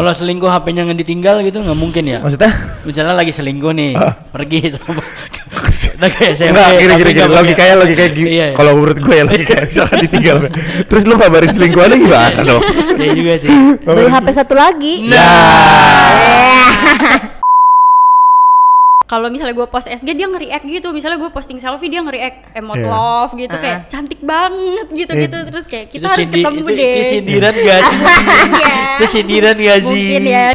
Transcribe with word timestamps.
Kalau 0.00 0.16
selingkuh 0.16 0.48
HP-nya 0.48 0.82
nggak 0.82 0.96
ditinggal 0.98 1.36
gitu 1.42 1.60
nggak 1.60 1.76
mungkin 1.76 2.04
ya. 2.06 2.18
Maksudnya? 2.18 2.52
Misalnya 2.82 3.12
lagi 3.12 3.30
selingkuh 3.30 3.68
nih, 3.70 3.92
pergi 4.32 4.58
sama 4.74 4.96
lagi 6.00 6.16
SMP. 6.32 6.48
Enggak, 6.48 6.68
gini 6.72 6.80
gini 6.80 6.96
gini. 6.96 7.12
nggak 7.12 7.28
punya- 7.28 7.36
Logikanya 7.36 7.74
logikanya 7.76 8.10
gini. 8.10 8.28
Iya. 8.30 8.46
iya. 8.46 8.56
Kalau 8.56 8.72
menurut 8.74 8.98
gue 8.98 9.12
ya 9.12 9.24
logikanya 9.28 9.64
misalkan 9.70 9.98
ditinggal. 10.00 10.36
Terus 10.88 11.02
lu 11.04 11.14
kabarin 11.14 11.52
selingkuhannya 11.52 11.98
gimana 12.08 12.40
dong? 12.40 12.62
Iya 12.96 13.12
juga 13.12 13.34
sih. 13.38 13.50
Beli 13.78 14.08
HP 14.08 14.26
satu 14.32 14.54
lagi. 14.56 14.94
Nah, 15.04 15.28
Kalau 19.10 19.26
misalnya 19.26 19.58
gue 19.58 19.66
post 19.66 19.90
SG 19.90 20.06
dia 20.14 20.30
nge-react 20.30 20.62
gitu, 20.62 20.94
misalnya 20.94 21.18
gue 21.18 21.34
posting 21.34 21.58
selfie 21.58 21.90
dia 21.90 21.98
nge-react 21.98 22.54
emot 22.54 22.78
Iya. 22.78 22.86
love 22.86 23.32
gitu 23.34 23.50
Ah. 23.50 23.58
kayak 23.58 23.78
cantik 23.90 24.22
banget 24.22 24.86
gitu 24.94 25.12
gitu 25.18 25.34
Iya. 25.34 25.46
terus 25.50 25.64
kayak 25.66 25.86
kita 25.90 25.98
itu 25.98 26.06
harus 26.06 26.22
sindi- 26.22 26.38
ketemu 26.38 26.60
itu, 26.62 26.78
deh. 26.78 26.94
Itu 26.94 27.04
sindiran 27.10 27.54
gak 27.58 27.80
sih? 27.82 27.98
Iya. 28.54 28.74
itu 28.94 29.06
sindiran 29.10 29.56
gak 29.58 29.78
sih? 29.82 30.06
Mungkin 30.06 30.22
ya. 30.24 30.46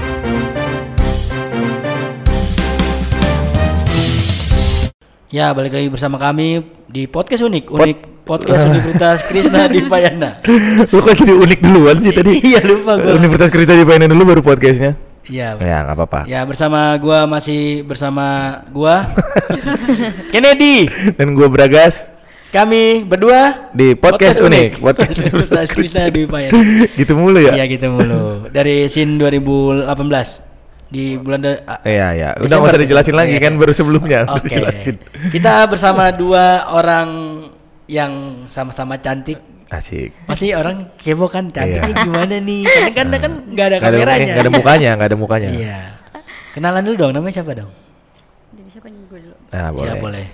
Ya, 5.27 5.51
balik 5.51 5.75
lagi 5.75 5.91
bersama 5.91 6.15
kami 6.15 6.63
di 6.87 7.11
podcast 7.11 7.43
unik, 7.43 7.67
unik 7.67 7.97
podcast 8.23 8.63
Universitas 8.65 9.19
Krishna 9.27 9.67
di 9.67 9.83
Payana. 9.83 10.39
Lu 10.95 11.03
kok 11.03 11.11
jadi 11.11 11.35
unik 11.35 11.59
duluan 11.59 11.99
sih 11.99 12.15
tadi? 12.15 12.39
Iya, 12.39 12.63
lupa 12.63 12.95
gua. 12.95 13.19
Universitas 13.19 13.51
Kerita 13.51 13.75
dipainin 13.75 14.07
dulu 14.07 14.31
baru 14.31 14.41
podcastnya. 14.41 14.95
Iya. 15.25 15.57
Ya 15.57 15.77
nggak 15.81 15.95
apa-apa. 15.95 16.19
Ya, 16.25 16.41
bersama 16.43 16.93
gua 16.95 17.25
masih 17.25 17.81
bersama 17.81 18.25
gua 18.69 19.09
Kennedy. 20.33 20.89
Dan 21.15 21.33
gue 21.33 21.47
Bragas 21.47 22.05
Kami 22.49 23.03
berdua 23.03 23.67
di 23.75 23.91
podcast, 23.93 24.39
unik. 24.39 24.79
Podcast 24.79 25.19
Universitas 25.27 25.67
Krishna 25.67 26.07
di 26.07 26.23
Payana. 26.23 26.55
gitu 26.99 27.13
mulu 27.13 27.35
ya? 27.35 27.51
Iya, 27.51 27.65
gitu 27.67 27.91
mulu. 27.91 28.47
Dari 28.47 28.87
SIN 28.87 29.19
2018 29.19 29.91
di 30.87 31.19
bulan 31.19 31.39
de- 31.41 31.59
ah, 31.67 31.83
Iya 31.83 32.07
ya. 32.15 32.29
Udah 32.39 32.55
nggak 32.55 32.71
usah 32.71 32.79
dijelasin 32.79 33.15
lagi 33.17 33.35
Iya. 33.35 33.43
kan 33.43 33.53
baru 33.59 33.73
sebelumnya. 33.75 34.19
Oke. 34.31 34.47
dijelasin. 34.47 34.95
Kita 35.35 35.67
bersama 35.67 36.07
dua 36.09 36.71
orang 36.71 37.09
yang 37.85 38.11
sama-sama 38.47 38.95
cantik. 38.97 39.35
Asik. 39.67 40.13
Pasti 40.25 40.53
orang 40.53 40.93
kepo 40.93 41.25
kan 41.25 41.49
cantiknya 41.49 41.89
Iya. 41.89 42.05
gimana 42.05 42.35
nih? 42.37 42.63
Karena 42.93 43.17
kan 43.17 43.17
kan 43.17 43.33
nggak 43.49 43.65
ada 43.65 43.75
Nggak 43.75 43.89
ada, 43.89 43.97
kameranya. 43.97 44.25
nggak 44.27 44.39
ada 44.39 44.51
mukanya, 44.53 44.89
nggak 44.93 45.09
ada 45.09 45.17
mukanya. 45.17 45.49
Iya. 45.49 45.79
Kenalan 46.53 46.81
dulu 46.83 46.95
dong, 46.95 47.11
namanya 47.11 47.33
siapa 47.35 47.51
dong? 47.53 47.71
Dari 48.51 48.69
siapa 48.69 48.87
nih 48.87 49.01
gue 49.05 49.19
dulu? 49.21 49.35
Nah, 49.49 49.67
boleh. 49.69 49.83
Iya, 49.83 49.93
boleh. 49.97 50.25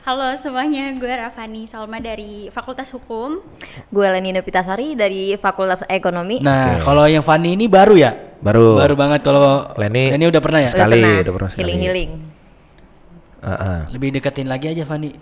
Halo 0.00 0.32
semuanya, 0.34 0.88
gue 0.90 1.08
Rafani 1.10 1.62
Salma 1.64 1.98
dari 1.98 2.48
Fakultas 2.48 2.88
Hukum. 2.90 3.44
Gue 3.88 4.06
Leni 4.08 4.32
Nopitasari 4.32 4.96
dari 4.96 5.36
Fakultas 5.36 5.84
Ekonomi. 5.84 6.40
Nah, 6.40 6.80
kalau 6.80 7.04
yang 7.04 7.20
Fanny 7.20 7.54
ini 7.54 7.68
baru 7.68 7.94
ya? 7.94 8.16
Baru. 8.40 8.76
Baru 8.76 8.96
banget 8.96 9.20
kalau 9.20 9.68
Leni- 9.76 10.10
Leni 10.10 10.24
udah 10.26 10.40
pernah 10.40 10.60
ya? 10.60 10.70
Sekali, 10.72 10.98
pernah 10.98 11.22
udah 11.22 11.34
pernah 11.36 11.50
sekali. 11.52 11.62
healing 11.64 11.80
healing. 11.84 12.10
Heeh. 13.38 13.78
Lebih 13.92 14.08
deketin 14.12 14.48
lagi 14.48 14.66
aja 14.68 14.82
Fanny. 14.82 15.12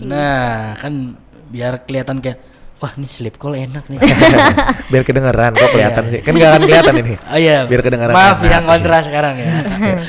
Nah, 0.00 0.74
kan 0.74 1.14
biar 1.50 1.84
kelihatan 1.84 2.22
kayak 2.22 2.38
wah, 2.80 2.96
nih 2.96 3.10
slip 3.12 3.36
call 3.36 3.52
enak 3.52 3.84
nih. 3.92 4.00
Biar 4.90 5.04
kedengeran 5.04 5.52
kok 5.52 5.68
kelihatan 5.68 6.04
Iya. 6.08 6.12
sih. 6.16 6.20
Kan 6.24 6.32
nggak 6.32 6.50
akan 6.50 6.62
kelihatan 6.64 6.94
ini. 6.96 7.12
Oh 7.34 7.38
iya. 7.38 7.58
Biar 7.68 7.80
kedengeran. 7.84 8.14
Maaf 8.16 8.38
enak. 8.40 8.48
yang 8.48 8.64
kontra 8.64 8.96
sekarang 9.06 9.34
ya. 9.36 9.52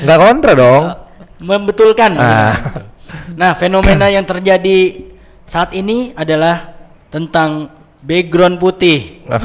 Nggak 0.02 0.18
kontra 0.18 0.52
dong. 0.56 0.84
Membetulkan. 1.42 2.10
Ah. 2.16 2.54
Nah, 3.36 3.52
fenomena 3.52 4.08
yang 4.08 4.24
terjadi 4.24 5.04
saat 5.44 5.76
ini 5.76 6.16
adalah 6.16 6.72
tentang 7.12 7.68
background 8.00 8.56
putih. 8.56 9.20
Nggak, 9.28 9.40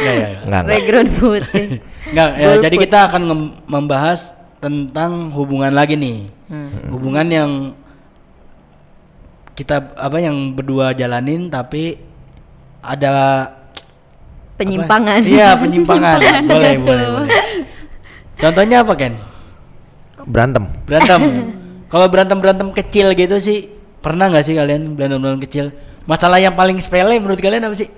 ya, 0.00 0.12
ya. 0.16 0.28
Nggak. 0.48 0.62
Background 0.64 1.10
putih. 1.20 1.66
Nggak, 2.06 2.30
ya, 2.38 2.50
jadi 2.62 2.76
kita 2.80 2.98
akan 3.12 3.22
membahas 3.68 4.32
tentang 4.62 5.28
hubungan 5.36 5.76
lagi 5.76 5.98
nih. 5.98 6.30
Hmm. 6.48 6.88
Hubungan 6.88 7.26
yang 7.28 7.50
kita 9.56 9.96
apa 9.96 10.20
yang 10.20 10.52
berdua 10.52 10.92
jalanin 10.92 11.48
tapi 11.48 11.96
ada 12.78 13.48
Penyimpangan. 14.56 15.20
apa? 15.20 15.28
Iya, 15.28 15.48
penyimpangan. 15.60 16.18
boleh, 16.44 16.72
boleh, 16.78 17.06
boleh. 17.10 17.28
Contohnya 18.36 18.80
apa, 18.80 18.92
Ken? 18.94 19.16
Berantem. 20.22 20.64
Berantem. 20.84 21.20
Kalau 21.92 22.06
berantem-berantem 22.06 22.68
kecil 22.72 23.12
gitu 23.12 23.36
sih, 23.36 23.68
pernah 24.00 24.28
nggak 24.28 24.44
sih 24.44 24.54
kalian 24.54 24.92
berantem-berantem 24.92 25.42
kecil? 25.42 25.66
Masalah 26.04 26.36
yang 26.36 26.52
paling 26.52 26.76
sepele 26.78 27.16
menurut 27.16 27.36
kalian 27.36 27.64
apa 27.64 27.76
sih? 27.76 27.88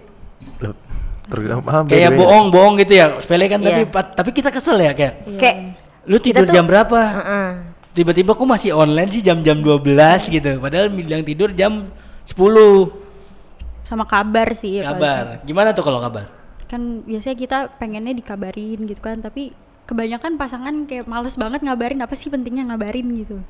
Kayak 1.86 2.16
bohong-bohong 2.16 2.80
gitu 2.80 2.96
ya, 2.96 3.20
sepele 3.20 3.46
kan 3.46 3.60
tapi 3.60 3.84
Iya. 3.84 4.00
tapi 4.08 4.30
kita 4.32 4.48
kesel 4.48 4.80
ya 4.80 4.96
kayak 4.96 5.14
Kayak 5.36 5.56
lu 6.08 6.16
tidur 6.16 6.42
tuh- 6.42 6.56
jam 6.56 6.64
berapa? 6.64 6.96
Heeh. 6.96 7.48
Tiba-tiba 7.98 8.38
kok 8.38 8.46
masih 8.46 8.70
online 8.78 9.10
sih 9.10 9.18
jam-jam 9.26 9.58
12 9.58 10.30
gitu. 10.30 10.62
Padahal 10.62 10.86
bilang 10.86 11.26
tidur 11.26 11.50
jam 11.50 11.90
10. 12.30 12.38
Sama 13.82 14.06
kabar 14.06 14.54
sih. 14.54 14.78
ya, 14.78 14.94
Kabar. 14.94 15.42
Gimana 15.42 15.74
tuh 15.74 15.82
kalau 15.82 15.98
kabar? 15.98 16.30
Kan 16.70 17.02
biasanya 17.02 17.34
kita 17.34 17.58
pengennya 17.82 18.14
dikabarin 18.14 18.86
gitu 18.86 19.02
kan, 19.02 19.18
tapi 19.18 19.50
kebanyakan 19.90 20.38
pasangan 20.38 20.86
kayak 20.86 21.10
males 21.10 21.34
banget 21.34 21.64
ngabarin 21.64 21.98
apa 22.04 22.14
sih 22.14 22.30
pentingnya 22.30 22.70
ngabarin 22.70 23.08
gitu. 23.18 23.42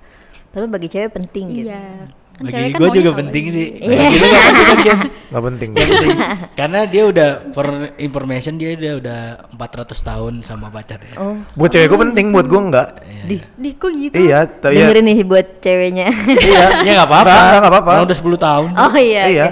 Tapi 0.55 0.65
bagi 0.65 0.89
cewek 0.89 1.13
penting 1.13 1.45
gitu. 1.53 1.69
Iya. 1.69 2.09
Kan 2.39 2.45
Bagi 2.45 2.55
cewek 2.55 2.71
kan 2.71 2.79
gue 2.79 2.91
juga 2.95 3.11
penting 3.19 3.45
sih. 3.51 3.67
Iya. 3.77 3.99
Bagi 3.99 4.17
lu 4.17 4.27
nggak 4.31 4.45
penting 4.47 4.63
kan, 4.65 4.79
Ken? 4.79 4.99
Nggak 5.29 5.43
penting. 5.45 5.69
Nggak 5.69 5.89
penting. 5.89 6.19
Karena 6.55 6.81
dia 6.87 7.03
udah 7.05 7.29
for 7.51 7.67
information 7.99 8.53
dia 8.55 8.71
udah 8.73 8.93
udah 8.97 9.21
400 9.59 9.99
tahun 10.01 10.33
sama 10.43 10.67
pacarnya. 10.69 11.17
Oh. 11.17 11.35
Buat 11.53 11.71
cewek 11.75 11.89
gue 11.89 12.01
penting, 12.01 12.27
buat 12.31 12.47
gue 12.47 12.61
enggak. 12.63 12.89
Iya. 13.03 13.23
Di 13.25 13.37
Di 13.59 13.71
kok 13.75 13.91
gitu? 13.91 14.15
Iya, 14.17 14.39
tapi 14.47 14.73
ya. 14.73 14.87
dengerin 14.87 15.05
nih 15.05 15.19
buat 15.25 15.47
ceweknya. 15.59 16.07
Iya, 16.29 16.65
Ya 16.81 16.91
nggak 16.95 17.09
apa-apa. 17.09 17.27
Nggak, 17.27 17.59
nggak 17.59 17.73
apa-apa. 17.75 17.93
Udah 18.07 18.17
10 18.17 18.39
tahun. 18.41 18.69
oh 18.73 18.95
iya. 18.97 19.23
Iya. 19.27 19.47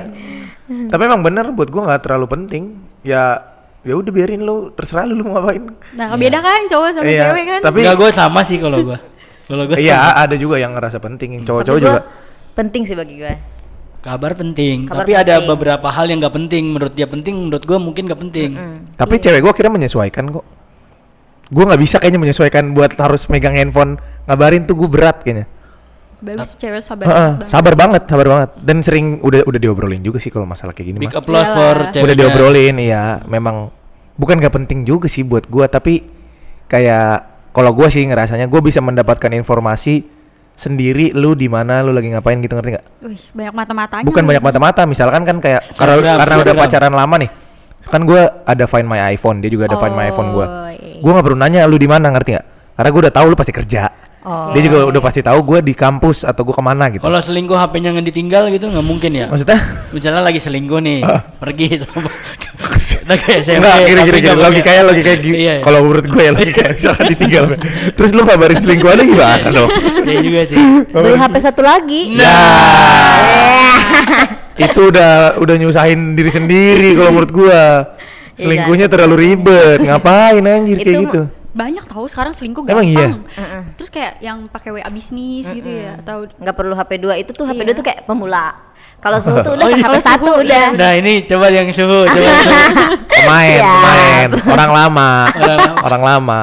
Tapi 0.86 1.02
emang 1.02 1.22
bener 1.22 1.50
buat 1.50 1.66
gue 1.66 1.82
nggak 1.82 2.00
terlalu 2.00 2.26
penting. 2.28 2.64
Ya, 3.02 3.38
ya 3.82 3.94
udah 3.94 4.10
biarin 4.10 4.42
lu 4.42 4.70
terserah 4.70 5.02
lu, 5.04 5.14
lu 5.14 5.22
mau 5.24 5.38
ngapain. 5.38 5.62
Nah, 5.92 6.14
beda 6.14 6.38
kan 6.38 6.66
cowok 6.66 6.90
sama 6.92 7.04
Iya, 7.04 7.22
cewek 7.30 7.44
kan? 7.44 7.60
tapi- 7.62 7.82
Enggak 7.82 7.96
gue 7.96 8.10
sama 8.12 8.40
sih 8.42 8.58
kalau 8.58 8.78
gue. 8.80 8.98
Kalau 9.46 9.62
gue 9.64 9.78
Iya, 9.78 9.98
ada 10.16 10.34
juga 10.34 10.58
yang 10.58 10.70
ngerasa 10.70 10.98
penting. 10.98 11.38
Tapi 11.38 11.46
Cowok-cowok 11.46 11.78
gua 11.80 11.86
juga. 11.88 12.00
Penting 12.56 12.82
sih 12.88 12.96
bagi 12.96 13.20
gue. 13.20 13.34
kabar 14.00 14.38
penting. 14.38 14.86
Kabar 14.86 15.02
tapi 15.02 15.12
ada 15.18 15.34
penting. 15.42 15.50
beberapa 15.50 15.88
hal 15.90 16.06
yang 16.06 16.22
nggak 16.22 16.34
penting. 16.34 16.64
Menurut 16.70 16.94
dia 16.94 17.10
penting, 17.10 17.34
menurut 17.36 17.66
gue 17.66 17.74
mungkin 17.74 18.06
nggak 18.06 18.20
penting. 18.22 18.50
Mm. 18.54 18.76
Tapi 18.94 19.14
cewek 19.18 19.42
gue 19.42 19.50
akhirnya 19.50 19.74
menyesuaikan 19.74 20.30
kok. 20.30 20.46
Gue 21.50 21.64
nggak 21.66 21.80
bisa 21.82 21.98
kayaknya 21.98 22.22
menyesuaikan 22.22 22.70
buat 22.70 22.94
harus 22.94 23.26
megang 23.26 23.58
handphone 23.58 23.98
ngabarin 24.30 24.62
tuh 24.62 24.78
gue 24.78 24.86
berat 24.86 25.26
kayaknya. 25.26 25.50
Bagus 26.16 26.54
cewek 26.56 26.80
sabar 26.80 27.04
Heeh, 27.04 27.32
banget. 27.36 27.50
sabar 27.50 27.74
banget, 27.76 28.02
sabar 28.08 28.26
banget. 28.30 28.50
Dan 28.62 28.76
sering 28.80 29.06
udah 29.20 29.42
udah 29.44 29.60
diobrolin 29.60 30.00
juga 30.00 30.16
sih 30.22 30.30
kalau 30.32 30.46
masalah 30.48 30.72
kayak 30.72 30.86
gini 30.94 30.98
Big 31.02 31.12
mah. 31.12 31.20
applause 31.20 31.44
Iyalah. 31.44 31.58
for 31.60 31.76
Udah 31.76 31.92
ceweknya. 31.92 32.16
diobrolin, 32.16 32.74
iya. 32.80 33.04
Memang 33.28 33.68
bukan 34.16 34.40
gak 34.40 34.54
penting 34.54 34.86
juga 34.88 35.10
sih 35.12 35.26
buat 35.26 35.44
gua, 35.50 35.68
tapi 35.68 36.06
kayak 36.70 37.26
kalau 37.52 37.74
gua 37.76 37.92
sih 37.92 38.06
ngerasanya 38.06 38.48
gua 38.48 38.64
bisa 38.64 38.80
mendapatkan 38.80 39.28
informasi 39.34 40.06
sendiri 40.56 41.12
lu 41.12 41.36
di 41.36 41.46
mana 41.46 41.84
lu 41.84 41.92
lagi 41.92 42.08
ngapain 42.10 42.40
gitu 42.40 42.56
ngerti 42.56 42.70
nggak? 42.74 42.86
Wih, 43.04 43.22
banyak 43.36 43.54
mata-matanya. 43.54 44.04
Bukan 44.08 44.24
banyak 44.24 44.42
mata-mata, 44.42 44.82
misalkan 44.88 45.22
kan 45.22 45.36
kayak 45.38 45.76
karena 45.76 46.16
karena 46.16 46.36
udah 46.42 46.54
pacaran 46.56 46.94
lama 46.96 47.16
nih. 47.20 47.30
Kan 47.86 48.02
gua 48.02 48.42
ada 48.42 48.66
Find 48.66 48.88
My 48.88 49.14
iPhone, 49.14 49.38
dia 49.44 49.52
juga 49.52 49.70
ada 49.70 49.78
Find 49.78 49.94
My 49.94 50.10
iPhone 50.10 50.34
gua. 50.34 50.46
Oh, 50.48 50.70
iya. 50.74 50.98
Gua 50.98 51.10
nggak 51.14 51.26
perlu 51.30 51.38
nanya 51.38 51.68
lu 51.70 51.78
di 51.78 51.86
mana 51.86 52.10
ngerti 52.10 52.34
nggak? 52.34 52.46
Karena 52.74 52.88
gua 52.90 53.00
udah 53.06 53.14
tahu 53.14 53.26
lu 53.30 53.36
pasti 53.38 53.52
kerja. 53.54 53.82
Oh. 54.26 54.50
Dia 54.50 54.62
juga 54.66 54.90
udah 54.90 54.98
pasti 54.98 55.22
tahu 55.22 55.38
gua 55.40 55.62
di 55.62 55.70
kampus 55.70 56.26
atau 56.26 56.42
gua 56.42 56.58
ke 56.58 56.64
mana 56.66 56.90
gitu. 56.90 56.98
Kalau 56.98 57.14
selingkuh 57.16 57.54
HP-nya 57.54 57.94
nggak 57.94 58.06
ditinggal 58.10 58.50
gitu 58.50 58.66
nggak 58.66 58.82
mungkin 58.82 59.14
ya. 59.14 59.30
Maksudnya? 59.30 59.58
Misalnya 59.94 60.18
lagi 60.20 60.42
selingkuh 60.42 60.82
nih, 60.82 60.98
pergi 61.38 61.66
sama 61.78 62.10
lagi 63.06 63.26
SMP. 63.38 63.62
Enggak, 63.62 63.76
gini 63.78 63.94
tapi 63.94 63.94
gini 64.02 64.18
gini. 64.18 64.26
punya- 64.26 64.42
Logikanya 64.42 64.82
logikanya 64.82 65.18
gini. 65.22 65.36
Iya. 65.38 65.54
Kalau 65.62 65.78
menurut 65.80 66.06
gue 66.10 66.18
ya 66.20 66.30
logikanya 66.34 66.72
misalkan 66.74 67.04
ditinggal. 67.06 67.44
Terus 67.94 68.10
lu 68.10 68.22
kabarin 68.26 68.58
selingkuhannya 68.58 69.04
gimana 69.06 69.46
dong? 69.48 69.70
Iya 70.02 70.18
juga 70.18 70.40
sih. 70.44 70.58
Beli 70.90 71.14
HP 71.14 71.34
satu 71.40 71.62
lagi. 71.62 72.00
Nah, 72.18 72.34
itu 74.66 74.80
udah 74.82 75.12
udah 75.38 75.54
nyusahin 75.54 76.00
diri 76.12 76.30
sendiri 76.30 76.98
kalau 76.98 77.10
menurut 77.14 77.30
gua. 77.30 77.62
Selingkuhnya 78.36 78.90
terlalu 78.90 79.14
ribet. 79.22 79.80
Ngapain 79.80 80.42
anjir 80.42 80.76
kayak 80.76 80.90
Itu 80.90 81.02
gitu? 81.06 81.22
Banyak 81.56 81.84
tahu 81.84 82.04
sekarang 82.04 82.30
selingkuh 82.30 82.62
Emang 82.62 82.84
gampang. 82.84 82.92
iya? 82.92 83.08
Heeh. 83.34 83.62
Terus 83.74 83.88
kayak 83.88 84.12
yang 84.20 84.44
pakai 84.44 84.70
WA 84.70 84.88
bisnis 84.88 85.48
gitu 85.48 85.64
ya 85.64 85.96
atau 85.96 86.28
nggak 86.28 86.52
perlu 86.54 86.76
HP 86.76 86.90
2 87.00 87.16
itu 87.16 87.30
tuh 87.32 87.44
HP 87.44 87.56
Iya. 87.58 87.72
2 87.72 87.78
tuh 87.80 87.84
kayak 87.84 88.00
pemula. 88.04 88.52
Kalau 88.96 89.18
suhu 89.18 89.36
tuh 89.38 89.52
udah 89.56 89.64
Oh, 89.64 89.70
iya. 89.70 89.76
HP 89.78 89.84
Kalau 89.86 90.00
satu 90.02 90.24
suhu, 90.26 90.42
udah. 90.42 90.64
iya. 90.66 90.76
Nah 90.76 90.92
ini 90.94 91.24
coba 91.24 91.46
yang 91.48 91.68
suhu, 91.70 92.04
coba 92.04 92.30
suhu. 92.36 92.52
Pemain, 93.16 93.56
Siap. 93.56 93.72
pemain, 93.74 94.28
orang 94.46 94.70
lama, 94.70 95.08
Orang 95.32 95.56
lama. 95.56 95.74
orang 95.82 96.02
lama. 96.04 96.40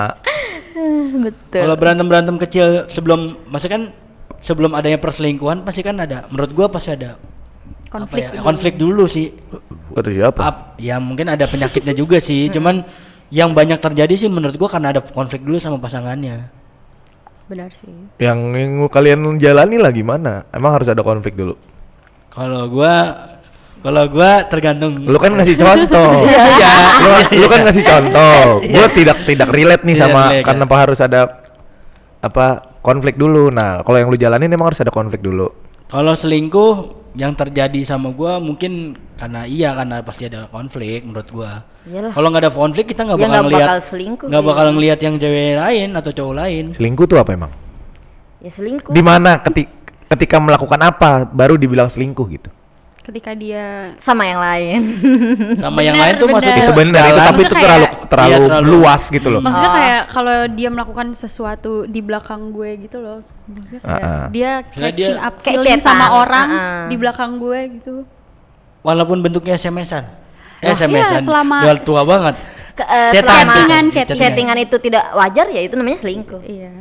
Betul. 1.23 1.61
Kalau 1.61 1.75
berantem 1.77 2.05
berantem 2.05 2.35
kecil 2.39 2.65
sebelum, 2.87 3.19
maksudnya 3.45 3.73
kan 3.73 3.83
sebelum 4.39 4.73
adanya 4.73 4.97
perselingkuhan 4.97 5.61
pasti 5.61 5.79
kan 5.79 5.95
ada. 5.95 6.25
Menurut 6.27 6.51
gua 6.51 6.67
pasti 6.67 6.89
ada 6.91 7.15
konflik 7.87 8.25
apa 8.25 8.27
ya, 8.27 8.29
dulu. 8.33 8.43
konflik 8.43 8.73
dulu 8.75 9.03
sih. 9.05 9.29
Kata 9.93 10.09
siapa? 10.09 10.39
Ap- 10.41 10.65
ya 10.75 10.97
mungkin 10.97 11.29
ada 11.29 11.45
penyakitnya 11.45 11.93
juga 11.93 12.17
sih. 12.17 12.49
Cuman 12.49 12.81
yang 13.33 13.57
banyak 13.57 13.81
terjadi 13.81 14.13
sih 14.13 14.29
menurut 14.29 14.53
gua 14.61 14.69
karena 14.69 14.93
ada 14.93 15.01
konflik 15.01 15.41
dulu 15.41 15.57
sama 15.57 15.81
pasangannya. 15.81 16.53
Benar 17.49 17.73
sih. 17.73 17.89
Yang, 18.21 18.39
yang 18.53 18.73
kalian 18.93 19.41
jalani 19.41 19.81
lah 19.81 19.89
gimana? 19.89 20.45
Emang 20.53 20.77
harus 20.77 20.85
ada 20.85 21.01
konflik 21.01 21.33
dulu. 21.33 21.57
Kalau 22.29 22.69
gua 22.69 22.93
kalau 23.81 24.05
gua 24.07 24.45
tergantung 24.47 25.01
Lu 25.09 25.17
kan 25.17 25.33
ngasih 25.33 25.57
contoh. 25.65 26.29
Iya, 26.29 26.43
iya. 26.45 26.73
lu, 27.01 27.09
lu 27.41 27.47
kan 27.49 27.59
ngasih 27.65 27.83
contoh. 27.83 28.41
Gua 28.69 28.87
tidak 28.93 29.17
tidak 29.25 29.49
relate 29.49 29.83
nih 29.83 29.97
sama 29.97 30.29
relate, 30.29 30.45
karena 30.45 30.63
apa 30.69 30.77
harus 30.77 30.99
ada 31.01 31.21
apa 32.21 32.45
konflik 32.85 33.17
dulu. 33.17 33.49
Nah, 33.49 33.81
kalau 33.81 33.97
yang 33.97 34.13
lu 34.13 34.15
jalanin 34.15 34.53
emang 34.53 34.69
harus 34.71 34.85
ada 34.85 34.93
konflik 34.93 35.25
dulu. 35.25 35.49
Kalau 35.89 36.13
selingkuh 36.13 37.01
yang 37.17 37.33
terjadi 37.33 37.81
sama 37.81 38.13
gua 38.13 38.37
mungkin 38.37 38.93
karena 39.13 39.41
iya 39.43 39.69
karena 39.71 40.01
pasti 40.01 40.23
ada 40.25 40.45
konflik 40.47 41.01
menurut 41.01 41.27
gua. 41.29 41.51
Iyalah. 41.83 42.11
Kalau 42.11 42.27
nggak 42.27 42.43
ada 42.43 42.51
konflik 42.51 42.85
kita 42.87 43.01
nggak 43.03 43.19
Ya 43.19 43.27
bakal 43.41 43.79
selingkuh 43.79 44.27
nggak 44.27 44.43
bakal 44.43 44.65
ngeliat 44.71 44.99
yang 44.99 45.15
cewek 45.15 45.55
lain 45.55 45.89
atau 45.93 46.11
cowok 46.11 46.35
lain. 46.35 46.65
Selingkuh 46.73 47.05
tuh 47.05 47.17
apa 47.17 47.31
emang? 47.31 47.51
Ya 48.39 48.49
selingkuh. 48.49 48.91
Di 48.91 49.01
mana 49.01 49.39
ketika 49.39 49.71
ketika 50.09 50.37
melakukan 50.37 50.79
apa 50.79 51.25
baru 51.25 51.55
dibilang 51.55 51.87
selingkuh 51.87 52.27
gitu. 52.29 52.49
Ketika 53.03 53.35
dia 53.35 53.91
sama 53.99 54.23
yang 54.23 54.39
lain. 54.39 54.79
Sama 55.59 55.83
yang 55.83 55.99
lain 55.99 56.15
tuh 56.15 56.27
maksudnya 56.29 56.63
itu 56.63 56.71
benar 56.73 57.03
itu 57.03 57.19
tapi 57.19 57.41
itu 57.41 57.51
terlalu 57.53 57.83
kayak- 57.83 58.07
terlalu, 58.07 58.31
Iya, 58.31 58.37
terlalu- 58.47 58.71
luas 58.71 59.03
gitu 59.09 59.27
loh. 59.27 59.41
Maksudnya 59.43 59.67
Oh. 59.67 59.75
kayak 59.75 60.01
kalau 60.07 60.37
dia 60.47 60.69
melakukan 60.71 61.07
sesuatu 61.11 61.73
di 61.83 61.99
belakang 61.99 62.41
gue 62.49 62.69
gitu 62.79 62.97
loh. 62.97 63.19
Maksudnya 63.43 63.81
kayak 63.81 63.99
Ah-ah. 63.99 64.25
dia 64.29 64.51
Maksudnya 64.55 64.87
catching 64.87 65.03
dia- 65.11 65.19
up 65.21 65.33
Kayak 65.37 65.59
feeling 65.59 65.81
sama 65.81 66.05
orang 66.15 66.47
ah-ah. 66.47 66.81
di 66.87 66.95
belakang 66.95 67.31
gue 67.37 67.59
gitu. 67.75 67.95
Walaupun 68.83 69.17
bentuknya 69.19 69.55
SMS-an. 69.55 70.03
Eh, 70.59 70.65
Nah, 70.65 70.75
SMS-an. 70.75 71.19
iya, 71.19 71.25
selama- 71.25 71.63
Udah 71.63 71.75
tua 71.79 72.01
banget. 72.03 72.35
Ke- 72.73 72.83
eh, 72.83 73.11
Chattingan, 73.11 73.21
selama 73.21 73.53
chattingan, 73.53 73.83
chattingan. 73.87 74.19
chattingan 74.19 74.57
itu 74.59 74.75
tidak 74.79 75.03
wajar 75.13 75.45
ya 75.47 75.61
itu 75.61 75.73
namanya 75.73 75.99
selingkuh. 75.99 76.41
Iya. 76.41 76.71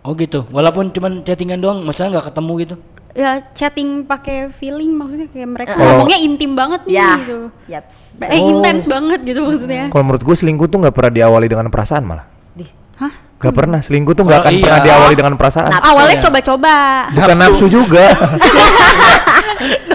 Oh 0.00 0.14
gitu. 0.14 0.46
Walaupun 0.48 0.88
cuman 0.88 1.20
chattingan 1.20 1.58
doang, 1.58 1.82
maksudnya 1.82 2.14
nggak 2.14 2.26
ketemu 2.30 2.52
gitu. 2.58 2.76
Ya 3.10 3.30
chatting 3.50 4.04
pakai 4.04 4.52
feeling 4.52 4.92
maksudnya 4.92 5.26
kayak 5.26 5.48
mereka. 5.48 5.72
Kalau- 5.72 6.04
ngomongnya 6.04 6.18
intim 6.20 6.52
banget 6.52 6.80
nih 6.84 6.94
Ya. 6.94 7.10
gitu. 7.18 7.38
Yaps. 7.66 7.96
Eh 8.22 8.38
Oh. 8.38 8.48
intens 8.52 8.84
banget 8.84 9.20
gitu 9.24 9.40
maksudnya. 9.42 9.84
Kalau 9.88 10.04
menurut 10.04 10.22
gue 10.22 10.36
selingkuh 10.36 10.68
tuh 10.68 10.78
nggak 10.78 10.94
pernah 10.94 11.12
diawali 11.12 11.46
dengan 11.48 11.66
perasaan 11.66 12.04
malah. 12.04 12.28
Di. 12.52 12.68
Hah? 12.94 13.12
Gak 13.36 13.52
pernah 13.52 13.78
selingkuh 13.78 14.12
tuh 14.12 14.24
nggak 14.24 14.40
Oh, 14.40 14.44
akan 14.44 14.52
iya. 14.52 14.62
pernah 14.64 14.80
diawali 14.80 15.14
dengan 15.14 15.34
perasaan. 15.36 15.68
Nafsu 15.68 15.86
Awalnya 15.86 16.16
ya. 16.16 16.22
coba-coba. 16.24 16.74
Bukan 17.12 17.36
nafsu 17.36 17.66
juga. 17.68 18.06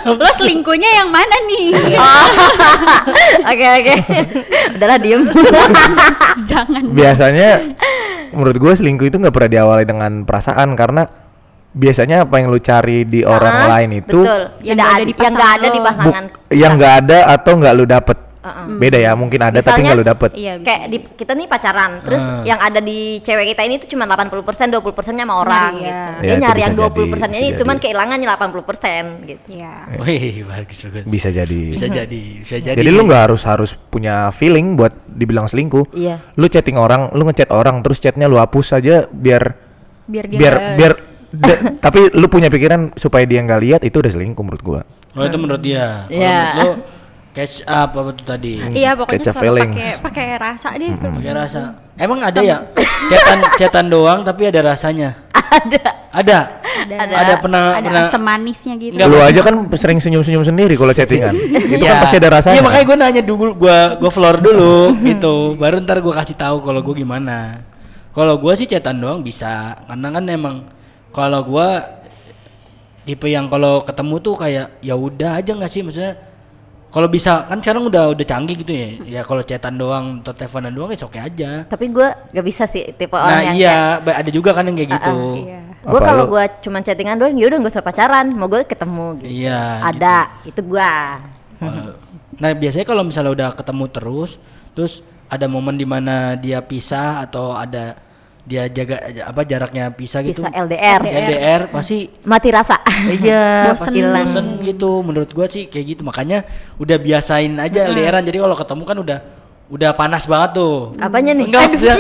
Lo 0.02 0.30
selingkuhnya 0.34 0.90
yang 0.96 1.10
mana 1.10 1.36
nih? 1.48 1.66
Oh. 2.02 2.28
Oke 3.48 3.66
oke. 3.68 3.94
Udahlah 4.74 4.98
diem. 4.98 5.22
Jangan. 6.50 6.84
Biasanya 6.92 7.50
menurut 8.32 8.58
gue 8.58 8.74
selingkuh 8.74 9.06
itu 9.06 9.18
nggak 9.18 9.32
pernah 9.32 9.52
diawali 9.52 9.84
dengan 9.84 10.12
perasaan 10.22 10.74
karena 10.74 11.04
biasanya 11.72 12.26
apa 12.26 12.36
yang 12.36 12.48
lu 12.48 12.60
cari 12.60 13.04
di 13.04 13.22
orang 13.24 13.56
Ah, 13.56 13.68
lain 13.76 13.90
itu 13.98 14.22
betul. 14.22 14.42
Yang 14.62 14.76
Tidak 14.76 14.76
nggak 14.76 14.86
ada 14.86 14.94
ada 14.94 15.04
di 15.04 15.14
yang 15.14 15.34
nggak 15.34 15.52
ada 15.52 15.68
di 15.68 15.80
pasangan 15.80 16.24
yang 16.52 16.72
nggak 16.76 16.94
ada 17.00 17.18
atau 17.32 17.52
nggak 17.56 17.74
lu 17.74 17.86
dapet. 17.86 18.18
Uh-uh. 18.42 18.74
Beda 18.76 18.98
ya, 18.98 19.14
mungkin 19.14 19.38
ada 19.40 19.54
tapi 19.56 19.62
Misalnya- 19.62 19.86
nggak 19.86 19.98
lu 19.98 20.06
dapet. 20.08 20.30
Iya. 20.34 20.54
bisa. 20.56 20.66
Kayak 20.66 20.84
di, 20.84 20.98
kita 21.14 21.32
nih 21.32 21.46
pacaran, 21.46 21.92
terus 22.02 22.24
Ah. 22.24 22.42
yang 22.42 22.58
ada 22.58 22.80
di 22.80 23.00
cewek 23.20 23.54
kita 23.54 23.62
ini 23.62 23.76
tuh 23.78 23.86
cuma 23.88 24.04
80%, 24.04 24.42
20 24.68 24.92
persennya 24.92 25.24
sama 25.24 25.36
orang 25.38 25.72
Nyari, 25.72 25.78
gitu. 25.80 25.94
ya. 25.94 26.06
Dia 26.18 26.26
Ya, 26.28 26.36
nyari 26.40 26.60
yang 26.60 26.74
20 26.74 26.90
jadi, 27.00 27.12
persennya 27.12 27.40
ini 27.40 27.50
cuman 27.54 27.76
kehilangannya 27.78 28.26
80 28.28 28.64
persen 28.64 29.04
gitu. 29.24 29.46
Iya. 29.48 29.74
Wih, 29.96 30.42
bagus 30.44 30.78
bagus. 30.84 31.04
Bisa 31.06 31.30
jadi. 31.30 31.62
Bisa 31.70 31.86
jadi, 31.88 32.22
bisa 32.42 32.56
jadi. 32.58 32.76
Jadi 32.76 32.90
lu 32.90 33.02
nggak 33.04 33.22
harus 33.26 33.42
harus 33.44 33.72
punya 33.88 34.30
feeling 34.32 34.74
buat 34.74 34.90
dibilang 35.06 35.46
selingkuh. 35.46 35.94
Iya. 35.94 36.34
Lu 36.34 36.46
chatting 36.46 36.76
orang, 36.76 37.14
lu 37.14 37.22
ngechat 37.24 37.50
orang 37.50 37.80
terus 37.80 37.98
chatnya 37.98 38.26
lu 38.26 38.36
hapus 38.36 38.74
aja 38.74 39.06
biar 39.08 39.54
Biar 40.04 40.26
dia 40.26 40.38
biar 40.38 40.56
biar 40.76 40.92
da- 41.46 41.62
tapi 41.80 42.10
lu 42.12 42.26
punya 42.26 42.50
pikiran 42.50 42.92
supaya 42.94 43.24
dia 43.24 43.40
nggak 43.40 43.62
lihat 43.62 43.82
itu 43.82 43.96
udah 43.96 44.10
selingkuh 44.10 44.42
menurut 44.42 44.60
gua. 44.62 44.82
Oh 45.12 45.22
itu 45.22 45.38
menurut 45.38 45.62
dia. 45.62 46.04
Iya. 46.08 46.36
menurut 46.52 46.58
lu 46.58 46.70
catch 47.32 47.64
up 47.64 47.90
apa 47.92 48.10
tuh 48.12 48.26
tadi? 48.28 48.60
Iya 48.72 48.92
pokoknya 48.94 49.20
Catch 49.20 49.28
selalu 49.32 49.42
feelings. 49.42 49.74
pakai 49.76 49.90
pakai 50.04 50.26
rasa 50.36 50.68
deh. 50.76 50.92
Pakai 50.96 51.32
rasa. 51.32 51.60
Emang 51.96 52.20
ada 52.20 52.40
ya? 52.40 52.58
Cetan 53.08 53.40
cetan 53.56 53.86
doang 53.88 54.20
tapi 54.22 54.48
ada 54.48 54.60
rasanya. 54.62 55.16
Ada. 55.32 55.84
Ada. 56.12 56.40
Ada, 56.82 56.96
Ada 57.14 57.34
pernah 57.40 57.64
ada 57.76 57.84
pernah 57.84 58.04
asam 58.08 58.24
manisnya 58.24 58.74
gitu. 58.76 58.96
Nggak, 58.96 59.08
lu 59.08 59.20
aja 59.20 59.40
kan 59.44 59.56
sering 59.76 60.00
senyum-senyum 60.00 60.44
sendiri 60.44 60.74
kalau 60.76 60.92
chattingan. 60.92 61.36
itu 61.68 61.76
kan 61.78 61.88
Iya. 61.88 62.02
pasti 62.02 62.18
ada 62.18 62.30
rasanya. 62.32 62.56
Iya 62.56 62.64
makanya 62.64 62.86
gue 62.88 62.98
nanya 62.98 63.22
dulu, 63.22 63.52
gue 63.56 63.78
gue 64.00 64.12
floor 64.12 64.36
dulu 64.40 64.76
gitu. 65.12 65.36
Baru 65.56 65.80
ntar 65.84 66.00
gue 66.00 66.14
kasih 66.14 66.36
tahu 66.36 66.64
kalau 66.64 66.80
gue 66.82 66.96
gimana. 66.98 67.64
Kalau 68.12 68.36
gue 68.40 68.54
sih 68.56 68.68
cetan 68.68 69.00
doang 69.00 69.20
bisa, 69.22 69.76
karena 69.88 70.08
kan 70.10 70.24
emang 70.26 70.56
kalau 71.12 71.44
gue 71.44 71.70
tipe 73.04 73.28
yang 73.28 73.48
kalau 73.48 73.82
ketemu 73.82 74.16
tuh 74.20 74.36
kayak 74.36 74.68
ya 74.80 74.96
udah 74.96 75.38
aja 75.38 75.52
nggak 75.52 75.72
sih 75.72 75.84
maksudnya. 75.84 76.16
Kalau 76.92 77.08
bisa 77.08 77.48
kan 77.48 77.64
sekarang 77.64 77.88
udah 77.88 78.12
udah 78.12 78.26
canggih 78.28 78.60
gitu 78.60 78.72
ya. 78.76 78.90
Ya 79.20 79.22
kalau 79.24 79.40
cetan 79.48 79.80
doang 79.80 80.20
atau 80.20 80.36
teleponan 80.36 80.76
doang 80.76 80.92
ya 80.92 81.00
oke 81.08 81.16
aja. 81.16 81.64
Tapi 81.64 81.88
gue 81.88 82.08
gak 82.36 82.46
bisa 82.46 82.68
sih 82.68 82.92
tipe 83.00 83.16
orang 83.16 83.32
Nah 83.32 83.42
yang 83.48 83.56
iya, 83.56 83.80
ba- 84.04 84.20
ada 84.20 84.28
juga 84.28 84.52
kan 84.52 84.68
yang 84.68 84.76
kayak 84.76 84.92
gitu. 85.00 85.16
ah, 85.16 85.36
Iya. 85.40 85.62
Gue 85.82 86.00
kalau 86.04 86.28
gue 86.28 86.44
cuma 86.62 86.84
chattingan 86.84 87.16
doang, 87.16 87.34
ya 87.40 87.48
udah 87.48 87.58
gak 87.64 87.74
usah 87.80 87.86
pacaran, 87.88 88.28
mau 88.36 88.52
gue 88.52 88.68
ketemu 88.68 89.08
gitu. 89.24 89.32
Iya. 89.48 89.62
Ada, 89.88 90.18
itu 90.44 90.62
gue. 90.62 90.92
Uh, 91.64 91.96
Nah 92.42 92.52
biasanya 92.58 92.86
kalau 92.90 93.04
misalnya 93.06 93.32
udah 93.38 93.50
ketemu 93.54 93.86
terus, 93.88 94.32
terus 94.74 94.94
ada 95.32 95.46
momen 95.48 95.80
di 95.80 95.86
mana 95.88 96.36
dia 96.36 96.60
pisah 96.60 97.24
atau 97.24 97.54
ada 97.56 97.96
dia 98.42 98.66
jaga 98.66 98.98
apa 99.22 99.42
jaraknya 99.44 99.90
pisah 99.90 100.20
gitu. 100.22 100.42
Bisa 100.42 100.50
LDR, 100.52 100.98
LDR 101.00 101.62
pasti 101.70 102.10
mati 102.24 102.50
rasa. 102.50 102.82
iya 103.08 103.70
pasti 103.78 104.02
bosen 104.02 104.46
gitu 104.62 105.02
menurut 105.02 105.30
gua 105.30 105.46
sih 105.46 105.66
kayak 105.66 105.86
gitu 105.88 106.02
makanya 106.02 106.42
udah 106.76 106.98
biasain 106.98 107.54
aja 107.56 107.86
LDRan 107.88 108.24
jadi 108.24 108.38
kalau 108.40 108.56
ketemu 108.56 108.84
kan 108.84 108.98
udah 109.00 109.20
udah 109.70 109.92
panas 109.94 110.26
banget 110.26 110.52
tuh 110.54 110.92
Apanya 110.98 111.32
nih? 111.32 111.46
enggak 111.48 111.64
udah, 111.72 111.96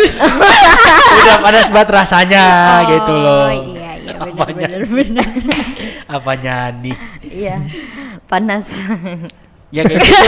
udah 1.21 1.35
panas 1.39 1.67
banget 1.69 1.89
rasanya 1.93 2.43
gitu 2.89 3.13
loh 3.13 3.47
Oh 3.47 3.53
iya 3.53 3.91
iya 3.95 4.13
Apanya? 4.17 4.67
benar 4.67 4.83
benar. 4.83 5.27
apanya 6.17 6.55
nih 6.75 6.97
Iya, 7.23 7.55
panas. 8.27 8.75
Ya 9.71 9.81
kayak 9.81 9.99
gitu 9.99 10.27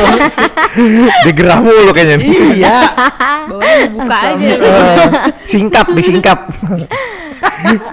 Digerah 1.25 1.57
mulu 1.59 1.91
kayaknya. 1.91 2.17
iya 2.53 2.77
Bawahnya 3.51 3.87
buka 3.91 4.17
aja. 4.17 4.53
Eh, 4.55 5.07
singkap, 5.43 5.85
disingkap. 5.91 6.39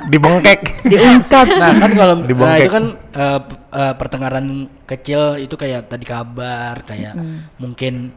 Dibengkek. 0.06 0.60
Diungkap. 0.84 1.46
Nah 1.52 1.70
kan 1.76 1.90
kalau 1.92 2.14
nah 2.22 2.54
itu 2.54 2.70
kan 2.70 2.84
eh, 3.12 3.38
p- 3.40 3.58
eh, 3.68 3.94
pertengkaran 3.94 4.46
kecil 4.84 5.20
itu 5.36 5.54
kayak 5.54 5.86
tadi 5.86 6.06
kabar 6.06 6.82
kayak 6.84 7.18
mungkin 7.56 8.14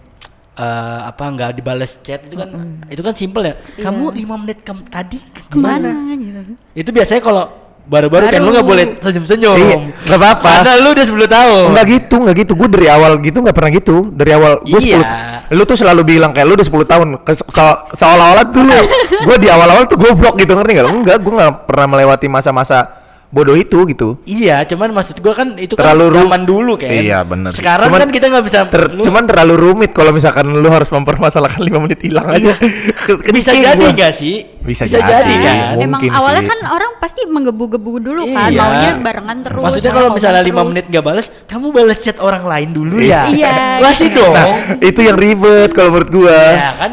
eh, 0.53 0.99
apa 1.03 1.23
nggak 1.25 1.57
dibales 1.57 1.97
chat 2.01 2.21
itu 2.23 2.37
kan 2.37 2.49
itu 2.85 3.01
kan 3.01 3.13
simple 3.13 3.43
ya. 3.43 3.57
Kamu 3.79 4.13
lima 4.13 4.37
menit 4.37 4.61
kem 4.61 4.85
tadi 4.85 5.17
Ke 5.49 5.57
mana 5.57 5.89
ke 5.89 5.95
mana? 5.97 6.13
gitu. 6.15 6.53
Itu 6.75 6.89
biasanya 6.91 7.21
kalau 7.21 7.45
baru-baru 7.83 8.31
kan 8.31 8.39
lu 8.39 8.49
nggak 8.51 8.67
boleh 8.67 8.85
senyum-senyum. 8.97 9.55
Iya, 9.59 9.75
nggak 10.07 10.19
apa-apa. 10.19 10.49
Karena 10.63 10.73
lu 10.79 10.89
udah 10.95 11.05
10 11.05 11.27
tahun. 11.27 11.63
Enggak 11.69 11.85
gitu, 11.91 12.15
enggak 12.23 12.35
gitu. 12.39 12.51
Gue 12.55 12.67
dari 12.71 12.87
awal 12.87 13.11
gitu 13.19 13.37
nggak 13.43 13.55
pernah 13.55 13.71
gitu. 13.71 13.95
Dari 14.09 14.31
awal 14.31 14.51
gue 14.63 14.79
Iya. 14.79 14.99
10 15.51 15.53
Lu 15.53 15.63
tuh 15.67 15.77
selalu 15.77 16.01
bilang 16.07 16.31
kayak 16.31 16.47
lu 16.47 16.55
udah 16.55 16.65
10 16.65 16.87
tahun. 16.87 17.07
Se- 17.27 17.81
seolah-olah 17.93 18.45
tuh 18.49 18.63
lu 18.63 18.77
gue 19.27 19.35
di 19.37 19.47
awal-awal 19.51 19.83
tuh 19.85 19.99
goblok 19.99 20.39
gitu 20.39 20.55
ngerti 20.55 20.71
nggak? 20.73 20.87
Enggak, 20.87 21.17
gue 21.19 21.33
nggak 21.35 21.51
pernah 21.67 21.87
melewati 21.91 22.27
masa-masa 22.31 23.02
bodoh 23.33 23.57
itu 23.57 23.81
gitu. 23.89 24.21
Iya, 24.23 24.61
cuman 24.63 24.93
maksud 24.93 25.17
gua 25.17 25.33
kan 25.33 25.57
itu 25.57 25.73
Terlalu 25.73 26.05
kan 26.05 26.17
zaman 26.21 26.41
dulu 26.45 26.77
kan. 26.77 26.93
Iya, 26.93 27.25
bener. 27.25 27.49
Sekarang 27.49 27.89
Cuman- 27.89 28.01
kan 28.05 28.09
kita 28.13 28.25
nggak 28.29 28.45
bisa 28.45 28.59
Ter- 28.69 28.93
lu- 28.93 29.01
cuman 29.01 29.23
terlalu 29.25 29.53
rumit 29.57 29.89
kalau 29.89 30.13
misalkan 30.13 30.53
lu 30.53 30.69
harus 30.69 30.85
mempermasalahkan 30.87 31.57
5 31.59 31.81
menit 31.81 31.97
hilang 31.99 32.29
aja. 32.29 32.53
Ke- 33.03 33.25
bisa 33.33 33.49
jadi 33.49 33.81
nggak 33.81 34.13
sih? 34.13 34.45
Bisa 34.61 34.85
jadi, 34.85 35.01
jadi, 35.03 35.33
kan? 35.35 35.55
Mungkin 35.81 35.83
Emang 35.83 36.01
awalnya 36.13 36.43
sih. 36.45 36.51
kan 36.53 36.59
orang 36.69 36.91
pasti 36.95 37.21
menggebu-gebu 37.25 37.91
dulu 37.99 38.21
kan, 38.29 38.47
Iya. 38.47 38.61
maunya 38.61 38.91
barengan 38.95 39.37
terus. 39.41 39.63
Maksudnya 39.65 39.91
kalau 39.91 40.09
misalnya 40.13 40.39
lima 40.39 40.55
terus. 40.55 40.69
menit 40.69 40.85
nggak 40.87 41.03
balas, 41.03 41.25
kamu 41.43 41.67
balas 41.73 41.97
chat 41.99 42.17
orang 42.17 42.43
lain 42.45 42.69
dulu 42.71 42.95
Iya. 42.95 43.27
ya. 43.27 43.33
Iya, 43.33 43.53
Masih 43.81 44.07
gitu. 44.07 44.21
dong. 44.21 44.33
Nah, 44.37 44.47
itu 44.79 44.99
yang 45.01 45.17
ribet 45.17 45.73
kalau 45.73 45.89
menurut 45.91 46.09
gua. 46.13 46.37
Ya 46.53 46.71
kan 46.77 46.91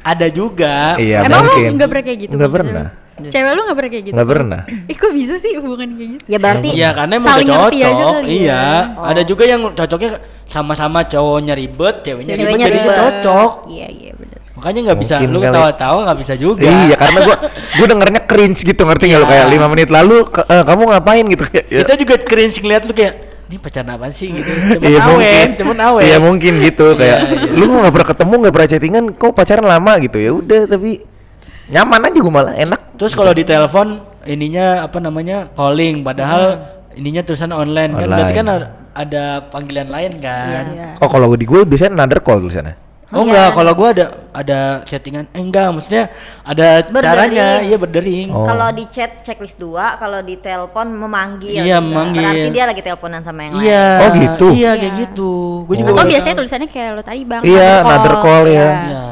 ada 0.00 0.26
juga. 0.30 0.94
Iya, 0.96 1.26
Emang 1.26 1.42
lu 1.42 1.50
mungkin. 1.50 1.70
nggak 1.76 1.88
pernah 1.90 2.04
kayak 2.06 2.18
gitu? 2.22 2.32
Nggak 2.38 2.52
pernah. 2.54 2.86
Cewek 3.26 3.52
lu 3.52 3.60
nggak 3.60 3.76
pernah 3.76 3.90
kayak 3.90 4.04
gitu? 4.04 4.14
Nggak 4.14 4.28
pernah. 4.30 4.60
Ih 4.86 4.96
kok 4.96 5.12
bisa 5.12 5.34
sih 5.36 5.52
hubungan 5.54 5.88
kayak 5.90 6.10
gitu? 6.10 6.22
Ya 6.24 6.38
berarti 6.38 6.68
Iya 6.70 6.88
karena 6.90 7.12
emang 7.14 7.28
Saling 7.28 7.48
aja 7.48 7.58
cocok. 7.58 8.12
kali 8.16 8.24
ya. 8.24 8.32
Iya. 8.32 8.62
Oh. 8.94 9.04
Ada 9.04 9.22
juga 9.22 9.44
yang 9.44 9.60
cocoknya 9.68 10.10
sama-sama 10.46 10.98
cowoknya 11.04 11.54
ribet, 11.54 11.96
ceweknya, 12.00 12.32
ribet 12.32 12.46
Ceweknya 12.46 12.66
jadinya 12.66 12.84
ribet. 12.86 12.96
cocok. 12.96 13.50
Iya 13.66 13.88
iya 13.90 14.12
benar. 14.14 14.38
Makanya 14.52 14.80
nggak 14.82 14.98
bisa 14.98 15.14
Mungkin 15.16 15.30
lu 15.30 15.38
kali. 15.38 15.46
ketawa-tawa 15.46 15.98
nggak 16.02 16.18
bisa 16.20 16.34
juga. 16.34 16.64
Iya, 16.66 16.96
karena 16.96 17.18
gua 17.22 17.36
gua 17.50 17.86
dengernya 17.86 18.20
cringe 18.22 18.60
gitu 18.62 18.82
ngerti 18.82 19.04
nggak 19.06 19.20
lu 19.20 19.26
Iya. 19.26 19.32
kayak 19.34 19.46
5 19.50 19.66
menit 19.68 19.88
lalu 19.88 20.16
ke- 20.26 20.46
eh, 20.46 20.62
kamu 20.62 20.82
ngapain 20.86 21.24
gitu 21.26 21.42
kayak. 21.44 21.66
ya. 21.66 21.78
Kita 21.80 21.94
juga 21.96 22.14
cringe 22.18 22.56
ngeliat 22.58 22.82
lu 22.84 22.92
kayak 22.92 23.14
ini 23.50 23.58
pacaran 23.58 23.90
apa 23.90 24.06
sih 24.10 24.30
gitu 24.30 24.46
cuman 24.78 24.84
Iya 24.84 25.00
awet 25.00 25.10
mungkin, 25.10 25.46
cuman 25.58 25.78
awet 25.82 26.02
Iya 26.04 26.16
mungkin 26.20 26.52
gitu 26.60 26.86
kayak 26.94 27.18
Iya, 27.20 27.34
iya. 27.40 27.50
lu 27.50 27.64
nggak 27.72 27.90
pernah 27.90 28.08
ketemu 28.08 28.34
nggak 28.36 28.54
pernah 28.54 28.68
chattingan, 28.68 29.04
kok 29.12 29.32
pacaran 29.32 29.66
lama 29.66 29.92
gitu 29.98 30.18
ya 30.18 30.30
udah 30.32 30.60
tapi 30.68 30.90
nyaman 31.70 32.00
aja 32.04 32.18
gue 32.18 32.32
malah 32.32 32.54
enak. 32.54 32.80
terus 32.94 33.12
kalau 33.12 33.30
di 33.30 33.42
telepon 33.42 33.86
ininya 34.22 34.84
apa 34.84 34.98
namanya 34.98 35.48
calling 35.50 36.02
padahal 36.02 36.42
ininya 36.92 37.22
tulisan 37.22 37.50
online, 37.50 37.90
kan 37.90 38.04
berarti 38.04 38.22
Online. 38.22 38.36
kan 38.36 38.46
ada, 38.92 39.22
panggilan 39.48 39.88
lain 39.88 40.12
kan 40.18 40.64
Iya. 40.68 40.88
Oh 40.98 41.06
kalau 41.06 41.30
di 41.32 41.42
gue 41.42 41.62
biasanya 41.62 41.96
another 41.96 42.20
call 42.20 42.38
tulisannya. 42.38 42.74
Oh 43.10 43.22
Iya. 43.22 43.26
enggak, 43.26 43.48
kalau 43.56 43.72
gua 43.74 43.88
ada 43.90 44.06
ada 44.30 44.58
chattingan. 44.84 45.26
Eh 45.32 45.42
enggak, 45.42 45.66
maksudnya 45.74 46.14
ada 46.42 46.78
Berdering. 46.84 47.02
caranya, 47.02 47.46
iya 47.58 47.74
berdering. 47.74 48.30
Oh. 48.30 48.46
Kalau 48.46 48.70
di 48.70 48.86
chat 48.86 49.26
checklist 49.26 49.58
2, 49.58 49.98
kalau 49.98 50.22
di 50.22 50.38
telepon 50.38 50.94
memanggil. 50.94 51.58
Iya, 51.58 51.82
memanggil. 51.82 52.22
Berarti 52.22 52.54
dia 52.54 52.64
lagi 52.70 52.80
teleponan 52.80 53.26
sama 53.26 53.50
yang 53.50 53.52
Iya. 53.58 53.82
lain. 53.82 53.98
Oh, 53.98 54.10
gitu? 54.14 54.46
Iya, 54.54 54.70
kayak 54.72 54.82
Iya. 54.86 55.00
gitu. 55.02 55.30
Gua 55.66 55.74
juga 55.74 55.82
Oh. 55.82 55.90
Atau 55.90 55.98
baru 55.98 56.10
biasanya 56.14 56.30
tahu. 56.30 56.40
tulisannya 56.46 56.68
kayak 56.70 56.88
lo 56.94 57.02
tadi 57.02 57.22
bang. 57.26 57.42
Iya, 57.42 57.70
another 57.82 58.14
call, 58.16 58.44
ya. 58.46 58.68
Iya. 58.70 59.04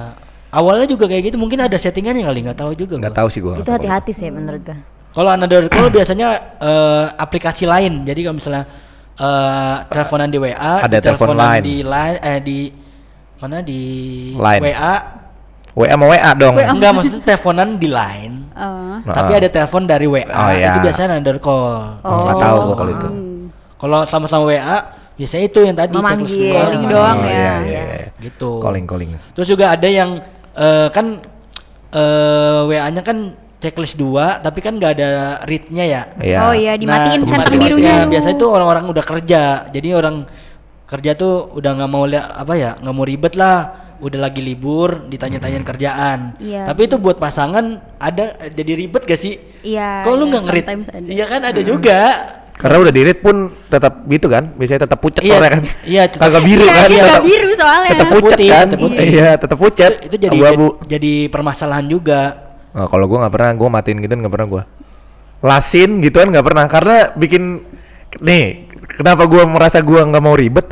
Awalnya 0.48 0.88
juga 0.88 1.04
kayak 1.04 1.28
gitu, 1.28 1.36
mungkin 1.36 1.60
ada 1.60 1.76
settingannya 1.76 2.24
kali, 2.24 2.40
nggak 2.40 2.56
tahu 2.56 2.72
juga. 2.72 2.96
Nggak 2.96 3.12
gua. 3.12 3.20
tahu 3.20 3.28
sih 3.28 3.40
gue. 3.40 3.54
Itu 3.60 3.68
hati-hati 3.68 4.12
sih 4.12 4.28
menurut 4.28 4.64
gua. 4.64 4.78
Kalau 5.08 5.30
another 5.30 5.68
call 5.68 5.88
biasanya 5.88 6.28
eh, 6.56 7.04
aplikasi 7.14 7.64
lain. 7.64 8.04
Jadi 8.04 8.20
kalau 8.22 8.36
misalnya 8.36 8.64
eh, 9.14 9.76
teleponan 9.88 10.28
di 10.28 10.38
WA, 10.38 10.74
Ada 10.80 10.98
telepon 10.98 11.32
teleponan 11.32 11.48
lain. 11.52 11.62
di 11.62 11.76
line 11.82 12.16
eh 12.18 12.38
di 12.40 12.58
mana 13.38 13.56
di 13.60 13.80
Line. 14.34 14.62
WA. 14.64 14.94
WA 15.76 15.88
sama 15.94 16.06
WA 16.08 16.30
dong. 16.34 16.54
WA. 16.56 16.66
Enggak, 16.66 16.90
maksudnya 16.92 17.22
teleponan 17.24 17.68
di 17.76 17.88
line. 17.88 18.34
Oh. 18.52 18.98
Nah, 18.98 19.14
Tapi 19.14 19.32
ada 19.36 19.48
telepon 19.48 19.82
dari 19.84 20.06
WA, 20.08 20.26
Oh, 20.26 20.50
iya. 20.50 20.74
itu 20.74 20.78
biasanya 20.82 21.08
another 21.14 21.38
call. 21.38 22.02
Oh, 22.02 22.18
nggak 22.24 22.36
tahu 22.40 22.56
gua 22.64 22.74
kalau 22.74 22.92
itu. 22.96 23.08
Hmm. 23.08 23.42
Kalau 23.78 23.98
sama-sama 24.02 24.44
WA, 24.48 24.76
biasanya 25.14 25.44
itu 25.44 25.58
yang 25.62 25.76
tadi 25.76 25.92
Memanggil. 25.94 26.50
Calling 26.50 26.84
doang 26.88 27.18
Oh, 27.20 27.24
ya. 27.24 27.30
Iya, 27.30 27.38
iya, 27.38 27.54
Iya. 27.62 27.82
iya. 27.86 28.08
Gitu. 28.18 28.50
Calling 28.58 28.84
calling. 28.84 29.10
Terus 29.32 29.46
juga 29.46 29.70
ada 29.70 29.86
yang 29.86 30.10
eh, 30.58 30.88
kan 30.90 31.06
eh, 31.94 32.60
WA-nya 32.68 33.02
kan 33.06 33.18
checklist 33.58 33.98
2 33.98 34.42
tapi 34.42 34.62
kan 34.62 34.78
nggak 34.78 34.92
ada 34.98 35.10
read-nya 35.46 35.84
ya. 35.86 36.02
Iya. 36.18 36.38
Oh 36.46 36.54
iya, 36.54 36.72
dimatiin 36.78 37.26
Nah, 37.26 37.30
centang 37.30 37.58
birunya. 37.58 37.94
Ya, 38.02 38.06
biasanya 38.06 38.36
itu 38.38 38.46
orang-orang 38.46 38.84
udah 38.86 39.04
kerja. 39.04 39.42
Jadi 39.70 39.88
orang 39.94 40.16
kerja 40.88 41.12
tuh 41.18 41.52
udah 41.58 41.70
nggak 41.74 41.90
mau 41.90 42.04
lihat 42.06 42.26
apa 42.38 42.54
ya, 42.54 42.70
nggak 42.78 42.94
mau 42.94 43.04
ribet 43.06 43.34
lah. 43.34 43.86
Udah 43.98 44.30
lagi 44.30 44.38
libur, 44.38 45.10
ditanya-tanyain 45.10 45.66
kerjaan. 45.66 46.38
Iya, 46.38 46.70
Tapi 46.70 46.86
itu 46.86 47.02
buat 47.02 47.18
pasangan 47.18 47.82
ada 47.98 48.46
jadi 48.46 48.78
ribet 48.78 49.02
gak 49.02 49.18
sih? 49.18 49.42
Iya. 49.66 50.06
Kok 50.06 50.14
lu 50.14 50.22
iya, 50.22 50.30
nggak 50.30 50.44
ngerit? 50.46 50.64
Iya 51.10 51.24
kan 51.26 51.40
ada 51.42 51.60
juga. 51.66 52.00
Karena 52.58 52.76
udah 52.82 52.90
di 52.90 53.00
read 53.00 53.18
pun 53.18 53.36
tetap 53.64 54.02
gitu 54.04 54.26
kan, 54.26 54.50
biasanya 54.52 54.80
tetap 54.84 54.98
pucet 54.98 55.22
Iya, 55.22 55.38
kan. 55.38 55.62
iya, 55.86 56.02
tetap- 56.04 56.22
Kagak 56.26 56.42
biru 56.42 56.60
Iya, 56.60 56.74
kan. 56.74 56.78
nggak 56.84 57.06
tetap- 57.06 57.24
biru 57.24 57.50
soalnya. 57.54 57.90
Tetap 57.90 58.08
pucet 58.08 58.22
Putih, 58.34 58.48
kan. 58.50 58.66
tetap 58.66 58.80
putih. 58.82 59.06
Iya, 59.06 59.28
tetap 59.38 59.58
pucet. 59.58 59.92
Itu, 59.94 60.04
itu 60.04 60.16
jadi 60.18 60.36
abu-abu. 60.36 60.66
jadi 60.84 61.12
permasalahan 61.28 61.86
juga. 61.86 62.20
Nah, 62.68 62.86
kalau 62.86 63.04
gua 63.06 63.18
nggak 63.22 63.32
pernah, 63.32 63.50
gua 63.54 63.68
matiin 63.72 63.98
gitu 63.98 64.12
nggak 64.12 64.34
pernah 64.34 64.48
gua. 64.48 64.62
Lasin 65.38 66.02
gitu 66.02 66.18
kan 66.18 66.28
nggak 66.28 66.42
pernah 66.42 66.64
karena 66.66 66.96
bikin 67.14 67.62
nih 68.18 68.66
kenapa 68.92 69.22
gua 69.24 69.46
merasa 69.46 69.78
gua 69.78 70.02
nggak 70.02 70.18
mau 70.18 70.34
ribet 70.34 70.66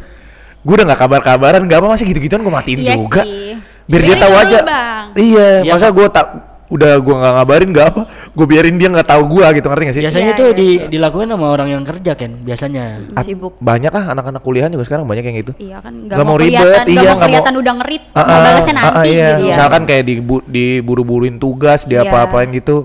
gua 0.61 0.75
udah 0.75 0.87
nggak 0.91 1.01
kabar-kabaran 1.01 1.63
nggak 1.63 1.79
apa 1.79 1.89
masih 1.89 2.11
gitu-gituan 2.11 2.43
gua 2.43 2.59
matiin 2.59 2.83
Iya 2.83 2.99
juga 2.99 3.23
sih. 3.23 3.55
biar 3.87 4.03
dia 4.03 4.17
tahu 4.19 4.35
aja 4.35 4.59
Bang. 4.61 5.05
iya 5.15 5.63
Iya, 5.63 5.71
masa 5.71 5.87
Kak. 5.87 5.95
gua 5.95 6.07
tak 6.11 6.27
udah 6.67 6.99
gua 6.99 7.15
nggak 7.23 7.33
ngabarin 7.39 7.69
nggak 7.71 7.87
apa 7.87 8.01
gua 8.35 8.47
biarin 8.47 8.75
dia 8.75 8.91
nggak 8.91 9.07
tahu 9.07 9.23
gua 9.31 9.55
gitu 9.55 9.67
ngerti 9.67 9.85
gak 9.87 9.95
sih 9.95 10.03
Biasanya 10.03 10.27
Iya, 10.27 10.35
tuh 10.35 10.49
iya, 10.51 10.59
di, 10.59 10.69
iya. 10.69 10.87
dilakuin 10.91 11.29
sama 11.31 11.47
orang 11.49 11.69
yang 11.71 11.83
kerja 11.87 12.13
kan 12.13 12.31
biasanya. 12.43 12.85
Ah, 13.15 13.23
Sibuk. 13.23 13.55
banyak 13.59 13.93
ah 13.93 14.05
anak-anak 14.11 14.43
kuliahan 14.43 14.71
juga 14.71 14.85
sekarang 14.85 15.07
banyak 15.07 15.25
yang 15.25 15.37
gitu 15.41 15.53
Iya 15.57 15.79
kan 15.79 15.95
Nggak 15.95 16.19
mau 16.19 16.27
mau 16.27 16.37
ribet, 16.37 16.59
kelihatan, 16.59 16.87
iya, 16.87 16.99
nggak 16.99 17.15
mau 17.15 17.23
kelihatan 17.23 17.55
udah 17.57 17.73
ngerit, 17.79 18.03
Ah, 18.11 18.19
mau 18.19 18.27
ah, 18.27 18.41
balasnya 18.43 18.73
ah, 18.73 18.77
nanti 18.77 18.91
ah, 18.91 19.05
iya. 19.05 19.29
gitu. 19.31 19.47
Misalkan 19.47 19.83
kayak 19.85 20.03
dibu 20.05 20.37
diburu-buruin 20.45 21.37
tugas, 21.39 21.81
dia 21.85 22.03
Iya. 22.03 22.11
apa-apain 22.11 22.51
gitu. 22.51 22.77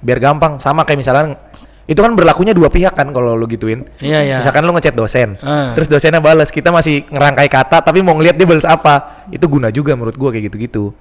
Biar 0.00 0.18
gampang. 0.18 0.56
Sama 0.56 0.82
kayak 0.82 0.98
misalkan 0.98 1.26
itu 1.84 1.98
kan 1.98 2.16
berlakunya 2.16 2.56
dua 2.56 2.70
pihak 2.70 2.94
kan 2.94 3.10
kalau 3.10 3.36
lu 3.36 3.44
gituin. 3.44 3.84
Iya, 4.00 4.18
iya. 4.24 4.36
Misalkan 4.40 4.64
lu 4.64 4.72
ngechat 4.72 4.94
dosen, 4.94 5.36
Ah. 5.44 5.76
terus 5.76 5.86
dosennya 5.86 6.18
balas, 6.18 6.48
kita 6.48 6.72
masih 6.72 7.04
ngerangkai 7.06 7.46
kata 7.46 7.84
tapi 7.84 8.00
mau 8.00 8.16
ngeliat 8.16 8.34
dia 8.34 8.48
balas 8.48 8.64
apa. 8.64 9.26
Itu 9.28 9.46
guna 9.46 9.68
juga 9.68 9.92
menurut 9.92 10.16
gua 10.16 10.32
kayak 10.32 10.48
gitu-gitu. 10.48 10.96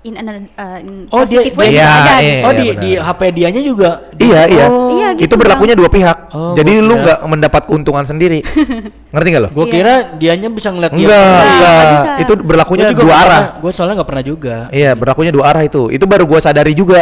Iya. 0.00 0.08
In 0.08 0.14
another 0.16 0.42
uh, 0.56 0.78
in 0.78 0.94
Oh, 1.08 1.28
dia- 1.28 1.44
positive 1.44 1.54
way 1.54 1.68
dia- 1.68 1.76
bisa 1.76 1.84
Iya, 1.84 1.92
aja 1.92 2.08
iya. 2.16 2.24
gitu. 2.24 2.40
oh 2.40 2.52
di 2.52 2.66
benar. 2.66 2.80
di 2.80 2.90
HP 2.96 3.20
dianya 3.30 3.60
juga. 3.60 3.90
Iya, 4.16 4.40
iya. 4.48 4.66
Iya, 4.66 5.08
gitu, 5.12 5.24
itu 5.28 5.34
berlakunya 5.36 5.74
dua 5.76 5.88
pihak. 5.88 6.16
Oh, 6.30 6.54
Jadi 6.56 6.72
lu 6.78 6.94
nggak 6.96 7.18
mendapat 7.22 7.62
keuntungan 7.64 8.04
sendiri. 8.04 8.40
Ngerti 9.12 9.28
gak 9.28 9.42
lo? 9.42 9.48
Gue 9.50 9.66
Iya. 9.66 9.72
kira 9.72 9.94
dianya 10.16 10.48
bisa 10.48 10.68
ngeliat 10.70 10.92
dia. 10.94 11.04
Enggak, 11.04 11.20
Nggak, 11.20 11.44
enggak. 11.44 11.68
nggak 11.70 11.86
bisa. 11.90 12.08
Itu 12.16 12.32
berlakunya 12.38 12.82
Gua 12.82 12.90
juga 12.90 13.02
dua 13.02 13.10
nggak 13.10 13.26
arah. 13.26 13.42
Gua 13.60 13.70
soalnya 13.70 13.94
nggak 14.00 14.08
pernah 14.08 14.24
juga. 14.24 14.56
Iya, 14.70 14.90
berlakunya 14.94 15.32
dua 15.32 15.44
arah 15.46 15.62
itu. 15.62 15.82
Itu 15.88 16.04
baru 16.06 16.24
gua 16.24 16.40
sadari 16.40 16.72
juga. 16.72 17.00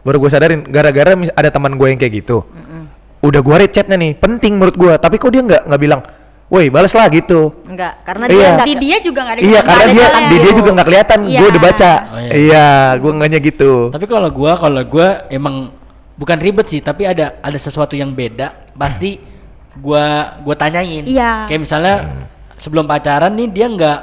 Baru 0.00 0.16
gua 0.18 0.30
sadarin 0.30 0.64
gara-gara 0.64 1.12
ada 1.12 1.50
teman 1.50 1.76
gue 1.76 1.86
yang 1.86 2.00
kayak 2.00 2.14
gitu. 2.16 2.40
Udah 3.18 3.40
gua 3.42 3.58
read 3.58 3.68
chatnya 3.68 3.98
nih, 3.98 4.14
penting 4.14 4.56
menurut 4.56 4.78
gua. 4.78 4.94
Tapi 4.94 5.18
kok 5.18 5.28
dia 5.28 5.42
nggak 5.42 5.62
nggak 5.66 5.80
bilang, 5.82 6.00
"Woi, 6.48 6.72
balas 6.72 6.92
lah 6.96 7.06
gitu." 7.12 7.52
Enggak, 7.68 8.00
karena 8.04 8.24
Iya. 8.26 8.32
dia 8.32 8.48
enggak 8.48 8.66
Di 8.66 8.74
dia 8.80 8.96
juga 9.04 9.20
nggak 9.24 9.36
ada 9.36 9.40
Iya, 9.44 9.60
karena 9.60 9.82
ada 9.84 9.92
dia 9.92 10.06
di 10.28 10.36
dia 10.40 10.52
juga 10.52 10.70
nggak 10.74 10.86
kelihatan. 10.88 11.18
Iya. 11.24 11.38
Gua 11.38 11.48
udah 11.48 11.62
baca. 11.62 11.92
Oh, 11.92 12.18
iya. 12.20 12.32
iya. 12.34 12.66
gua 12.98 13.10
enggaknya 13.14 13.38
gitu. 13.44 13.72
Tapi 13.92 14.06
kalau 14.08 14.28
gua 14.32 14.52
kalau 14.56 14.82
gua 14.88 15.08
emang 15.28 15.54
bukan 16.18 16.38
ribet 16.40 16.66
sih, 16.72 16.80
tapi 16.80 17.06
ada 17.06 17.36
ada 17.38 17.58
sesuatu 17.60 17.94
yang 17.94 18.10
beda. 18.10 18.72
Pasti 18.74 19.20
gua 19.76 20.36
gua 20.40 20.54
tanyain. 20.56 21.04
Iya. 21.04 21.46
Kayak 21.46 21.60
misalnya 21.62 21.94
sebelum 22.58 22.88
pacaran 22.88 23.32
nih 23.38 23.48
dia 23.52 23.66
nggak 23.70 23.98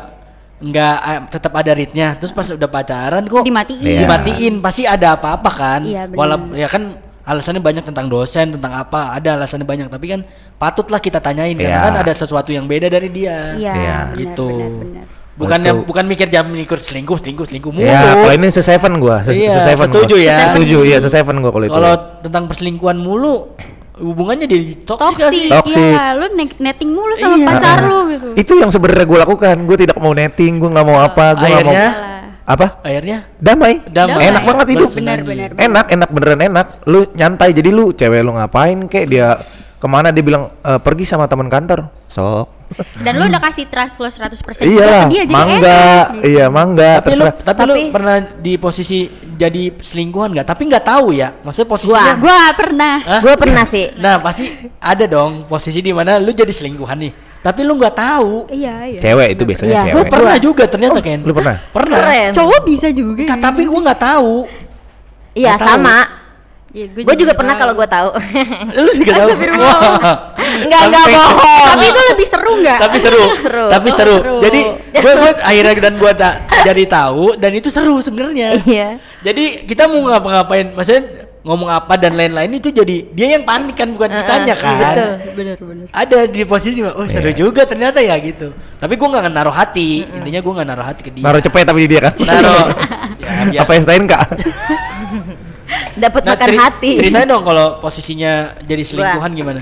nggak 0.56 0.96
eh, 1.04 1.20
tetap 1.36 1.52
ada 1.52 1.72
ritnya. 1.76 2.16
Terus 2.16 2.32
pas 2.32 2.48
udah 2.48 2.70
pacaran 2.72 3.24
kok 3.28 3.44
Dimatiin. 3.44 3.84
Iya. 3.84 4.00
dimatiin 4.08 4.54
pasti 4.64 4.88
ada 4.88 5.20
apa-apa 5.20 5.50
kan. 5.52 5.82
Iya, 5.84 6.08
benar. 6.08 6.18
Walaupun 6.20 6.50
ya 6.56 6.68
kan 6.72 6.84
alasannya 7.26 7.58
banyak 7.60 7.84
tentang 7.84 8.06
dosen, 8.06 8.54
tentang 8.54 8.70
apa, 8.72 9.12
ada 9.12 9.34
alasannya 9.36 9.66
banyak, 9.66 9.90
tapi 9.90 10.06
kan 10.08 10.22
patutlah 10.56 10.98
kita 10.98 11.18
tanyain 11.18 11.54
Iya. 11.54 11.68
karena 11.68 11.80
kan 11.84 11.96
ada 12.00 12.14
sesuatu 12.14 12.50
yang 12.50 12.64
beda 12.64 12.86
dari 12.86 13.10
dia. 13.10 13.54
Iya, 13.54 13.74
Iya. 13.74 13.98
benar, 14.08 14.16
Gitu. 14.16 14.48
benar, 14.48 14.72
benar. 14.78 15.06
Betul. 15.36 15.60
yang 15.60 15.78
bukan 15.84 16.06
mikir 16.08 16.28
jam 16.30 16.48
ikut 16.48 16.80
selingkuh, 16.80 17.20
selingkuh, 17.20 17.44
selingkuh 17.44 17.68
mulu. 17.68 17.84
Ya, 17.84 18.16
kalau 18.16 18.32
ini 18.32 18.48
se-seven 18.48 19.04
gua, 19.04 19.20
se- 19.20 19.36
Iya, 19.36 19.60
se-seven 19.60 19.92
gua. 19.92 19.96
setuju 20.00 20.16
ya. 20.16 20.38
Setuju, 20.48 20.78
iya 20.82 20.98
se-seven 21.04 21.44
gua 21.44 21.52
kalau 21.52 21.66
itu. 21.66 21.76
Kalau 21.76 21.94
tentang 22.24 22.44
perselingkuhan 22.48 22.96
mulu 22.96 23.52
hubungannya 23.96 24.44
jadi 24.44 24.80
toksik 24.84 25.52
Toxic. 25.52 25.76
iya, 25.76 26.12
lu 26.14 26.32
ne- 26.32 26.56
netting 26.58 26.88
mulu 26.88 27.16
sama 27.16 27.36
Iya. 27.36 27.48
pacar 27.50 27.78
lu 27.84 28.00
gitu. 28.12 28.28
itu 28.38 28.54
yang 28.56 28.72
sebenarnya 28.72 29.04
gua 29.04 29.20
lakukan. 29.24 29.56
Gua 29.62 29.76
tidak 29.76 29.98
mau 29.98 30.12
netting, 30.12 30.56
gua 30.56 30.70
nggak 30.72 30.86
mau 30.86 30.98
apa, 31.00 31.26
gua 31.34 31.48
nggak 31.50 31.66
mau? 31.66 31.76
Apa? 32.46 32.78
Akhirnya 32.80 33.26
Damai. 33.36 33.82
damai. 33.86 34.30
Enak 34.30 34.44
banget 34.46 34.68
hidup. 34.78 34.90
Benar, 34.94 35.20
benar, 35.22 35.50
benar. 35.52 35.66
Enak, 35.66 35.86
enak 35.90 36.10
beneran 36.10 36.42
enak. 36.44 36.68
Lu 36.86 37.10
nyantai 37.12 37.50
jadi 37.52 37.70
lu 37.70 37.90
cewek 37.92 38.22
lu 38.22 38.32
ngapain 38.32 38.86
kek 38.86 39.06
dia 39.06 39.42
ke 39.76 39.88
mana 39.90 40.10
dia 40.10 40.22
bilang 40.22 40.54
"Eh, 40.62 40.80
pergi 40.80 41.04
sama 41.04 41.26
teman 41.26 41.50
kantor. 41.50 41.90
Sok. 42.08 42.48
Dan 42.98 43.18
lu 43.18 43.30
udah 43.30 43.38
kasih 43.40 43.70
trust 43.70 43.98
lo 43.98 44.10
100% 44.10 44.66
Iyalah, 44.66 45.06
ke 45.06 45.14
dia 45.14 45.22
jadi 45.22 45.30
mangga. 45.30 45.54
enak, 45.54 46.06
gitu. 46.18 46.26
Iya, 46.26 46.46
mangga. 46.50 46.92
Tapi 46.98 47.10
lu, 47.12 47.14
terserah. 47.22 47.36
tapi, 47.46 47.60
lu 47.60 47.68
Tapi- 47.68 47.92
pernah 47.94 48.16
di 48.42 48.54
posisi 48.56 49.00
jadi 49.36 49.64
selingkuhan 49.78 50.30
nggak? 50.32 50.48
Tapi 50.48 50.62
nggak 50.66 50.82
tahu 50.84 51.08
ya, 51.14 51.30
maksudnya 51.44 51.70
posisinya. 51.70 52.14
Gua. 52.18 52.24
Gua 52.26 52.42
pernah. 52.56 52.94
Hah? 53.04 53.22
Gue 53.22 53.34
pernah 53.36 53.66
sih. 53.66 53.86
Nah 53.96 54.18
pasti 54.18 54.50
ada 54.80 55.06
dong 55.06 55.46
posisi 55.46 55.78
di 55.78 55.94
mana 55.94 56.18
lu 56.18 56.32
jadi 56.32 56.50
selingkuhan 56.50 56.98
nih, 56.98 57.12
tapi 57.46 57.62
lu 57.62 57.78
nggak 57.78 57.94
tahu. 57.94 58.50
Iya, 58.50 58.76
iya. 58.90 59.00
Cewek 59.00 59.38
itu 59.38 59.44
biasanya 59.46 59.70
Iya, 59.70 59.82
Gue 59.86 60.02
cewek. 60.02 60.10
pernah 60.10 60.38
juga 60.42 60.64
ternyata 60.66 60.98
Ken. 60.98 61.22
Lu 61.22 61.30
pernah? 61.30 61.62
Pernah. 61.70 61.98
Keren. 62.02 62.30
Cowok 62.34 62.62
bisa 62.66 62.88
juga. 62.90 63.22
Nggak, 63.22 63.40
tapi 63.40 63.62
gue 63.70 63.80
nggak 63.86 64.02
tahu. 64.02 64.36
Iya, 65.38 65.54
tahu. 65.54 65.68
sama. 65.70 65.98
Ya, 66.76 66.92
Gue 66.92 67.16
juga 67.16 67.32
pernah 67.32 67.56
kalau 67.56 67.72
gue 67.72 67.88
tahu. 67.88 68.10
Lu 68.84 68.92
juga 68.92 69.12
tahu. 69.16 69.30
Enggak, 70.60 70.82
enggak 70.92 71.06
bohong. 71.08 71.38
Tapi 71.72 71.86
itu 71.86 72.02
lebih 72.10 72.28
seru 72.28 72.52
nggak? 72.60 72.80
tapi 72.82 72.98
seru, 73.00 73.24
Seru. 73.46 73.66
tapi 73.72 73.88
Oh, 73.88 73.96
seru. 73.96 74.16
seru. 74.20 74.36
Jadi 74.44 74.60
gue 74.92 75.14
gue 75.16 75.32
akhirnya 75.54 75.74
dan 75.80 75.94
gue 75.96 76.12
tak 76.18 76.34
jadi 76.66 76.84
tahu 76.84 77.26
dan 77.38 77.52
itu 77.54 77.70
seru 77.72 77.96
sebenarnya. 78.02 78.60
Iya. 78.66 79.00
Jadi 79.24 79.64
kita 79.64 79.88
mau 79.88 80.04
ngapa-ngapain, 80.04 80.74
maksudnya 80.74 81.30
ngomong 81.46 81.70
apa 81.70 81.94
dan 81.94 82.18
lain-lain 82.18 82.58
itu 82.58 82.74
jadi 82.74 83.06
dia 83.08 83.38
yang 83.38 83.46
panik 83.46 83.78
kan 83.78 83.86
bukan 83.88 84.10
kitanya 84.10 84.50
iya, 84.50 84.56
kan. 84.58 84.76
betul. 84.76 85.10
Bener, 85.32 85.58
bener. 85.62 85.86
Ada 85.94 86.18
di 86.26 86.42
posisi 86.42 86.82
oh 86.82 87.06
seru 87.06 87.30
Iya. 87.30 87.38
juga 87.38 87.62
ternyata 87.64 88.02
ya 88.02 88.18
gitu. 88.18 88.50
Tapi 88.76 88.94
gue 88.96 89.08
nggak 89.08 89.30
naruh 89.30 89.54
hati, 89.54 90.04
intinya 90.04 90.42
gue 90.42 90.54
nggak 90.54 90.68
naruh 90.68 90.84
hati 90.84 91.02
ke 91.02 91.12
dia. 91.14 91.22
Naruh 91.22 91.40
cepet 91.40 91.64
tapi 91.64 91.80
di 91.80 91.88
dia 91.88 92.02
kan. 92.04 92.14
Naruh. 92.18 92.66
ya, 93.54 93.62
Apa 93.62 93.78
STN 93.78 94.04
kak? 94.04 94.26
Dapat 95.96 96.22
Nah, 96.22 96.34
makan 96.34 96.48
ceri- 96.50 96.60
hati. 96.60 96.92
Ceritain 96.98 97.26
dong 97.26 97.44
kalau 97.44 97.78
posisinya 97.78 98.32
jadi 98.62 98.82
selingkuhan 98.82 99.32
gimana? 99.32 99.60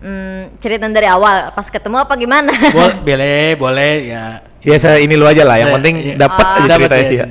Hmm, 0.00 0.50
ceritain 0.58 0.90
dari 0.90 1.06
awal. 1.06 1.52
Pas 1.52 1.66
ketemu 1.66 1.96
apa 1.96 2.14
gimana? 2.16 2.50
Boleh, 2.70 2.98
boleh, 3.06 3.44
boleh 3.54 3.92
ya. 4.08 4.24
Ya 4.60 4.76
saya 4.76 4.98
ini 4.98 5.14
lu 5.14 5.24
aja 5.24 5.40
lah. 5.42 5.56
Yang 5.56 5.68
Iya, 5.68 5.76
penting 5.78 5.94
iya. 5.96 6.14
dapat 6.18 6.44
Ah. 6.44 6.52
aja 6.52 6.66
Dapat 6.66 6.80
ceritanya 6.82 7.00
ya. 7.00 7.08
dia. 7.08 7.24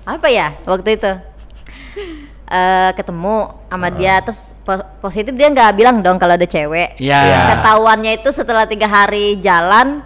apa 0.00 0.26
ya 0.28 0.46
waktu 0.64 0.90
itu? 0.92 1.12
Eh 2.50 2.90
ketemu 2.92 3.36
sama 3.64 3.88
dia 3.88 4.18
terus 4.20 4.40
po- 4.60 4.82
positif 5.00 5.30
dia 5.32 5.46
nggak 5.46 5.70
bilang 5.72 6.02
dong 6.02 6.18
kalau 6.18 6.34
ada 6.34 6.42
cewek. 6.42 6.98
Iya. 6.98 7.18
Iya. 7.22 7.40
Ketahuannya 7.54 8.12
itu 8.16 8.28
setelah 8.30 8.66
tiga 8.66 8.84
hari 8.84 9.38
jalan, 9.38 10.02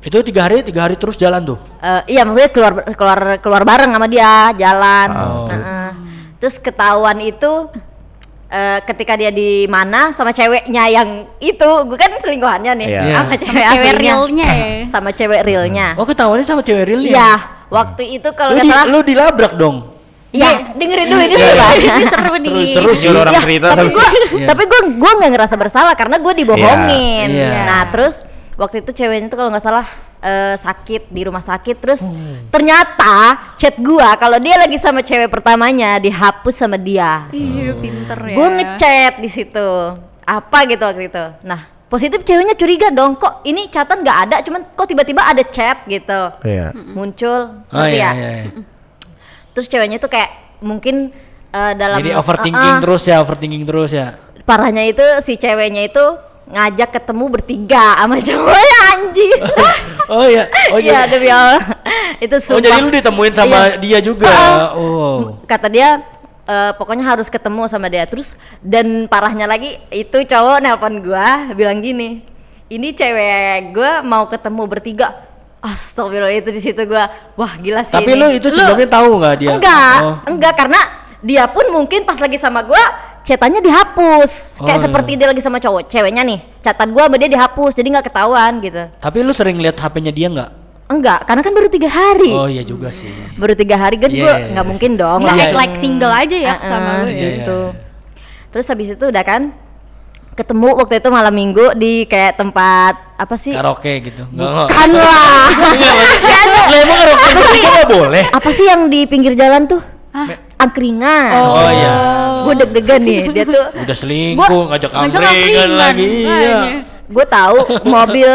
Itu 0.00 0.18
tiga 0.20 0.48
hari 0.48 0.64
tiga 0.64 0.82
hari 0.82 0.96
terus 0.96 1.14
jalan 1.14 1.44
tuh. 1.44 1.58
eh, 1.78 2.02
iya 2.08 2.24
maksudnya 2.24 2.48
keluar 2.48 2.72
keluar 2.90 3.20
keluar 3.38 3.62
bareng 3.62 3.92
sama 3.92 4.08
dia 4.08 4.50
jalan. 4.52 5.08
Oh. 5.12 5.44
Heeh. 5.46 5.88
Terus 6.40 6.56
ketahuan 6.58 7.20
itu 7.20 7.68
eh, 8.48 8.80
ketika 8.82 9.12
dia 9.14 9.28
di 9.28 9.64
mana 9.66 10.10
sama 10.10 10.32
ceweknya 10.32 10.88
yang 10.88 11.08
itu, 11.38 11.68
gue 11.86 11.94
kan 11.94 12.16
selingkuhannya 12.18 12.72
nih, 12.74 12.88
Iya. 12.90 13.04
sama 13.14 13.34
cewek, 13.34 13.62
Cewek 13.62 13.68
aslinya. 13.68 14.00
realnya 14.00 14.48
ya. 14.48 14.68
sama 14.86 15.10
cewek 15.10 15.40
realnya. 15.42 15.86
Oh 15.94 16.04
ketahuannya 16.04 16.44
sama 16.44 16.60
cewek 16.60 16.84
real 16.84 17.00
Iya, 17.00 17.32
waktu 17.68 18.16
itu 18.16 18.28
kalau 18.32 18.52
Lu, 18.52 18.56
nggak 18.58 18.64
di, 18.64 18.72
salah, 18.72 18.86
lu 18.86 18.98
dilabrak 19.02 19.52
dong. 19.54 19.91
Iya, 20.32 20.50
dengerin 20.72 21.06
dulu 21.06 21.22
ini 21.22 21.34
Iya, 21.34 21.52
iya. 21.76 21.92
Ini 21.94 22.04
seru 22.08 22.32
nih. 22.34 22.50
Seru, 22.72 22.90
seru 22.90 22.92
sih. 22.96 23.08
Orang 23.12 23.30
Ya, 23.30 23.40
cerita 23.42 23.66
tapi 23.70 23.76
tapi 23.76 23.90
gue 23.92 24.08
tapi 24.42 24.62
gue 24.64 24.80
gue 24.96 25.10
nggak 25.14 25.30
ngerasa 25.30 25.54
bersalah 25.54 25.92
karena 25.92 26.16
gue 26.16 26.32
dibohongin 26.34 27.28
nah 27.62 27.82
terus 27.86 28.24
waktu 28.54 28.80
itu 28.80 28.90
ceweknya 28.94 29.26
itu 29.26 29.34
kalau 29.34 29.48
nggak 29.48 29.60
salah 29.62 29.86
eh, 30.18 30.56
sakit 30.56 31.08
di 31.08 31.22
rumah 31.22 31.40
sakit 31.40 31.76
terus 31.76 32.00
Hmm. 32.00 32.48
ternyata 32.48 33.16
chat 33.56 33.76
gue 33.76 34.08
kalau 34.16 34.38
dia 34.38 34.56
lagi 34.56 34.76
sama 34.76 35.00
cewek 35.00 35.28
pertamanya 35.28 35.98
dihapus 35.98 36.54
sama 36.56 36.76
dia 36.76 37.28
Iya, 37.28 37.74
pinter 37.74 38.18
ya. 38.22 38.34
gue 38.34 38.48
ngechat 38.52 39.12
di 39.18 39.28
situ 39.28 39.68
apa 40.22 40.58
gitu 40.64 40.80
waktu 40.80 41.06
itu 41.06 41.24
nah 41.42 41.60
positif 41.86 42.22
ceweknya 42.22 42.54
curiga 42.54 42.88
dong 42.88 43.14
kok 43.14 43.42
ini 43.42 43.68
catatan 43.68 44.00
nggak 44.00 44.18
ada 44.22 44.36
cuman 44.40 44.64
kok 44.70 44.86
tiba-tiba 44.86 45.20
ada 45.22 45.44
chat 45.44 45.84
gitu 45.84 46.20
Iya. 46.40 46.72
muncul 46.88 47.40
Oh 47.68 47.84
iya, 47.84 47.92
ya 47.92 48.10
iya. 48.10 48.30
iya. 48.40 48.44
Terus 49.52 49.66
ceweknya 49.66 49.96
tuh 49.96 50.08
kayak 50.08 50.30
mungkin 50.58 51.12
eh, 51.48 51.72
dalam 51.74 51.98
Jadi 51.98 52.12
overthinking 52.12 52.56
Ah, 52.68 52.76
ah, 52.76 52.82
terus 52.82 53.02
ya, 53.02 53.16
overthinking 53.18 53.64
terus 53.64 53.90
ya. 53.90 54.16
parahnya 54.42 54.82
itu 54.84 55.04
si 55.20 55.36
ceweknya 55.36 55.86
itu 55.86 56.04
ngajak 56.44 56.90
ketemu 56.92 57.24
bertiga 57.30 57.94
sama 57.96 58.18
cowoknya 58.26 58.78
anjing 58.90 59.30
Oh 60.12 60.26
iya. 60.26 60.44
Oh 60.68 60.76
iya 60.76 61.06
demi 61.06 61.28
Allah 61.28 61.62
itu 62.18 62.34
oh, 62.34 62.42
sumpah 62.42 62.60
jadi 62.60 62.78
lu 62.78 62.90
ditemuin 62.90 63.32
sama 63.32 63.58
Iya. 63.70 63.78
dia 63.78 63.98
juga. 64.00 64.28
Ah. 64.28 64.74
Oh. 64.74 65.38
kata 65.44 65.66
dia 65.66 66.02
eh, 66.44 66.72
pokoknya 66.74 67.04
harus 67.06 67.26
ketemu 67.26 67.66
sama 67.66 67.86
dia 67.86 68.04
terus 68.04 68.34
dan 68.60 69.06
parahnya 69.06 69.46
lagi 69.46 69.78
itu 69.88 70.22
cowok 70.22 70.58
nelpon 70.58 71.00
gua 71.00 71.52
bilang 71.52 71.78
gini 71.78 72.26
ini 72.66 72.88
cewek 72.92 73.70
gua 73.70 74.02
mau 74.02 74.26
ketemu 74.26 74.62
bertiga 74.66 75.08
Astagfirullah 75.62 76.34
itu 76.34 76.50
di 76.50 76.60
situ 76.60 76.82
gua 76.84 77.06
wah 77.38 77.54
gila 77.54 77.86
sih 77.86 77.94
Tapi 77.94 78.10
ini. 78.10 78.18
lu 78.18 78.26
itu 78.34 78.50
sebelumnya 78.50 78.88
tahu 78.90 79.10
nggak 79.16 79.34
dia? 79.38 79.50
Enggak, 79.54 79.96
Oh. 80.02 80.16
enggak 80.26 80.54
karena 80.58 80.80
dia 81.22 81.46
pun 81.46 81.70
mungkin 81.70 82.02
pas 82.02 82.18
lagi 82.18 82.34
sama 82.34 82.66
gua 82.66 82.82
chatanya 83.22 83.62
dihapus. 83.62 84.58
Oh, 84.58 84.66
Kayak 84.66 84.78
iya. 84.82 84.84
seperti 84.90 85.10
dia 85.14 85.28
lagi 85.30 85.38
sama 85.38 85.62
cowok, 85.62 85.86
ceweknya 85.86 86.26
nih. 86.26 86.42
Catatan 86.58 86.90
gua 86.90 87.06
sama 87.06 87.14
dia 87.14 87.30
dihapus, 87.30 87.78
jadi 87.78 87.86
nggak 87.94 88.06
ketahuan 88.10 88.58
gitu. 88.58 88.82
Tapi 88.98 89.18
lu 89.22 89.30
sering 89.30 89.62
lihat 89.62 89.78
HP-nya 89.78 90.10
dia 90.10 90.26
nggak? 90.26 90.50
Enggak, 90.90 91.24
karena 91.24 91.40
kan 91.40 91.52
baru 91.54 91.68
tiga 91.70 91.88
hari. 91.88 92.30
Oh 92.34 92.50
iya 92.50 92.66
juga 92.66 92.90
sih. 92.90 93.08
Baru 93.38 93.54
tiga 93.54 93.78
hari 93.78 94.02
kan 94.02 94.10
Iya, 94.10 94.18
gua 94.18 94.32
iya, 94.34 94.46
nggak 94.50 94.66
iya. 94.66 94.70
mungkin 94.74 94.90
dong. 94.98 95.18
Nggak 95.22 95.36
iya. 95.38 95.54
like 95.54 95.76
single 95.78 96.10
aja 96.12 96.36
ya 96.36 96.54
Heeh, 96.58 96.68
sama 96.68 96.90
lu 96.90 97.06
ya. 97.06 97.14
Iya, 97.14 97.28
gitu. 97.38 97.60
iya. 97.70 97.80
Terus 98.50 98.66
habis 98.66 98.88
itu 98.92 99.04
udah 99.06 99.24
kan 99.24 99.42
ketemu 100.32 100.68
waktu 100.74 100.98
itu 100.98 101.08
malam 101.08 101.30
minggu 101.30 101.76
di 101.76 102.04
kayak 102.04 102.40
tempat 102.40 102.94
apa 103.14 103.34
sih? 103.36 103.52
Karaoke 103.52 104.00
gitu. 104.00 104.24
Enggak 104.32 104.66
Kan 104.66 104.88
lah. 104.90 105.48
Lah 106.48 106.78
emang 106.78 106.98
karaoke 106.98 107.30
bertiga 107.36 107.68
nggak 107.70 107.88
boleh? 107.88 108.24
apa 108.32 108.48
sih 108.50 108.64
yang 108.64 108.88
di 108.88 109.04
pinggir 109.04 109.36
jalan 109.36 109.68
tuh? 109.68 109.82
Angkringan. 110.56 111.30
Oh, 111.34 111.68
iya. 111.68 111.92
Gue 112.42 112.54
deg-degan 112.54 113.00
nih, 113.00 113.20
dia 113.34 113.44
tuh 113.44 113.64
Udah 113.82 113.96
selingkuh, 113.96 114.44
Gua- 114.46 114.68
ngajak 114.70 114.90
angkringan 114.92 115.70
lagi. 115.74 116.10
Iya. 116.24 116.58
gue 117.12 117.26
tahu 117.28 117.58
mobil 117.84 118.30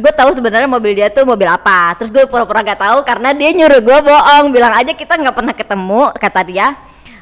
gue 0.00 0.12
tahu 0.16 0.30
sebenarnya 0.32 0.64
mobil 0.64 0.96
dia 0.96 1.12
tuh 1.12 1.28
mobil 1.28 1.44
apa 1.44 1.92
terus 1.92 2.08
gue 2.08 2.24
pura-pura 2.24 2.64
gak 2.64 2.80
tahu 2.80 3.04
karena 3.04 3.36
dia 3.36 3.52
nyuruh 3.52 3.84
gue 3.84 3.98
bohong 4.00 4.48
bilang 4.48 4.72
aja 4.72 4.96
kita 4.96 5.12
nggak 5.12 5.36
pernah 5.36 5.52
ketemu 5.52 6.02
kata 6.16 6.40
dia 6.48 6.72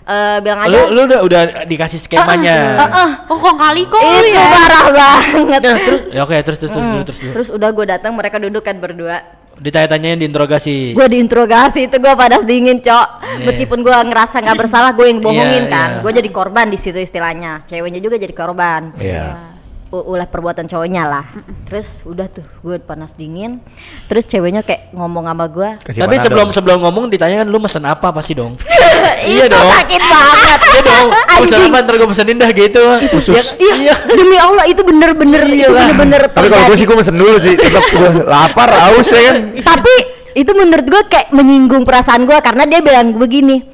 Eh 0.07 0.39
bilang 0.39 0.61
aja 0.61 0.71
Lu 0.71 0.95
lu 0.95 1.01
udah 1.05 1.21
udah 1.21 1.41
dikasih 1.67 1.99
skemanya. 1.99 2.79
"Ah, 2.79 2.87
ah, 2.87 3.11
Oh, 3.27 3.35
kok 3.37 3.57
kali 3.57 3.83
kok 3.85 3.99
itu 3.99 4.31
ya. 4.31 4.47
parah 4.47 4.85
banget 4.88 5.61
Nah, 5.61 5.79
terus 5.83 6.01
ya 6.09 6.21
oke 6.23 6.37
terus 6.40 6.59
terus 6.59 6.71
terus 6.71 6.79
Hmm. 6.79 6.92
dulu, 6.92 7.03
terus 7.05 7.19
dulu. 7.19 7.33
terus 7.35 7.49
udah 7.51 7.69
gue 7.69 7.87
datang 7.88 8.12
mereka 8.12 8.38
duduk 8.38 8.62
kan 8.62 8.77
berdua 8.77 9.19
Ditanya-tanyain 9.57 10.21
diinterogasi. 10.21 10.92
gue 10.92 11.07
diinterogasi 11.09 11.81
itu 11.83 11.97
gue 11.97 12.12
panas 12.14 12.45
dingin 12.45 12.79
cok 12.79 13.09
Iya. 13.35 13.47
meskipun 13.47 13.81
gue 13.81 13.97
ngerasa 14.05 14.37
nggak 14.38 14.59
bersalah 14.59 14.92
gue 14.92 15.07
yang 15.07 15.19
bohongin 15.19 15.64
Iya, 15.64 15.73
kan 15.73 15.88
iya. 15.90 16.01
gue 16.01 16.12
jadi 16.14 16.29
korban 16.31 16.66
di 16.69 16.77
situ 16.77 16.99
istilahnya 16.99 17.64
ceweknya 17.64 17.99
juga 17.99 18.14
jadi 18.14 18.31
korban 18.33 18.92
Iya. 18.95 19.25
u- 19.27 19.56
ulah 19.87 20.27
perbuatan 20.27 20.66
cowoknya 20.66 21.07
lah 21.07 21.25
terus 21.70 22.03
udah 22.03 22.27
tuh 22.27 22.42
gue 22.66 22.77
panas 22.83 23.14
dingin 23.14 23.62
terus 24.11 24.27
ceweknya 24.27 24.66
kayak 24.66 24.90
ngomong 24.90 25.31
sama 25.31 25.46
gue 25.46 25.68
Tapi 25.94 26.14
sebelum 26.18 26.51
sebelum 26.51 26.79
ngomong 26.83 27.07
ditanya 27.07 27.42
kan 27.42 27.49
lu 27.49 27.62
mesen 27.62 27.87
apa 27.87 28.11
pasti 28.11 28.35
dong. 28.35 28.59
iya 29.31 29.46
dong. 29.46 29.70
sakit 29.70 30.03
banget 30.03 30.59
Iya 30.66 30.81
dong. 30.83 31.09
Anjing. 31.38 31.70
apa 31.70 31.79
ntar 31.87 31.94
gue 31.96 32.09
pesenin 32.11 32.37
dah 32.37 32.51
gitu. 32.51 32.83
Khusus. 33.14 33.55
Ya, 33.57 33.70
iya. 33.79 33.94
demi 34.11 34.35
Allah 34.35 34.66
itu 34.66 34.83
bener-bener 34.83 35.46
itu 35.46 35.70
bener-bener 35.70 36.22
Tapi 36.35 36.46
kalau 36.51 36.64
gue 36.66 36.77
sih 36.77 36.87
gue 36.87 36.96
mesen 36.99 37.16
dulu 37.16 37.37
sih. 37.38 37.55
Tetap 37.55 37.85
gue 37.87 38.11
lapar, 38.27 38.68
haus 38.90 39.07
ya 39.14 39.20
kan. 39.31 39.37
tapi 39.62 39.94
itu 40.37 40.51
menurut 40.53 40.85
gue 40.85 41.03
kayak 41.09 41.33
menyinggung 41.33 41.87
perasaan 41.87 42.27
gue 42.29 42.37
karena 42.44 42.68
dia 42.68 42.85
bilang 42.85 43.16
begini 43.16 43.64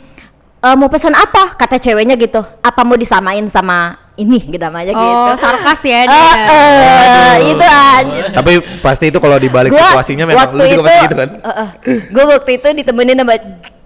"E, 0.62 0.68
mau 0.78 0.86
pesan 0.86 1.10
apa 1.10 1.58
kata 1.58 1.82
ceweknya 1.82 2.14
gitu 2.14 2.38
apa 2.38 2.80
mau 2.86 2.94
disamain 2.94 3.42
sama 3.50 3.98
ini 4.14 4.36
gitu 4.38 4.60
namanya 4.60 4.92
gitu 4.92 5.00
Oh, 5.02 5.32
sarkas 5.34 5.80
ya 5.82 6.04
Eh, 6.04 6.06
dia. 6.06 6.28
eh, 6.44 7.36
itu 7.48 7.64
aja 7.64 8.20
Tapi 8.34 8.52
pasti 8.78 9.08
itu 9.08 9.18
kalau 9.18 9.36
dibalik 9.36 9.70
Gua 9.70 9.80
situasinya 9.82 10.24
memang 10.26 10.40
waktu 10.42 10.54
lu 10.54 10.62
juga 10.62 10.72
itu, 10.74 10.82
pasti 10.84 11.00
gitu 11.02 11.16
kan. 11.16 11.28
gue 12.06 12.24
waktu 12.28 12.50
itu 12.54 12.68
ditemenin 12.74 13.16
sama 13.16 13.34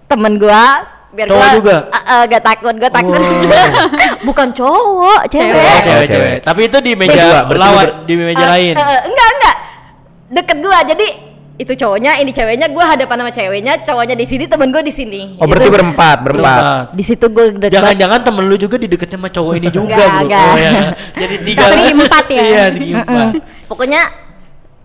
temen 0.05 0.33
gue 0.35 0.63
biar 1.09 1.27
Cowok 1.27 1.39
gua, 1.39 1.55
juga? 1.55 1.77
eh, 1.87 2.03
eh, 2.05 2.21
gak 2.27 2.43
takut 2.43 2.75
gue 2.75 2.89
takut 2.89 3.15
Wow. 3.15 3.47
bukan 4.27 4.47
cowok 4.51 5.21
cewek, 5.27 5.49
Oh, 5.49 5.57
Oh, 5.57 5.79
cewek, 5.79 5.81
cewek. 5.81 6.07
cewek. 6.09 6.37
Tapi 6.43 6.61
itu 6.63 6.77
di 6.79 6.91
meja 6.93 7.25
berarti 7.43 7.57
lawan 7.57 7.85
ber- 7.85 7.95
di 8.03 8.13
meja 8.15 8.37
Eh, 8.37 8.49
lain. 8.49 8.73
eh, 8.75 8.99
enggak 9.03 9.29
enggak 9.31 9.55
deket 10.29 10.57
gue 10.59 10.77
jadi 10.87 11.07
itu 11.57 11.73
cowoknya 11.73 12.21
ini 12.21 12.29
ceweknya 12.29 12.69
gue 12.69 12.79
hadapan 12.79 13.17
sama 13.17 13.31
ceweknya 13.31 13.73
cowoknya 13.81 14.13
di 14.13 14.25
sini 14.25 14.45
temen 14.45 14.69
gue 14.69 14.83
di 14.83 14.93
sini 14.93 15.21
Oh 15.35 15.45
berarti 15.45 15.65
Gitu. 15.65 15.73
berempat, 15.73 16.17
berempat. 16.21 16.61
di 16.93 17.03
situ 17.03 17.25
gue 17.27 17.45
deket 17.51 17.73
Jangan-jangan 17.73 18.19
temen 18.21 18.43
lu 18.45 18.55
juga 18.55 18.77
dideketin 18.77 19.17
sama 19.17 19.27
cowok 19.27 19.53
ini 19.55 19.67
juga, 19.67 19.97
bro. 19.97 20.21
enggak. 20.21 20.45
Oh, 20.45 20.55
ya. 20.55 20.71
Jadi 21.17 21.35
tiga. 21.43 21.65
Segi 21.67 21.91
empat 21.91 22.25
ya? 22.29 22.41
Iya, 22.41 22.63
segi 22.71 22.91
empat. 22.93 23.31
pokoknya 23.65 24.01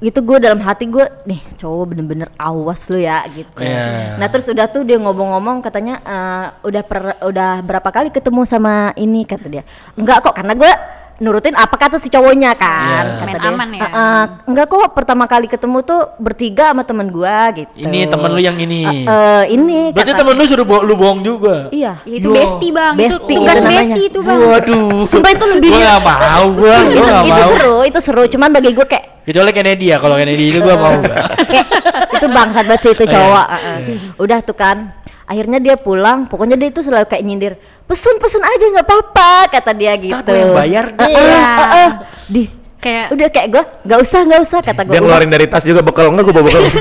itu 0.02 0.18
gue 0.18 0.38
dalam 0.40 0.58
hati 0.58 0.84
gue 0.88 1.06
nih 1.22 1.40
cowok 1.54 1.84
bener-bener 1.86 2.26
awas 2.34 2.90
lu 2.90 2.98
ya 2.98 3.22
gitu 3.28 3.54
Iya. 3.54 4.18
nah 4.18 4.26
terus 4.26 4.48
udah 4.48 4.66
tuh 4.66 4.82
dia 4.82 4.98
ngomong-ngomong 4.98 5.62
katanya 5.62 6.02
"Eh, 6.02 6.46
udah 6.66 6.82
per, 6.82 7.00
udah 7.22 7.62
berapa 7.62 7.86
kali 7.86 8.10
ketemu 8.10 8.42
sama 8.42 8.90
ini 8.96 9.22
kata 9.22 9.46
dia 9.46 9.62
enggak 9.94 10.18
kok 10.20 10.34
karena 10.34 10.58
gue 10.58 10.72
nurutin 11.18 11.52
apa 11.52 11.74
kata 11.74 11.96
si 11.96 12.06
cowoknya 12.06 12.54
kan 12.54 12.88
Iya. 12.88 13.00
kata 13.14 13.24
Main 13.26 13.36
dia 13.36 13.50
aman 13.50 13.68
ya? 13.70 13.80
"Eh, 13.80 13.90
eh, 13.90 14.24
enggak 14.46 14.66
kok 14.66 14.92
pertama 14.92 15.24
kali 15.24 15.46
ketemu 15.46 15.78
tuh 15.80 16.00
bertiga 16.16 16.70
sama 16.70 16.82
temen 16.82 17.08
gue 17.08 17.36
gitu 17.54 17.72
Ini 17.76 18.06
temen 18.06 18.30
lu 18.30 18.40
yang 18.40 18.56
ini. 18.56 18.80
Eh, 18.82 19.04
eh, 19.04 19.42
ini 19.50 19.90
Berarti 19.90 20.08
kata- 20.08 20.20
temen 20.20 20.34
lu 20.34 20.44
suruh 20.44 20.62
bo- 20.62 20.80
lu 20.80 20.94
bohong 20.94 21.20
juga. 21.20 21.68
iya 21.68 22.00
Ya, 22.02 22.14
itu 22.14 22.24
Yo. 22.24 22.34
bestie 22.34 22.70
bang, 22.70 22.94
itu 22.96 23.04
Bestie, 23.12 23.36
tugas 23.36 23.52
itu 23.52 23.60
namanya. 23.60 23.80
bestie 23.82 24.04
itu 24.04 24.18
bang. 24.20 24.38
Waduh. 24.40 25.04
Sumpah 25.04 25.30
itu 25.30 25.44
lebih 25.46 25.70
Gua 25.70 25.80
gak 25.82 26.00
mau, 26.02 26.44
gua, 26.52 26.74
itu, 26.82 26.94
gua 26.94 27.06
gak 27.06 27.22
itu 27.22 27.32
mau. 27.34 27.50
seru 27.50 27.76
itu 27.84 27.98
seru 28.00 28.22
cuman 28.26 28.48
bagi 28.50 28.70
gue 28.70 28.86
kayak 28.86 29.06
Kecuali 29.22 29.50
Kennedy 29.52 29.86
ya, 29.86 29.96
kalau 29.96 30.16
Kennedy 30.16 30.44
itu 30.48 30.58
gua 30.58 30.76
mau 30.76 30.94
gak. 30.96 31.26
kayak 31.52 31.66
itu 32.12 32.26
bangsat 32.28 32.64
banget 32.64 32.80
sih 32.80 32.90
itu 32.92 33.04
Iya, 33.04 33.12
cowok 33.12 33.46
iya. 33.46 33.58
uh-uh. 33.76 33.78
udah 34.18 34.38
tuh 34.40 34.56
kan 34.56 34.76
akhirnya 35.24 35.58
dia 35.58 35.74
pulang 35.74 36.26
pokoknya 36.26 36.54
dia 36.54 36.68
itu 36.68 36.80
selalu 36.80 37.06
kayak 37.06 37.22
nyindir 37.22 37.52
pesen 37.84 38.16
pesen 38.16 38.40
aja 38.40 38.64
nggak 38.72 38.86
apa-apa 38.86 39.32
kata 39.50 39.72
dia 39.72 39.92
gitu 39.96 40.14
gua 40.16 40.32
yang 40.34 40.52
bayar, 40.54 40.84
Uh-uh, 40.92 41.08
Iya. 41.08 41.46
uh-uh. 41.56 41.90
di 42.26 42.42
Kayak 42.82 43.06
udah 43.08 43.28
kayak 43.28 43.48
gue 43.48 43.62
nggak 43.84 44.00
usah 44.00 44.20
nggak 44.22 44.40
usah 44.42 44.58
kata 44.60 44.80
gue 44.82 44.92
Dia 44.92 45.00
ngeluarin 45.00 45.30
dari 45.30 45.46
tas 45.46 45.62
juga 45.62 45.80
bekal 45.80 46.10
enggak 46.10 46.24
gue 46.24 46.34
bawa 46.34 46.44
bekal. 46.44 46.62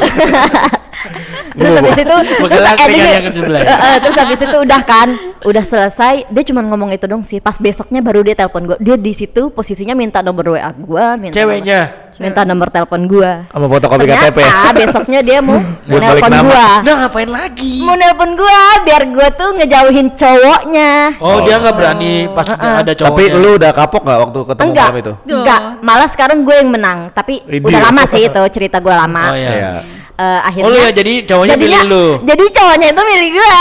terus 1.52 1.74
habis 1.76 1.98
itu 1.98 2.16
terus 2.42 2.64
endingnya- 2.80 3.12
yang 3.12 3.26
ke-11. 3.28 3.60
Uh-uh, 3.66 3.96
terus 4.00 4.18
habis 4.18 4.40
itu 4.40 4.58
udah 4.62 4.82
kan 4.82 5.08
udah 5.42 5.64
selesai 5.64 6.14
dia 6.28 6.44
cuma 6.46 6.62
ngomong 6.64 6.90
itu 6.92 7.06
dong 7.06 7.22
sih 7.22 7.38
pas 7.38 7.54
besoknya 7.56 8.00
baru 8.00 8.22
dia 8.22 8.36
telepon 8.36 8.62
gue 8.64 8.78
dia 8.80 8.96
di 8.96 9.12
situ 9.12 9.50
posisinya 9.50 9.92
minta 9.92 10.22
nomor 10.22 10.46
wa 10.48 10.70
gue 10.72 11.06
minta 11.20 11.34
Ceweknya. 11.36 11.82
nomor, 12.08 12.22
minta 12.22 12.42
nomor 12.46 12.68
telepon 12.70 13.02
gue 13.04 13.32
Sama 13.48 13.66
fotokopi 13.68 14.06
KTP. 14.06 14.38
besoknya 14.72 15.20
dia 15.20 15.40
mau 15.40 15.58
nelpon 15.84 16.30
nama. 16.30 16.46
gua 16.46 16.68
Udah 16.80 16.96
ngapain 17.00 17.30
lagi? 17.32 17.74
mau 17.82 17.96
nelpon 17.96 18.32
gua 18.34 18.60
biar 18.82 19.04
gua 19.10 19.28
tuh 19.32 19.50
ngejauhin 19.56 20.08
cowoknya 20.14 20.92
Oh, 21.18 21.42
dia 21.42 21.56
nggak 21.58 21.74
berani 21.74 22.14
pas 22.30 22.46
Uh-uh. 22.48 22.74
ada 22.80 22.92
cowoknya. 22.94 23.18
Tapi 23.28 23.36
lu 23.36 23.50
udah 23.56 23.72
kapok 23.74 24.02
gak 24.04 24.20
waktu 24.22 24.40
ketemu 24.46 24.68
enggak 24.70 24.86
malam 24.86 25.02
itu? 25.02 25.14
Enggak 25.28 25.62
malah 25.91 26.08
sekarang 26.08 26.38
gue 26.41 26.56
yang 26.56 26.69
menang 26.69 26.99
tapi 27.12 27.43
Idih. 27.43 27.67
udah 27.67 27.82
lama 27.84 28.04
sih 28.06 28.23
itu 28.23 28.41
cerita 28.49 28.80
gua 28.80 28.95
lama 28.97 29.23
Oh 29.27 29.36
iya. 29.36 29.51
Iya. 29.51 29.71
eh, 30.13 30.39
akhirnya 30.41 30.69
Oh 30.69 30.73
ya 30.77 30.89
jadi 30.91 31.13
cowoknya 31.25 31.54
jadinya- 31.54 31.82
pilih 31.82 31.91
lu. 31.91 32.06
jadi 32.23 32.45
cowoknya 32.49 32.88
itu 32.89 33.01
milih 33.04 33.30
gua 33.34 33.54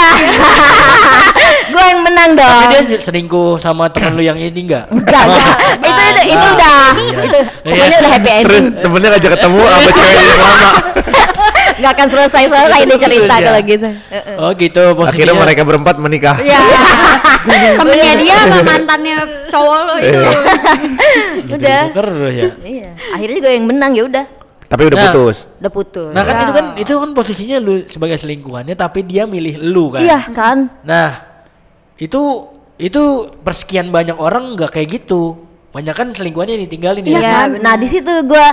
gua 1.72 1.84
yang 1.86 2.00
menang 2.00 2.30
dong 2.32 2.60
Tapi 2.64 2.76
dia 2.86 2.98
selingkuh 3.00 3.50
sama 3.56 3.84
temen 3.88 4.12
lu 4.12 4.22
yang 4.22 4.36
ini 4.36 4.60
enggak? 4.60 4.84
enggak 4.88 5.22
enggak 5.24 5.56
itu 5.88 6.00
itu, 6.00 6.22
itu 6.28 6.38
Ah, 6.40 6.52
udah 6.52 6.82
iya. 6.92 7.18
itu 7.20 7.38
pokoknya 7.60 7.86
Iya. 7.86 7.98
udah 7.98 8.10
happy 8.10 8.30
Terus 8.30 8.38
ending 8.56 8.66
temennya 8.76 9.08
ngajak 9.10 9.30
ketemu 9.32 9.60
sama 9.60 9.90
cewek 9.96 10.14
yang 10.14 10.40
lama. 10.40 10.68
Nggak 11.80 11.92
akan 11.92 12.08
selesai 12.08 12.42
selesai 12.46 12.78
ini 12.80 12.94
cerita 12.96 13.34
Iya. 13.34 13.44
kalau 13.44 13.60
gitu 13.62 13.88
Heeh. 13.88 14.36
Oh 14.36 14.50
gitu 14.52 14.82
posisinya. 14.92 15.10
Akhirnya 15.16 15.34
mereka 15.36 15.62
berempat 15.64 15.94
menikah. 15.96 16.36
Iya. 16.38 16.60
Temennya 17.80 18.14
dia 18.16 18.36
sama 18.44 18.60
mantannya 18.62 19.16
cowok 19.48 19.78
lo 19.80 19.94
itu. 19.98 20.12
Iya. 20.12 20.30
Udah 21.50 21.80
terus 21.90 22.30
ya. 22.30 22.44
iya 22.62 22.88
akhirnya 23.10 23.36
juga 23.38 23.50
yang 23.50 23.64
menang 23.64 23.92
ya 23.92 24.04
udah 24.06 24.24
Tapi 24.66 24.82
udah 24.86 24.96
Nah. 24.96 25.04
putus. 25.08 25.36
udah 25.58 25.72
putus 25.72 26.10
Nah 26.10 26.22
kan 26.22 26.34
Ya. 26.34 26.40
itu 26.40 26.52
kan 26.52 26.66
itu 26.76 26.92
kan 26.94 27.10
posisinya 27.10 27.56
lu 27.58 27.72
sebagai 27.86 28.16
selingkuhannya 28.16 28.74
tapi 28.74 29.02
dia 29.02 29.24
milih 29.24 29.58
lu 29.58 29.90
kan. 29.90 30.00
iya 30.00 30.20
kan 30.30 30.70
Nah 30.82 31.26
itu 31.96 32.46
itu 32.76 33.02
persekian 33.38 33.88
banyak 33.88 34.14
orang 34.14 34.54
nggak 34.54 34.72
kayak 34.72 34.88
gitu. 34.98 35.36
Banyak 35.70 35.92
kan 35.92 36.08
selingkuhannya 36.10 36.56
ditinggalin 36.60 37.02
ya. 37.02 37.08
Iya 37.08 37.18
Iya, 37.18 37.30
kan? 37.30 37.48
Nah 37.58 37.74
di 37.76 37.86
situ 37.86 38.12
gue 38.22 38.46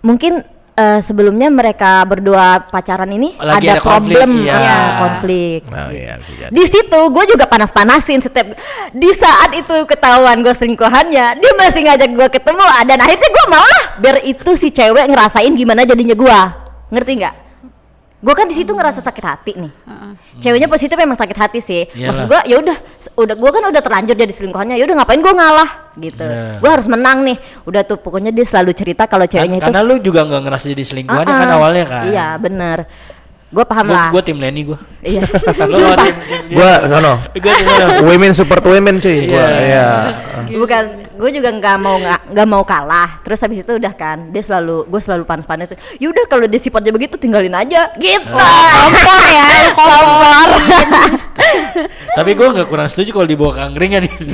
mungkin 0.00 0.44
eh, 0.74 1.00
sebelumnya 1.02 1.48
mereka 1.50 2.02
berdua 2.02 2.66
pacaran 2.70 3.08
ini 3.10 3.38
Lagi 3.38 3.70
ada, 3.70 3.78
ada 3.78 3.82
konflik, 3.82 4.18
problem, 4.18 4.30
iya. 4.42 4.54
ya, 4.54 4.78
konflik. 4.98 5.60
Oh 5.70 5.90
iya. 5.90 6.14
Di 6.50 6.64
situ 6.66 7.00
gue 7.10 7.24
juga 7.30 7.44
panas-panasin 7.46 8.20
setiap 8.22 8.58
di 8.90 9.10
saat 9.14 9.54
itu 9.54 9.76
ketahuan 9.86 10.42
gue 10.42 10.54
selingkuhannya, 10.54 11.26
dia 11.38 11.52
masih 11.58 11.80
ngajak 11.86 12.10
gue 12.10 12.28
ketemu 12.40 12.64
dan 12.86 12.98
akhirnya 12.98 13.28
gue 13.30 13.46
mau 13.50 13.64
lah 13.64 13.84
biar 14.02 14.16
itu 14.26 14.50
si 14.58 14.68
cewek 14.74 15.06
ngerasain 15.06 15.52
gimana 15.54 15.86
jadinya 15.86 16.16
gue, 16.18 16.40
ngerti 16.90 17.12
nggak? 17.22 17.43
Gue 18.24 18.32
kan 18.32 18.48
di 18.48 18.56
situ 18.56 18.72
ngerasa 18.72 19.04
sakit 19.04 19.20
hati 19.20 19.52
nih. 19.52 19.68
Heeh. 19.68 20.12
Ceweknya 20.40 20.64
positif 20.64 20.96
memang 20.96 21.12
sakit 21.12 21.36
hati 21.36 21.60
sih. 21.60 21.84
Maksud 21.86 22.00
Iyalah. 22.00 22.24
gua 22.24 22.40
ya 22.48 22.56
udah 22.56 22.76
udah 23.14 23.34
gua 23.36 23.50
kan 23.52 23.62
udah 23.68 23.82
terlanjur 23.84 24.16
jadi 24.16 24.32
selingkuhannya. 24.32 24.80
Ya 24.80 24.84
udah 24.88 24.96
ngapain 24.96 25.20
gua 25.20 25.34
ngalah 25.36 25.70
gitu. 25.94 26.24
Iya. 26.24 26.56
Gua 26.56 26.70
harus 26.72 26.88
menang 26.88 27.20
nih. 27.20 27.36
Udah 27.62 27.84
tuh 27.84 28.00
pokoknya 28.00 28.32
dia 28.32 28.48
selalu 28.48 28.72
cerita 28.72 29.04
kalau 29.04 29.28
Kan- 29.28 29.36
ceweknya 29.36 29.60
itu 29.60 29.66
karena 29.68 29.80
lu 29.84 30.00
juga 30.00 30.24
nggak 30.24 30.40
ngerasa 30.40 30.64
jadi 30.72 30.84
selingkuhannya 30.88 31.34
kan 31.34 31.46
Ah-ah. 31.46 31.58
awalnya 31.60 31.84
kan. 31.84 32.02
Iya, 32.08 32.26
bener 32.40 32.78
Gua 33.54 33.62
paham 33.62 33.86
Gua, 33.86 33.94
lah. 33.94 34.08
gua 34.10 34.22
tim 34.24 34.38
Lenny 34.42 34.66
gua. 34.66 34.78
Iya. 34.98 35.22
Lu 35.70 35.78
mau 35.78 35.94
tim, 35.94 36.14
tim. 36.26 36.40
Gua 36.58 36.70
sono. 36.90 37.12
Gua 37.30 37.52
tim 37.54 37.66
mana? 37.70 37.86
Women 38.02 38.32
support 38.34 38.64
women 38.66 38.98
cuy. 38.98 39.30
Iya. 39.30 39.46
Iya. 39.62 39.86
Bukan, 40.58 40.82
gue 41.14 41.30
juga 41.34 41.48
nggak 41.54 41.76
mau 41.78 41.96
nggak 41.98 42.20
nggak 42.34 42.48
mau 42.48 42.62
kalah. 42.66 43.22
Terus 43.22 43.38
habis 43.42 43.62
itu 43.62 43.72
udah 43.78 43.92
kan, 43.94 44.30
dia 44.34 44.42
selalu 44.42 44.86
gue 44.90 45.00
selalu 45.00 45.24
panas-panas. 45.24 45.74
Yaudah 45.98 46.24
kalau 46.26 46.44
dia 46.46 46.60
sifatnya 46.60 46.90
begitu 46.90 47.14
tinggalin 47.16 47.54
aja. 47.54 47.94
Gitu. 47.96 48.30
kompor 48.30 49.22
ya, 49.30 49.48
kompor. 49.74 50.48
Tapi 52.18 52.30
gua 52.38 52.48
nggak 52.54 52.68
kurang 52.70 52.88
setuju 52.90 53.10
kalau 53.10 53.26
dibawa 53.26 53.50
ke 53.54 53.60
angkringan 53.66 54.02
ini. 54.06 54.30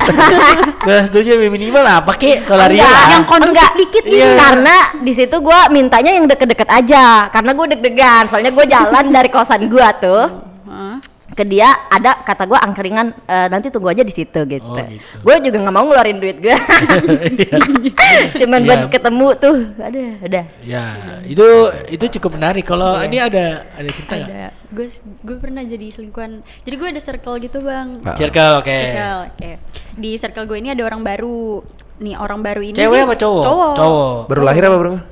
Gua 0.84 0.98
setuju 1.08 1.40
minimal 1.40 1.84
apa 1.84 2.12
kek 2.20 2.44
kalau 2.44 2.68
Ria. 2.68 2.84
yang 3.16 3.24
enggak 3.24 3.70
dikit 3.76 4.04
gitu. 4.04 4.26
Karena 4.36 4.76
di 5.00 5.12
situ 5.16 5.36
gue 5.40 5.60
mintanya 5.72 6.12
yang 6.12 6.28
deket-deket 6.28 6.68
aja. 6.68 7.32
Karena 7.32 7.56
gue 7.56 7.66
deg-degan. 7.76 8.28
Soalnya 8.28 8.52
gue 8.52 8.66
jalan 8.68 9.04
dari 9.08 9.28
kosan 9.32 9.68
gue 9.72 9.88
tuh 10.00 10.24
Heeh. 10.68 10.94
Ke 11.40 11.48
dia 11.48 11.72
ada 11.88 12.20
kata 12.20 12.44
gue 12.44 12.58
angkringan 12.60 13.16
eh, 13.24 13.48
nanti 13.48 13.72
tunggu 13.72 13.88
aja 13.88 14.04
di 14.04 14.12
situ 14.12 14.40
gitu. 14.44 14.68
Oh, 14.68 14.76
gitu. 14.76 15.24
Gue 15.24 15.34
juga 15.40 15.56
nggak 15.64 15.72
mau 15.72 15.88
ngeluarin 15.88 16.20
duit 16.20 16.36
gue. 16.36 16.52
Cuman 18.40 18.60
Iya. 18.60 18.68
buat 18.68 18.82
ketemu 18.92 19.28
tuh. 19.40 19.56
Aduh, 19.80 20.10
udah. 20.20 20.44
Ya, 20.60 20.84
itu 21.24 21.46
itu 21.88 22.04
cukup 22.20 22.36
menarik. 22.36 22.68
Kalau 22.68 23.00
Iya. 23.00 23.06
ini 23.08 23.16
ada 23.16 23.44
ada 23.72 23.88
cerita 23.88 24.14
nggak? 24.20 24.28
Ada. 24.28 24.46
Gue 24.70 24.86
gue 25.24 25.36
pernah 25.40 25.62
jadi 25.64 25.86
selingkuhan. 25.88 26.44
Jadi 26.62 26.74
gue 26.76 26.88
ada 26.92 27.00
circle 27.00 27.36
gitu 27.40 27.58
bang. 27.64 28.04
Circle, 28.04 28.52
oke. 28.60 28.68
Circle, 28.68 29.18
oke. 29.32 29.50
Di 29.96 30.10
circle 30.20 30.44
gue 30.44 30.58
ini 30.60 30.68
ada 30.70 30.82
orang 30.84 31.00
baru. 31.00 31.64
Nih 32.00 32.16
orang 32.16 32.40
baru 32.40 32.64
ini. 32.64 32.74
Cewek 32.74 33.00
apa 33.04 33.14
cowok? 33.14 33.42
Cowok. 33.44 33.72
Cowok. 33.76 34.14
Baru 34.26 34.42
lahir 34.42 34.62
apa 34.64 34.76
bro? 34.76 34.94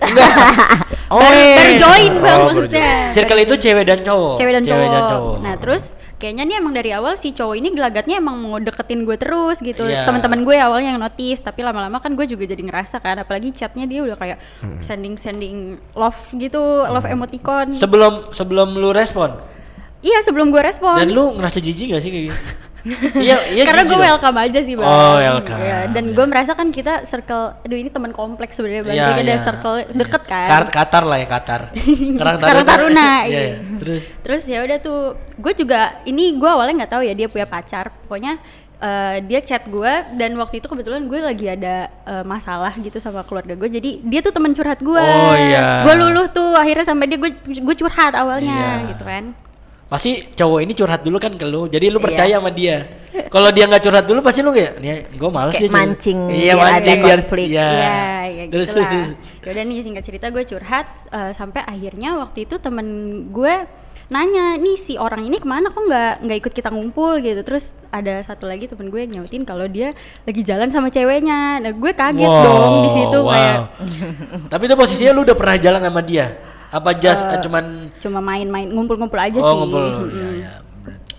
Oh, 1.09 1.17
Baru- 1.17 1.33
iya. 1.33 1.57
baru 1.57 1.73
join, 1.79 2.13
Bang, 2.15 2.21
baru 2.21 2.45
maksudnya. 2.45 2.69
join. 2.69 3.13
Circle 3.17 3.33
Baru 3.33 3.41
itu 3.41 3.49
join. 3.51 3.65
cewek 3.65 3.85
dan 3.87 3.99
cowok. 4.03 4.35
Cewek 4.37 4.53
dan 4.53 4.65
cowok. 4.67 4.85
dan 4.87 5.03
cowok. 5.09 5.37
Nah 5.41 5.55
terus 5.57 5.83
kayaknya 6.15 6.43
nih 6.45 6.57
emang 6.59 6.75
dari 6.75 6.91
awal 6.91 7.13
si 7.15 7.29
cowok 7.31 7.55
ini 7.55 7.69
gelagatnya 7.71 8.17
emang 8.19 8.37
mau 8.37 8.61
deketin 8.61 9.01
gue 9.03 9.17
terus 9.17 9.57
gitu. 9.59 9.89
Iya. 9.89 10.05
Teman-teman 10.05 10.45
gue 10.45 10.57
awalnya 10.59 10.93
yang 10.93 11.01
notice, 11.01 11.41
tapi 11.41 11.65
lama-lama 11.65 11.97
kan 11.97 12.13
gue 12.13 12.27
juga 12.27 12.45
jadi 12.45 12.61
ngerasa 12.61 13.01
kan, 13.01 13.17
apalagi 13.19 13.53
chatnya 13.53 13.85
dia 13.85 14.05
udah 14.05 14.17
kayak 14.17 14.37
sending 14.81 15.17
sending 15.17 15.57
love 15.95 16.21
gitu, 16.35 16.61
love 16.85 17.09
emoticon. 17.09 17.73
sebelum 17.75 18.29
sebelum 18.31 18.69
lu 18.75 18.93
respon 18.93 19.33
iya 19.99 20.21
sebelum 20.21 20.53
gue 20.53 20.61
respon. 20.61 20.95
dan 20.95 21.09
lu 21.09 21.35
ngerasa 21.35 21.59
jijik 21.59 21.91
gak 21.91 22.03
sih 22.05 22.11
kayak 22.13 22.25
gitu? 22.29 22.39
iya, 23.17 23.37
iya. 23.55 23.63
Karena 23.63 23.83
gue 23.85 23.99
welcome 23.99 24.39
aja 24.39 24.59
sih 24.61 24.75
bang. 24.75 24.85
Oh, 24.85 25.15
welcome. 25.15 25.59
Iya, 25.59 25.79
Dan 25.89 26.05
gue 26.13 26.27
merasa 26.27 26.53
kan 26.53 26.69
kita 26.69 27.05
circle, 27.05 27.57
aduh 27.61 27.75
ini 27.75 27.89
teman 27.89 28.11
kompleks 28.11 28.55
sebenarnya 28.55 28.83
bang. 28.85 28.97
Jadi 28.97 29.21
ada 29.23 29.35
iya. 29.35 29.43
circle 29.43 29.77
deket 29.91 30.23
kan. 30.25 30.49
Kar- 30.49 30.71
Qatar 30.71 31.03
lah 31.03 31.17
ya 31.17 31.27
Qatar. 31.27 31.61
Karang 32.21 32.37
Karang 32.39 32.65
Taruna, 32.65 33.11
Iya, 33.23 33.29
iya. 33.29 33.41
iya. 33.45 33.57
Terus 33.77 34.03
Terus 34.21 34.43
ya 34.45 34.59
udah 34.61 34.79
tuh, 34.79 35.01
gue 35.35 35.53
juga 35.55 35.81
ini 36.03 36.35
gue 36.35 36.47
awalnya 36.47 36.85
nggak 36.85 36.93
tahu 36.93 37.03
ya 37.03 37.13
dia 37.13 37.27
punya 37.27 37.45
pacar. 37.45 37.91
Pokoknya 38.05 38.37
eh, 38.79 39.17
dia 39.25 39.41
chat 39.41 39.67
gue 39.67 39.93
dan 40.15 40.31
waktu 40.35 40.59
itu 40.59 40.67
kebetulan 40.67 41.03
gue 41.05 41.19
lagi 41.19 41.47
ada 41.47 41.77
eh, 42.05 42.23
masalah 42.23 42.71
gitu 42.77 42.97
sama 42.97 43.23
keluarga 43.23 43.53
gue. 43.53 43.69
Jadi 43.69 43.91
dia 44.03 44.21
tuh 44.21 44.31
teman 44.31 44.53
curhat 44.53 44.79
gue. 44.79 45.03
Oh, 45.03 45.35
iya. 45.35 45.83
Gue 45.83 45.95
luluh 45.97 46.29
tuh 46.29 46.55
akhirnya 46.55 46.87
sampai 46.87 47.07
dia 47.07 47.19
gue 47.19 47.31
gue 47.43 47.77
curhat 47.77 48.15
awalnya 48.15 48.85
Iya. 48.85 48.89
gitu 48.93 49.03
kan. 49.03 49.25
Pasti 49.89 50.11
cowok 50.31 50.59
ini 50.61 50.73
curhat 50.73 51.01
dulu 51.01 51.17
kan 51.17 51.33
ke 51.33 51.43
lu. 51.43 51.65
Jadi 51.67 51.89
lu 51.89 51.97
Iya. 51.97 52.05
percaya 52.05 52.35
sama 52.37 52.51
dia. 52.51 52.77
Kalau 53.27 53.49
dia 53.49 53.65
nggak 53.65 53.83
curhat 53.83 54.05
dulu 54.05 54.21
pasti 54.21 54.41
lu 54.41 54.53
kayak, 54.53 54.73
nih 54.79 54.89
gue 55.11 55.29
males 55.29 55.51
Kayak 55.51 55.59
dia 55.59 55.69
curhat." 55.69 55.89
mancing, 55.89 56.19
Iya, 56.29 56.53
biar 56.53 56.61
ada 56.61 56.73
mancing 56.77 57.01
biar 57.01 57.19
konflik. 57.23 57.47
Iya. 57.49 57.69
Iya, 57.69 57.97
ya 58.29 58.45
Terus 58.49 58.67
gitu 58.67 58.79
lah. 58.79 58.89
terus. 58.89 59.09
Yaudah 59.49 59.65
nih 59.65 59.79
singkat 59.81 60.05
cerita 60.05 60.27
gue 60.29 60.45
curhat 60.45 60.87
eh, 61.09 61.33
sampai 61.33 61.61
akhirnya 61.63 62.11
waktu 62.17 62.39
itu 62.45 62.55
temen 62.57 62.87
gue 63.29 63.55
nanya 64.09 64.57
nih 64.57 64.77
si 64.77 64.97
orang 64.97 65.21
ini 65.21 65.37
ke 65.37 65.45
mana 65.45 65.69
kok 65.69 65.85
nggak 65.85 66.25
nggak 66.25 66.39
ikut 66.39 66.53
kita 66.55 66.69
ngumpul 66.69 67.21
gitu 67.21 67.45
terus 67.45 67.77
ada 67.89 68.25
satu 68.25 68.49
lagi 68.49 68.65
temen 68.65 68.89
gue 68.89 69.05
nyautin 69.05 69.45
kalau 69.45 69.69
dia 69.69 69.93
lagi 70.25 70.41
jalan 70.41 70.73
sama 70.73 70.89
ceweknya 70.89 71.61
nah 71.61 71.69
gue 71.69 71.93
kaget 71.93 72.25
Wow, 72.25 72.41
dong 72.41 72.75
di 72.83 72.91
situ 72.91 73.19
wow. 73.21 73.29
kayak 73.29 73.59
Tapi 74.49 74.63
itu 74.65 74.75
posisinya 74.75 75.13
lu 75.13 75.29
udah 75.29 75.37
pernah 75.37 75.57
jalan 75.57 75.81
sama 75.83 76.01
dia? 76.01 76.41
Apa 76.69 76.91
just 76.95 77.23
Eh, 77.23 77.33
eh, 77.33 77.41
cuman 77.41 77.65
cuma 77.97 78.21
main-main 78.21 78.69
ngumpul-ngumpul 78.69 79.17
aja 79.17 79.37
oh 79.37 79.43
sih 79.43 79.57
ngumpul? 79.57 79.83
Mm-mm. 79.83 80.09
Iya, 80.11 80.29
iya. 80.35 80.51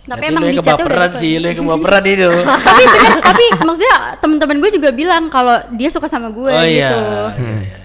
Tapi 0.02 0.26
Berarti 0.26 0.34
emang 0.34 0.44
di 0.44 0.58
chatnya 0.58 0.86
udah 0.86 1.00
dapet. 1.06 1.22
sih, 1.22 1.32
lu 1.38 1.46
yang 1.46 1.58
kebaperan 1.62 2.04
itu. 2.04 2.30
tapi 2.42 2.84
bener, 2.94 3.14
tapi 3.20 3.46
maksudnya 3.60 3.96
temen-temen 4.18 4.58
gue 4.58 4.72
juga 4.74 4.90
bilang 4.90 5.24
kalau 5.28 5.56
dia 5.74 5.90
suka 5.90 6.06
sama 6.06 6.30
gue 6.30 6.50
oh 6.50 6.66
iya. 6.66 6.90
gitu 6.90 7.02
iya, 7.38 7.54
iya. 7.62 7.78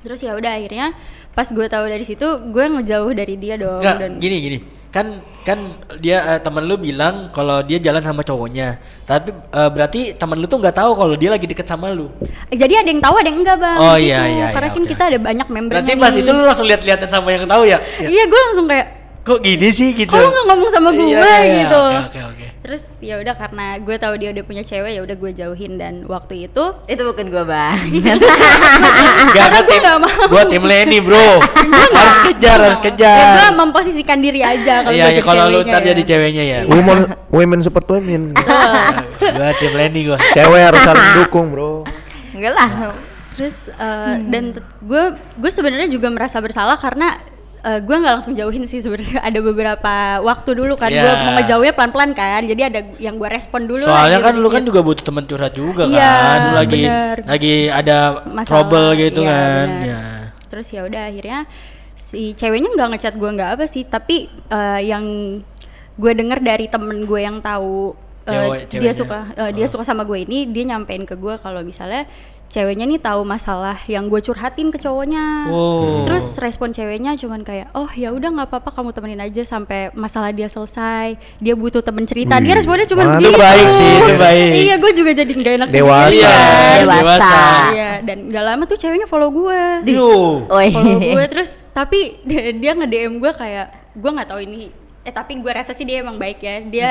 terus 0.00 0.20
ya 0.20 0.32
udah 0.34 0.52
akhirnya 0.54 0.86
pas 1.30 1.50
gue 1.50 1.66
tahu 1.66 1.84
dari 1.84 2.04
situ 2.04 2.22
gue 2.46 2.64
ngejauh 2.68 3.10
dari 3.10 3.34
dia 3.34 3.58
dong 3.58 3.82
Enggak, 3.82 3.96
dan 3.98 4.10
gini 4.18 4.36
gini. 4.38 4.58
Kan 4.94 5.06
kan 5.42 5.58
dia 5.98 6.22
eh, 6.22 6.38
temen 6.38 6.62
lu 6.62 6.78
bilang 6.78 7.26
kalau 7.34 7.66
dia 7.66 7.82
jalan 7.82 7.98
sama 7.98 8.22
cowoknya. 8.22 8.78
Tapi 9.02 9.34
eh, 9.34 9.70
berarti 9.74 10.14
temen 10.14 10.38
lu 10.38 10.46
tuh 10.46 10.62
nggak 10.62 10.78
tahu 10.78 10.94
kalau 10.94 11.18
dia 11.18 11.34
lagi 11.34 11.50
deket 11.50 11.66
sama 11.66 11.90
lu. 11.90 12.14
Jadi 12.54 12.74
ada 12.78 12.86
yang 12.86 13.02
tahu 13.02 13.18
ada 13.18 13.26
yang 13.26 13.42
enggak 13.42 13.58
bang 13.58 13.78
Oh, 13.82 13.98
gitu. 13.98 14.06
iya, 14.06 14.18
iya, 14.22 14.46
Karena 14.54 14.68
iya, 14.70 14.76
kan 14.78 14.82
oke, 14.86 14.90
kita 14.94 15.02
ada 15.10 15.18
banyak 15.18 15.46
membernya 15.50 15.82
Berarti 15.82 15.92
pas 15.98 16.12
nih. 16.14 16.22
itu 16.22 16.30
lu 16.30 16.42
langsung 16.46 16.66
lihat-lihatan 16.70 17.08
sama 17.10 17.28
yang 17.34 17.44
tahu 17.50 17.62
ya? 17.66 17.78
Ya. 17.98 18.06
Iya 18.06 18.22
gue 18.30 18.40
langsung 18.46 18.66
kayak 18.70 18.86
Kok 19.24 19.40
gini 19.40 19.68
sih 19.70 19.96
gitu? 19.96 20.06
kok 20.06 20.20
lu 20.20 20.28
nggak 20.28 20.46
ngomong 20.46 20.68
sama 20.68 20.88
gue 20.90 21.00
Iya, 21.02 21.16
iya, 21.16 21.32
iya. 21.40 21.56
gitu. 21.58 21.80
Oke 21.80 21.96
oke 22.04 22.20
oke. 22.28 22.46
Terus 22.60 22.82
ya 22.98 23.14
udah 23.16 23.34
karena 23.34 23.66
gue 23.76 23.96
tahu 23.96 24.14
dia 24.16 24.28
udah 24.30 24.44
punya 24.44 24.60
cewek 24.60 24.92
ya 24.92 25.00
udah 25.00 25.16
gue 25.16 25.30
jauhin 25.32 25.72
dan 25.74 26.04
waktu 26.04 26.44
itu 26.44 26.64
Itu 26.84 27.02
bukan 27.02 27.26
gua 27.28 27.44
bang. 27.44 27.76
Gak 29.34 29.44
ada 29.46 29.58
gue 29.62 29.78
nggak 29.78 29.98
mau. 29.98 30.24
Gua 30.28 30.44
tim 30.44 30.60
Lenny 30.62 31.00
bro. 31.00 31.40
harus 31.40 32.16
kejar 32.26 32.58
harus 32.60 32.78
ya 32.78 32.84
gue 32.84 32.92
kejar. 32.92 33.52
memposisikan 33.54 34.18
diri 34.20 34.40
aja 34.40 34.84
kalau 34.84 34.92
Iya 34.92 35.06
gue 35.06 35.14
iya 35.14 35.22
kalau 35.22 35.44
lu 35.46 35.58
ceweknya 35.58 35.72
ntar 35.72 35.80
ya. 35.80 35.88
jadi 35.90 36.02
ceweknya 36.04 36.44
ya. 36.44 36.58
Women, 36.64 36.98
women 37.30 37.58
support 37.60 37.86
women. 37.88 38.22
gua 39.36 39.50
tim 39.56 39.72
Lenny 39.72 40.00
gua. 40.04 40.18
Cewek 40.32 40.60
harus 40.62 40.80
saling 40.80 41.08
dukung 41.18 41.46
bro. 41.48 41.84
Enggak 42.30 42.52
lah. 42.52 42.70
Terus 43.34 43.56
eh, 43.68 44.14
dan 44.28 44.44
gue 44.78 45.02
gue 45.34 45.50
sebenarnya 45.50 45.88
juga 45.88 46.06
merasa 46.06 46.38
bersalah 46.38 46.76
karena 46.76 47.18
eh, 47.64 47.80
gue 47.80 47.96
nggak 47.96 48.14
langsung 48.14 48.34
jauhin 48.34 48.64
sih 48.64 48.78
sebenarnya 48.78 49.24
ada 49.24 49.40
beberapa 49.40 49.94
waktu 50.20 50.50
dulu 50.52 50.74
kan 50.74 50.88
gue 50.88 51.00
Iya. 51.02 51.16
mau 51.18 51.32
ngejauhnya 51.34 51.72
pelan-pelan 51.72 52.10
kan 52.12 52.40
jadi 52.42 52.62
ada 52.66 52.80
yang 52.98 53.16
gue 53.16 53.26
respon 53.26 53.64
dulu 53.64 53.84
Soalnya 53.84 54.18
lah, 54.18 54.26
kan 54.26 54.34
lu 54.36 54.48
kan 54.48 54.62
juga 54.62 54.80
butuh 54.80 55.02
teman 55.02 55.24
curhat 55.24 55.52
juga 55.52 55.84
Iya, 55.84 56.12
kan. 56.14 56.38
Lu 56.44 56.54
lagi 56.54 56.82
bener. 56.84 57.16
lagi 57.24 57.54
ada 57.66 57.96
Masalah, 58.22 58.44
trouble 58.46 58.88
gitu 58.98 59.20
iya, 59.20 59.30
kan. 59.30 59.66
bener. 59.66 59.86
Ya. 59.86 60.02
terus 60.46 60.66
ya 60.68 60.80
udah 60.82 61.02
akhirnya 61.04 61.38
si 61.96 62.30
ceweknya 62.32 62.70
nggak 62.70 62.88
ngechat 62.92 63.14
gue 63.14 63.30
nggak 63.32 63.50
apa 63.50 63.64
sih 63.64 63.82
tapi 63.82 64.16
eh, 64.30 64.80
yang 64.84 65.02
gue 65.94 66.12
denger 66.12 66.38
dari 66.40 66.66
temen 66.66 67.02
gue 67.02 67.18
yang 67.18 67.40
tahu 67.40 67.96
eh, 68.22 68.30
Cewek- 68.30 68.60
dia 68.68 68.70
ceweknya. 68.70 68.94
suka 68.94 69.18
eh, 69.36 69.50
dia 69.50 69.64
Oh. 69.64 69.70
suka 69.70 69.82
sama 69.82 70.02
gue 70.02 70.18
ini 70.20 70.46
dia 70.46 70.64
nyampein 70.64 71.02
ke 71.02 71.14
gue 71.14 71.34
kalau 71.38 71.60
misalnya 71.60 72.06
ceweknya 72.54 72.86
nih 72.86 73.00
tahu 73.00 73.26
masalah 73.26 73.82
yang 73.84 74.06
gue 74.06 74.20
curhatin 74.20 74.70
ke 74.70 74.78
cowoknya 74.78 75.50
Oh. 75.50 76.06
terus 76.06 76.38
respon 76.38 76.70
ceweknya 76.70 77.12
cuman 77.14 77.42
kayak 77.42 77.66
oh 77.72 77.90
ya 77.90 78.08
udah 78.08 78.30
nggak 78.30 78.46
apa-apa 78.46 78.70
kamu 78.70 78.90
temenin 78.90 79.18
aja 79.20 79.42
sampai 79.42 79.90
masalah 79.92 80.30
dia 80.30 80.46
selesai 80.46 81.18
dia 81.36 81.52
butuh 81.52 81.82
temen 81.82 82.04
cerita 82.04 82.38
dia 82.38 82.54
Wih, 82.54 82.58
responnya 82.62 82.86
cuman 82.86 83.06
mantap. 83.08 83.20
gitu 83.20 83.28
Itu 83.28 83.42
baik 83.42 83.66
sih, 83.68 83.94
itu 83.98 84.14
baik. 84.16 84.50
iya 84.56 84.74
gue 84.76 84.92
juga 84.94 85.10
jadi 85.12 85.32
nggak 85.34 85.54
enak 85.56 85.68
Dewasa. 85.68 85.98
sendiri 86.06 86.14
Iya, 86.14 86.30
kan. 86.30 86.86
Dewasa. 86.94 87.34
iya 87.68 87.90
dan 88.00 88.18
gak 88.28 88.44
lama 88.44 88.62
tuh 88.64 88.78
ceweknya 88.78 89.06
follow 89.06 89.30
gue 89.32 89.62
follow 90.70 90.98
gue 91.02 91.24
terus 91.26 91.50
tapi 91.70 91.98
dia, 92.28 92.54
dia 92.54 92.70
nge 92.72 92.86
DM 92.86 93.18
gue 93.18 93.32
kayak 93.34 93.66
gue 93.92 94.10
nggak 94.12 94.28
tahu 94.28 94.40
ini 94.40 94.70
eh 95.02 95.10
tapi 95.10 95.36
gue 95.36 95.50
rasa 95.50 95.72
sih 95.72 95.82
dia 95.82 96.00
emang 96.00 96.16
baik 96.16 96.38
ya 96.38 96.56
dia 96.62 96.88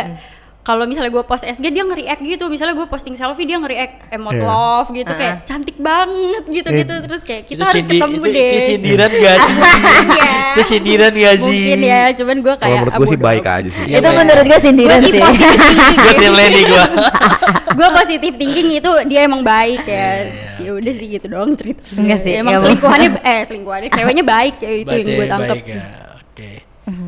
kalau 0.63 0.83
misalnya 0.83 1.11
gue 1.11 1.21
post 1.21 1.43
SG 1.43 1.65
dia 1.67 1.83
nge-react 1.83 2.23
gitu 2.23 2.47
misalnya 2.47 2.71
gue 2.73 2.87
posting 2.87 3.13
selfie 3.13 3.43
dia 3.43 3.55
nge-react 3.57 4.07
emot 4.09 4.31
Iya. 4.33 4.43
love 4.43 4.89
gitu 4.91 5.07
Ah. 5.07 5.17
kayak 5.17 5.35
cantik 5.43 5.75
banget 5.77 6.43
gitu 6.47 6.65
Eh. 6.65 6.77
gitu 6.79 6.93
terus 7.03 7.21
kayak 7.21 7.43
kita 7.45 7.53
Itu 7.53 7.63
harus 7.65 7.75
sindi- 7.77 7.91
ketemu 7.93 8.15
itu, 8.15 8.31
deh 8.31 8.47
Itu 8.49 8.61
sindiran 8.69 9.11
gak 9.13 9.37
sih? 9.37 9.53
Iya. 10.13 10.31
itu 10.49 10.61
sindiran 10.65 11.11
gak 11.13 11.35
sih? 11.37 11.43
mungkin 11.43 11.79
ya 11.83 12.01
cuman 12.13 12.35
gue 12.37 12.47
Kalau 12.49 12.61
kayak 12.63 12.77
menurut 12.79 12.89
ah, 12.89 12.97
gue 12.97 13.05
sih 13.05 13.17
bodo 13.17 13.27
baik 13.27 13.43
aja 13.45 13.69
sih. 13.69 13.83
Iya, 13.83 13.97
itu 13.97 14.09
menurut 14.09 14.45
gue 14.45 14.59
sindiran 14.61 14.87
gue 14.89 15.03
sih 15.03 15.11
sih. 15.11 15.21
positif 15.21 15.59
thinking 15.67 15.97
Gue 15.99 16.13
nilai 16.17 16.45
nih 16.49 16.63
gue. 16.65 16.85
gue 17.77 17.89
positif 17.91 18.31
thinking 18.37 18.67
itu 18.71 18.91
dia 19.05 19.19
emang 19.21 19.41
baik 19.41 19.83
ya 19.83 20.09
Iya. 20.23 20.51
ya 20.61 20.71
udah 20.73 20.93
sih 20.93 21.07
gitu 21.09 21.25
doang 21.27 21.51
cerita 21.53 21.81
Enggak 21.91 22.19
sih, 22.21 22.31
emang 22.35 22.55
selingkuhannya 22.57 23.09
eh 23.19 23.41
selingkuhannya 23.43 23.89
ceweknya 23.89 24.23
baik 24.23 24.55
ya 24.57 24.71
itu 24.79 24.93
yang 24.93 25.05
gue 25.05 25.17
Baik, 25.17 25.27
tangkap 25.27 25.55
baik 25.57 25.67
ya. 25.67 25.83
Oke. 26.23 26.49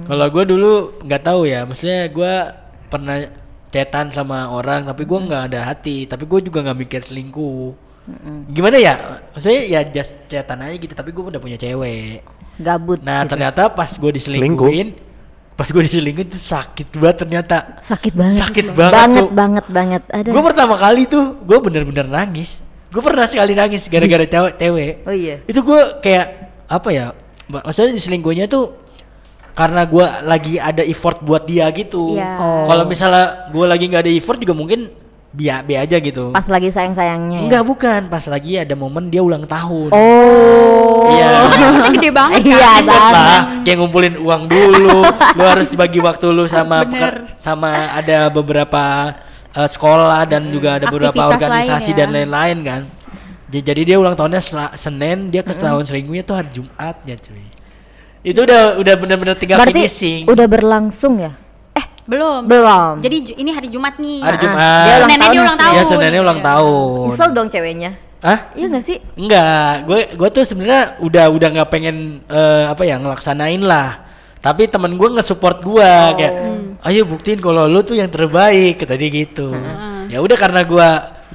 Kalau 0.03 0.25
gue 0.27 0.43
dulu 0.45 0.71
nggak 1.01 1.23
tahu 1.23 1.41
ya, 1.45 1.63
maksudnya 1.63 2.09
gue 2.09 2.33
pernah 2.85 3.15
cetan 3.69 4.09
sama 4.09 4.49
orang, 4.49 4.85
tapi 4.85 5.03
gue 5.03 5.19
nggak 5.19 5.43
ada 5.49 5.61
hati, 5.65 6.05
tapi 6.05 6.23
gue 6.23 6.39
juga 6.41 6.61
nggak 6.61 6.77
mikir 6.77 7.01
selingkuh. 7.01 7.75
Gimana 8.47 8.77
ya? 8.77 8.93
Maksudnya 9.33 9.61
ya 9.65 9.81
just 9.83 10.13
cetan 10.25 10.61
aja 10.61 10.75
gitu, 10.75 10.93
tapi 10.93 11.09
gue 11.09 11.23
udah 11.25 11.41
punya 11.41 11.57
cewek. 11.57 12.21
Gabut. 12.55 13.01
Nah 13.01 13.25
gitu. 13.25 13.35
ternyata 13.35 13.67
pas 13.67 13.89
gue 13.89 14.11
diselingkuhin, 14.13 14.95
pas 15.53 15.67
gue 15.67 15.81
diselingkuhin 15.83 16.29
tuh 16.29 16.39
sakit 16.39 16.87
banget 16.93 17.17
ternyata. 17.25 17.57
sakit 17.81 18.13
banget. 18.13 18.39
Sakit 18.39 18.65
banget 18.71 18.93
banget 18.93 19.19
tuh. 19.19 19.29
banget 19.33 19.65
banget. 19.67 20.01
Ada. 20.07 20.29
Gue 20.31 20.43
pertama 20.45 20.75
kali 20.77 21.03
tuh, 21.05 21.25
gue 21.41 21.57
bener-bener 21.59 22.05
nangis. 22.05 22.61
Gue 22.93 23.03
pernah 23.03 23.27
sekali 23.27 23.51
nangis 23.51 23.89
gara-gara 23.89 24.23
cewek 24.33 24.53
cewek. 24.55 24.91
Oh 25.03 25.11
iya. 25.11 25.35
Itu 25.43 25.59
gue 25.65 25.81
kayak 25.99 26.25
apa 26.69 26.89
ya? 26.93 27.05
mak- 27.51 27.65
Maksudnya 27.67 27.91
diselingkuhnya 27.91 28.45
tuh 28.47 28.84
karena 29.55 29.81
gue 29.87 30.05
lagi 30.27 30.53
ada 30.59 30.83
effort 30.83 31.23
buat 31.23 31.47
dia 31.47 31.71
gitu. 31.71 32.19
Iya. 32.19 32.35
Oh. 32.37 32.67
Kalau 32.67 32.83
misalnya 32.83 33.47
gue 33.49 33.65
lagi 33.65 33.87
nggak 33.87 34.03
ada 34.03 34.11
effort 34.11 34.37
juga 34.37 34.51
mungkin 34.51 34.91
biar 35.35 35.67
be 35.67 35.75
aja 35.75 35.99
gitu. 35.99 36.31
Pas 36.31 36.47
lagi 36.47 36.71
sayang-sayangnya. 36.71 37.39
ya? 37.39 37.45
Enggak 37.47 37.63
bukan, 37.67 38.01
pas 38.07 38.23
lagi 38.27 38.55
ada 38.55 38.75
momen 38.75 39.11
dia 39.11 39.19
ulang 39.23 39.43
tahun. 39.43 39.91
Oh. 39.91 41.11
Iya. 41.11 41.27
effortnya 41.47 41.91
gede 41.99 42.11
banget 42.11 42.39
kan? 42.43 42.51
Iya, 42.51 42.71
lah, 43.11 43.41
kayak 43.63 43.77
ngumpulin 43.79 44.15
uang 44.19 44.43
dulu, 44.47 44.99
lu 45.07 45.43
harus 45.51 45.67
dibagi 45.71 45.99
waktu 45.99 46.25
lu 46.31 46.47
sama 46.47 46.87
peker- 46.87 47.35
sama 47.39 47.95
ada 47.95 48.31
beberapa 48.31 49.11
eh, 49.51 49.69
sekolah 49.71 50.23
dan 50.27 50.51
juga 50.51 50.79
ada 50.79 50.87
beberapa 50.87 51.15
Aktivitas 51.31 51.39
organisasi 51.47 51.91
lain 51.91 51.95
ya. 51.95 51.99
dan 51.99 52.09
lain-lain 52.11 52.57
kan. 52.63 52.81
Jadi 53.45 53.81
dia 53.87 53.95
ulang 53.95 54.19
tahunnya 54.19 54.41
Senin, 54.75 55.31
dia 55.31 55.39
ketahuan 55.39 55.87
selingkuhnya 55.87 56.27
tuh 56.27 56.35
hari 56.35 56.49
Jumatnya 56.51 57.15
cuy. 57.15 57.54
Itu 58.25 58.41
udah 58.41 58.61
udah 58.75 58.93
bener-bener 58.97 59.35
tinggal 59.37 59.61
Berarti 59.61 59.85
finishing. 59.85 60.25
udah 60.25 60.45
berlangsung 60.45 61.15
ya? 61.17 61.33
belum 62.05 62.45
Belum. 62.45 63.01
jadi 63.01 63.33
ini 63.33 63.49
hari 63.49 63.65
Jumat 63.65 63.97
nih 63.97 64.21
hari 64.21 64.37
Ah, 64.37 64.39
Jumat. 64.39 64.61
dia 64.85 64.93
ulang 64.95 65.09
dia 65.09 65.17
tahun 65.17 65.33
ulang 65.35 65.49
sih. 65.49 65.57
tahun 65.57 65.73
Ya 65.75 65.83
Seninnya 65.83 66.21
ulang 66.21 66.37
Iya. 66.37 66.45
tahun. 66.45 67.05
Nyesel 67.09 67.29
dong 67.33 67.47
ceweknya. 67.49 67.91
Hah? 68.21 68.39
Iya 68.53 68.65
gak 68.67 68.83
sih? 68.83 68.97
Enggak, 69.15 69.73
gue 69.83 69.99
gue 70.13 70.29
tuh 70.31 70.43
sebenarnya 70.43 70.81
udah 70.99 71.25
udah 71.27 71.47
nggak 71.51 71.69
pengen 71.71 71.97
eh, 72.25 72.63
apa 72.67 72.83
ya 72.83 72.95
ngelaksanain 72.95 73.57
lah. 73.59 74.05
Tapi 74.37 74.61
temen 74.65 74.93
gue 74.93 75.09
nge-support 75.11 75.57
gue 75.59 75.91
kayak, 76.13 76.33
ayo 76.83 77.01
buktiin 77.03 77.41
kalau 77.41 77.65
lu 77.65 77.81
tuh 77.81 77.97
yang 77.97 78.05
terbaik, 78.07 78.77
kata 78.77 78.93
dia 78.93 79.09
gitu. 79.11 79.49
Ya 80.05 80.21
udah 80.21 80.37
karena 80.37 80.61
gue 80.61 80.89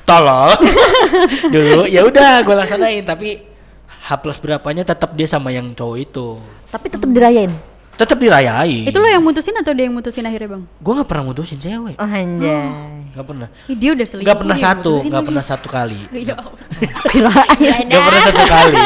tolol 0.05 0.55
dulu, 1.55 1.83
ya 1.85 2.03
udah 2.05 2.33
gue 2.41 2.55
laksanain. 2.57 3.03
Tapi 3.03 3.43
H 4.01 4.15
plus 4.17 4.39
berapanya 4.39 4.83
tetap 4.85 5.11
dia 5.13 5.27
sama 5.27 5.51
yang 5.51 5.71
cowok 5.73 5.97
itu, 6.01 6.39
Tapi 6.71 6.87
tetap 6.87 7.07
dirayain. 7.07 7.53
tetap 7.93 8.17
dirayain. 8.17 8.89
itu 8.89 8.97
lo 8.97 9.05
yang 9.05 9.21
mutusin 9.21 9.53
atau 9.55 9.77
dia 9.77 9.85
yang 9.85 9.93
mutusin 9.93 10.25
akhirnya 10.25 10.49
bang 10.51 10.63
Gue 10.81 10.93
nggak 10.95 11.05
pernah 11.05 11.25
mutusin 11.27 11.59
cewek, 11.59 11.95
Oh 11.95 12.09
anjay. 12.09 12.65
nggak 13.13 13.27
pernah. 13.27 13.49
Ih, 13.67 13.77
dia 13.77 13.91
udah 13.93 14.07
selingkuh 14.07 14.25
Nggak 14.25 14.39
pernah 14.41 14.57
dia 14.57 14.63
yang 14.63 14.73
satu, 14.73 14.91
mutusin 14.91 15.11
nggak 15.13 15.27
pernah 15.27 15.45
satu 15.45 15.67
kali. 15.69 16.01
ya 16.25 16.35
Allah. 16.35 16.63
Kirain. 17.53 17.85
Gak 17.85 18.01
pernah 18.01 18.23
satu 18.25 18.45
kali. 18.47 18.77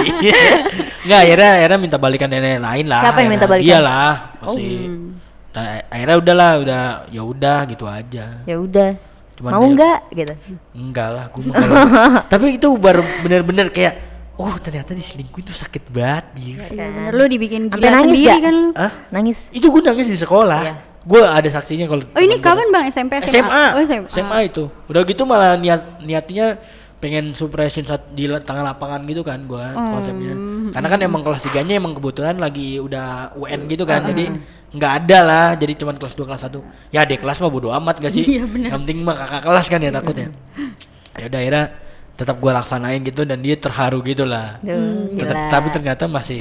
Enggak, 1.04 1.20
akhirnya 1.20 1.50
akhirnya 1.54 1.78
minta 1.78 1.96
balikan 1.96 2.28
nenek 2.28 2.58
lain 2.58 2.86
lah. 2.88 3.00
Siapa 3.02 3.18
yang 3.20 3.30
minta 3.30 3.46
akhirnya. 3.46 3.52
balikan? 3.54 3.68
Dia 3.70 3.78
lah, 3.78 4.12
pasti. 4.34 4.70
Hmm. 4.82 5.08
Nah, 5.54 5.66
akhirnya 5.86 6.16
udahlah, 6.18 6.50
udah 6.58 6.82
ya 7.08 7.22
udah 7.22 7.58
gitu 7.68 7.84
aja. 7.86 8.24
Ya 8.42 8.56
udah. 8.56 8.90
Cuman 9.34 9.50
Mau 9.52 9.66
nggak 9.68 9.98
gitu? 10.12 10.34
Enggak 10.72 11.08
lah, 11.10 11.24
kalau- 11.28 11.54
Tapi 12.32 12.46
itu 12.54 12.68
baru 12.74 13.02
bener-bener 13.20 13.70
kayak 13.70 13.94
oh 14.34 14.54
ternyata 14.58 14.92
diselingkuhin 14.92 15.44
tuh 15.46 15.56
sakit 15.56 15.94
banget 15.94 16.24
gitu. 16.38 16.60
Iya 16.60 16.90
bener 16.90 17.10
lu 17.14 17.24
dibikin 17.30 17.70
Sampai 17.70 17.78
gila 17.78 17.90
nangis 17.94 18.18
sendiri 18.18 18.40
kan 18.42 18.54
lu 18.54 18.70
Hah? 18.74 18.92
Nangis. 19.14 19.38
Itu 19.54 19.66
gue 19.70 19.82
nangis 19.82 20.06
di 20.10 20.18
sekolah. 20.18 20.60
Iya. 20.62 20.74
Gue 21.04 21.20
ada 21.20 21.48
saksinya 21.52 21.84
kalau 21.84 22.02
oh 22.02 22.22
ini 22.22 22.36
kapan 22.40 22.66
bang 22.72 22.84
SMP 22.88 23.20
SMA 23.22 23.30
SMA. 23.30 23.64
oh 23.76 23.82
SMA, 23.84 24.08
SMA 24.08 24.38
itu. 24.48 24.64
Udah 24.88 25.00
gitu 25.04 25.22
malah 25.28 25.54
niat 25.60 26.00
niatnya 26.00 26.58
pengen 27.04 27.36
surprisein 27.36 27.84
saat 27.84 28.16
di 28.16 28.24
tengah 28.24 28.64
lapangan 28.64 29.04
gitu 29.04 29.20
kan 29.20 29.44
gua 29.44 29.76
konsepnya. 29.76 30.32
Karena 30.72 30.88
kan 30.88 31.00
emang 31.04 31.20
kelas 31.20 31.44
3-nya 31.44 31.76
emang 31.76 31.92
kebetulan 31.92 32.40
lagi 32.40 32.80
udah 32.80 33.36
UN 33.36 33.68
gitu 33.68 33.84
kan. 33.84 34.08
Jadi 34.08 34.32
nggak 34.72 34.92
ada 35.04 35.18
lah, 35.20 35.46
jadi 35.52 35.76
cuman 35.84 36.00
kelas 36.00 36.16
2 36.16 36.24
kelas 36.24 36.48
1. 36.48 36.64
Ya 36.96 37.04
di 37.04 37.20
kelas 37.20 37.44
mah 37.44 37.52
bodo 37.52 37.68
amat 37.76 38.00
gak 38.00 38.08
sih? 38.08 38.24
Iya, 38.24 38.48
bener. 38.48 38.72
Yang 38.72 38.80
penting 38.88 38.98
mah 39.04 39.16
kakak 39.20 39.42
kelas 39.44 39.66
kan 39.68 39.84
ya 39.84 39.92
takutnya. 39.92 40.28
Ya 41.14 41.24
udah 41.28 41.40
akhirnya 41.44 41.64
tetap 42.14 42.38
gua 42.38 42.54
laksanain 42.54 43.02
gitu 43.02 43.22
dan 43.22 43.38
dia 43.38 43.54
terharu 43.54 43.98
gitu 44.00 44.22
lah. 44.22 44.58
Duh, 44.60 45.10
Tetep- 45.12 45.34
gila. 45.34 45.50
tapi 45.50 45.68
ternyata 45.70 46.04
masih 46.06 46.40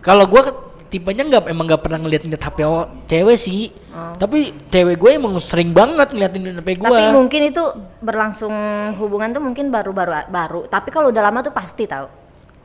kalau 0.00 0.24
gua 0.24 0.48
ke- 0.48 0.58
tipenya 0.88 1.22
nggak 1.22 1.42
emang 1.46 1.70
nggak 1.70 1.82
pernah 1.86 1.98
ngeliat-ngeliat 2.00 2.42
HP 2.42 2.58
cewek 3.06 3.38
sih. 3.38 3.70
Tapi 3.90 4.50
cewek 4.66 4.98
gue 4.98 5.10
emang 5.14 5.38
sering 5.38 5.70
banget 5.70 6.10
ngeliatin 6.10 6.58
HP 6.58 6.82
gua. 6.82 6.90
Tapi 6.90 7.14
mungkin 7.14 7.40
itu 7.46 7.62
berlangsung 8.00 8.50
hubungan 8.98 9.30
tuh 9.30 9.38
mungkin 9.38 9.70
baru-baru 9.70 10.26
baru. 10.26 10.60
Tapi 10.66 10.90
kalau 10.90 11.14
udah 11.14 11.22
lama 11.22 11.46
tuh 11.46 11.54
pasti 11.54 11.86
tahu. 11.86 12.10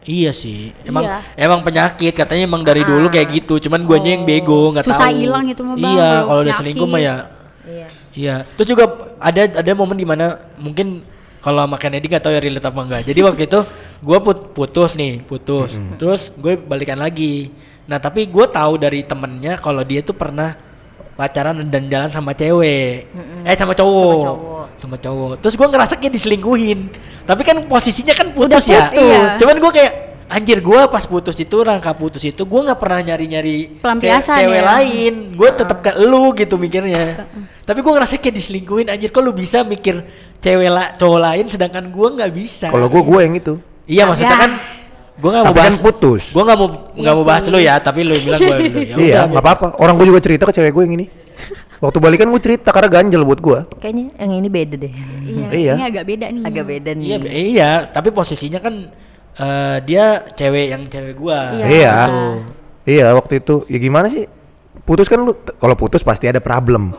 Iya 0.06 0.32
sih, 0.32 0.70
emang 0.86 1.02
Iya. 1.02 1.18
emang 1.34 1.66
penyakit 1.66 2.14
katanya 2.14 2.46
emang 2.46 2.62
dari 2.62 2.86
dulu 2.86 3.10
kayak 3.10 3.26
gitu, 3.42 3.58
cuman 3.58 3.90
guanya 3.90 4.14
yang 4.14 4.22
bego 4.22 4.70
nggak 4.70 4.86
tahu. 4.86 4.94
Susah 4.94 5.10
hilang 5.10 5.50
itu 5.50 5.66
mah, 5.66 5.74
Iya, 5.74 6.10
kalau 6.22 6.42
udah 6.46 6.56
selingkuh 6.62 6.86
mah 6.86 7.02
ya, 7.02 7.16
Iya. 7.66 7.88
iya. 8.14 8.36
Terus 8.54 8.70
juga 8.70 8.86
ada 9.18 9.42
ada 9.58 9.72
momen 9.74 9.98
di 9.98 10.06
mana 10.06 10.38
mungkin 10.62 11.02
kalau 11.46 11.62
sama 11.62 11.78
Kennedy 11.78 12.10
nggak 12.10 12.24
tahu 12.26 12.34
ya 12.34 12.42
relate 12.42 12.66
apa 12.66 12.80
enggak. 12.82 13.02
Jadi 13.06 13.20
waktu 13.22 13.42
itu 13.46 13.60
gue 14.02 14.18
put, 14.18 14.38
putus 14.58 14.98
nih, 14.98 15.22
putus. 15.22 15.78
Terus 16.02 16.34
gue 16.34 16.58
balikan 16.58 16.98
lagi. 16.98 17.54
Nah 17.86 18.02
tapi 18.02 18.26
gue 18.26 18.46
tahu 18.50 18.82
dari 18.82 19.06
temennya 19.06 19.62
kalau 19.62 19.86
dia 19.86 20.02
tuh 20.02 20.18
pernah 20.18 20.58
pacaran 21.14 21.62
dan 21.70 21.86
jalan 21.88 22.10
sama 22.10 22.34
cewek, 22.34 23.08
eh 23.46 23.56
sama 23.56 23.72
cowok, 23.72 24.10
Sama 24.10 24.26
cowok. 24.28 24.66
sama 24.82 24.96
cowok. 24.98 25.34
Terus 25.40 25.54
gue 25.56 25.68
ngerasa 25.70 25.94
kayak 25.96 26.14
diselingkuhin. 26.18 26.80
Tapi 27.24 27.42
kan 27.46 27.58
posisinya 27.64 28.12
kan 28.12 28.34
putus, 28.34 28.66
Udah 28.66 28.74
ya. 28.74 28.84
putus. 28.90 29.00
Iya. 29.00 29.22
Cuman 29.40 29.56
gue 29.62 29.72
kayak 29.72 29.94
anjir 30.28 30.58
gue 30.58 30.82
pas 30.88 31.02
putus 31.02 31.36
itu 31.36 31.58
rangka 31.58 31.94
putus 31.94 32.22
itu 32.22 32.40
gue 32.40 32.62
nggak 32.62 32.76
pernah 32.76 33.00
nyari-nyari 33.04 33.78
Pelampiasan 33.78 34.42
cewek 34.42 34.58
ya. 34.58 34.66
lain. 34.68 35.14
Gue 35.34 35.50
tetap 35.52 35.78
ke 35.80 35.92
lu 35.98 36.34
gitu 36.34 36.56
mikirnya. 36.56 37.30
Tapi 37.62 37.80
gue 37.80 37.92
ngerasa 37.92 38.18
kayak 38.18 38.36
diselingkuhin 38.36 38.88
anjir. 38.88 39.10
Kok 39.10 39.22
lu 39.22 39.32
bisa 39.32 39.62
mikir 39.62 40.02
cewek 40.38 40.68
la 40.68 40.92
cowok 40.92 41.20
lain 41.22 41.46
sedangkan 41.48 41.86
gue 41.88 42.08
nggak 42.12 42.32
bisa. 42.32 42.68
Kalau 42.68 42.88
gue 42.88 43.02
gue 43.02 43.20
yang 43.22 43.34
itu. 43.34 43.54
Iya 43.86 44.04
maksudnya 44.06 44.34
Ya. 44.34 44.42
kan 44.42 44.52
gue 45.16 45.30
nggak 45.30 45.44
mau 45.44 45.54
bahas 45.54 45.70
kan 45.70 45.76
putus. 45.80 46.24
Gue 46.30 46.44
nggak 46.44 46.58
mau 46.58 46.68
Iya 46.68 47.00
nggak 47.00 47.16
mau 47.16 47.26
bahas 47.26 47.44
lu 47.46 47.60
ya. 47.60 47.76
Tapi 47.78 48.00
lu 48.02 48.14
bilang 48.18 48.40
gue. 48.42 48.58
Ya 48.84 48.96
iya, 48.98 49.20
nggak 49.26 49.42
apa-apa. 49.42 49.68
Orang 49.78 49.96
gue 49.96 50.08
juga 50.08 50.20
cerita 50.20 50.44
ke 50.44 50.54
cewek 50.54 50.72
gue 50.72 50.84
yang 50.84 50.96
ini. 50.96 51.08
Waktu 51.76 52.00
balikan 52.00 52.28
gue 52.28 52.40
cerita 52.40 52.72
karena 52.72 52.90
ganjel 52.90 53.22
buat 53.22 53.38
gue. 53.38 53.60
Kayaknya 53.78 54.06
yang 54.18 54.32
ini 54.34 54.48
beda 54.48 54.76
deh. 54.76 54.94
iya, 55.22 55.48
Iya. 55.52 55.74
ini 55.76 55.84
agak 55.86 56.04
beda 56.08 56.26
nih 56.28 56.44
Agak 56.44 56.66
beda 56.66 56.92
nih. 56.94 57.06
Iya, 57.06 57.18
iya, 57.28 57.70
tapi 57.86 58.10
posisinya 58.10 58.58
kan 58.58 58.90
eh, 59.40 59.78
dia 59.84 60.06
cewek 60.36 60.66
yang 60.72 60.84
cewek 60.88 61.16
gua. 61.20 61.52
Iya. 61.56 61.66
Iya. 61.68 61.96
Iya, 62.86 63.08
waktu 63.18 63.42
itu 63.42 63.66
ya 63.66 63.78
gimana 63.82 64.08
sih? 64.14 64.30
Putus 64.86 65.10
kan 65.10 65.18
lu 65.18 65.34
kalau 65.58 65.74
putus 65.74 66.06
pasti 66.06 66.30
ada 66.30 66.38
problem. 66.38 66.94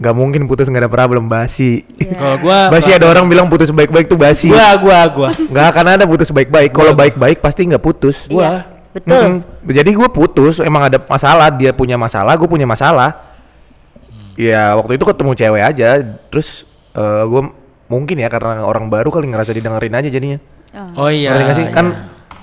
Gak 0.00 0.14
mungkin 0.16 0.48
putus 0.48 0.72
nggak 0.72 0.88
ada 0.88 0.92
problem 0.92 1.28
basi. 1.28 1.84
Iya. 2.00 2.16
Kalau 2.20 2.36
gua 2.40 2.58
Basi 2.72 2.90
ada 2.96 3.04
orang 3.12 3.28
bilang 3.28 3.52
putus 3.52 3.68
baik-baik 3.68 4.08
tuh 4.08 4.16
basi. 4.16 4.48
gua 4.48 4.72
gua 4.80 5.00
gua 5.12 5.30
Nggak 5.52 5.66
akan 5.76 5.84
ada 6.00 6.04
putus 6.08 6.32
baik-baik. 6.32 6.72
Kalau 6.72 6.96
baik-baik 6.96 7.44
pasti 7.44 7.68
nggak 7.68 7.82
putus. 7.84 8.24
Iya, 8.30 8.32
gua 8.32 8.50
betul. 8.96 9.12
Mm-mm. 9.12 9.34
Jadi 9.68 9.90
gue 9.92 10.08
putus, 10.08 10.56
emang 10.64 10.88
ada 10.88 10.96
masalah, 10.96 11.52
dia 11.52 11.76
punya 11.76 12.00
masalah, 12.00 12.32
gue 12.32 12.48
punya 12.48 12.64
masalah. 12.64 13.12
Ya 14.36 14.72
waktu 14.76 14.96
itu 14.96 15.04
ketemu 15.04 15.32
cewek 15.36 15.62
aja, 15.64 16.00
terus 16.32 16.64
eh 16.96 17.24
gue 17.28 17.42
mungkin 17.92 18.16
ya 18.16 18.28
karena 18.32 18.64
orang 18.64 18.88
baru 18.88 19.12
kali 19.12 19.28
ngerasa 19.28 19.52
didengerin 19.52 19.92
aja 19.92 20.08
jadinya. 20.08 20.38
Oh 20.94 21.08
iya. 21.08 21.30
Ngerti 21.32 21.52
sih? 21.54 21.64
iya. 21.64 21.72
Kan 21.72 21.86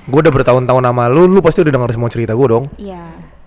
gue 0.03 0.19
udah 0.19 0.33
bertahun-tahun 0.33 0.83
sama 0.83 1.03
lu, 1.07 1.25
lu 1.25 1.39
pasti 1.39 1.61
udah 1.61 1.71
denger 1.71 1.91
semua 1.91 2.09
cerita 2.09 2.33
gue 2.33 2.47
dong. 2.47 2.65
Iya. 2.75 3.03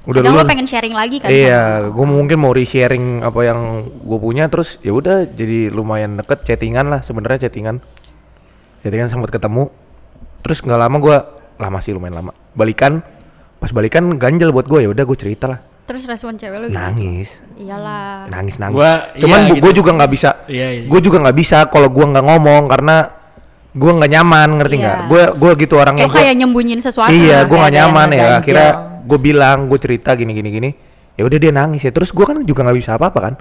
Udah 0.07 0.23
Kadang 0.23 0.33
lu- 0.33 0.41
lo 0.41 0.47
pengen 0.47 0.65
sharing 0.65 0.95
lagi 0.95 1.19
kan? 1.19 1.29
Iya, 1.29 1.63
gue 1.85 2.07
mungkin 2.07 2.39
mau 2.39 2.51
re-sharing 2.51 3.21
apa 3.21 3.41
yang 3.43 3.61
gue 3.91 4.19
punya 4.19 4.47
terus 4.47 4.79
ya 4.81 4.91
udah 4.91 5.27
jadi 5.27 5.69
lumayan 5.69 6.15
deket 6.15 6.47
chattingan 6.47 6.87
lah 6.87 7.03
sebenarnya 7.03 7.45
chattingan. 7.45 7.83
Chattingan 8.81 9.09
sempat 9.09 9.31
ketemu. 9.31 9.67
Terus 10.41 10.63
nggak 10.63 10.79
lama 10.79 10.97
gue 10.97 11.17
lama 11.59 11.79
sih 11.81 11.91
lumayan 11.91 12.17
lama. 12.17 12.33
Balikan 12.53 13.03
pas 13.57 13.73
balikan 13.73 14.15
ganjel 14.15 14.53
buat 14.53 14.65
gue 14.65 14.79
ya 14.81 14.89
udah 14.89 15.03
gue 15.03 15.19
cerita 15.19 15.49
lah. 15.49 15.59
Terus 15.87 16.03
respon 16.05 16.35
cewek 16.35 16.67
gimana? 16.67 16.91
Nangis, 16.91 17.31
Iyalah. 17.55 18.27
nangis 18.27 18.59
nangis. 18.59 18.75
Gua- 18.75 19.07
Cuman 19.17 19.39
iya, 19.39 19.47
bu- 19.47 19.55
gitu. 19.55 19.63
gue 19.63 19.73
juga 19.75 19.91
nggak 19.95 20.11
bisa. 20.11 20.31
Iya, 20.47 20.67
iya. 20.73 20.83
Gue 20.87 20.99
juga 20.99 21.17
nggak 21.23 21.37
bisa 21.37 21.59
kalau 21.67 21.87
gue 21.87 22.03
nggak 22.05 22.27
ngomong 22.27 22.63
karena 22.67 22.97
gue 23.77 23.91
nggak 23.93 24.11
nyaman 24.11 24.49
ngerti 24.57 24.75
nggak? 24.81 24.99
Gue 25.13 25.23
gue 25.37 25.51
gitu 25.69 25.75
orangnya. 25.77 26.09
Gua- 26.09 26.17
kayak 26.17 26.35
nyembunyiin 26.41 26.81
sesuatu? 26.81 27.13
iya, 27.13 27.45
gue 27.45 27.57
nggak 27.57 27.73
yang 27.77 27.93
nyaman 27.93 28.09
ya. 28.17 28.27
Akhirnya 28.41 28.71
gue 29.05 29.19
bilang, 29.21 29.69
gue 29.69 29.79
cerita 29.79 30.17
gini 30.17 30.33
gini 30.33 30.49
gini. 30.49 30.71
Ya 31.17 31.23
udah 31.29 31.39
dia 31.39 31.53
nangis 31.53 31.85
ya. 31.85 31.93
Terus 31.93 32.09
gue 32.11 32.25
kan 32.25 32.41
juga 32.43 32.65
nggak 32.65 32.77
bisa 32.77 32.97
apa 32.97 33.13
apa 33.13 33.19
kan. 33.21 33.35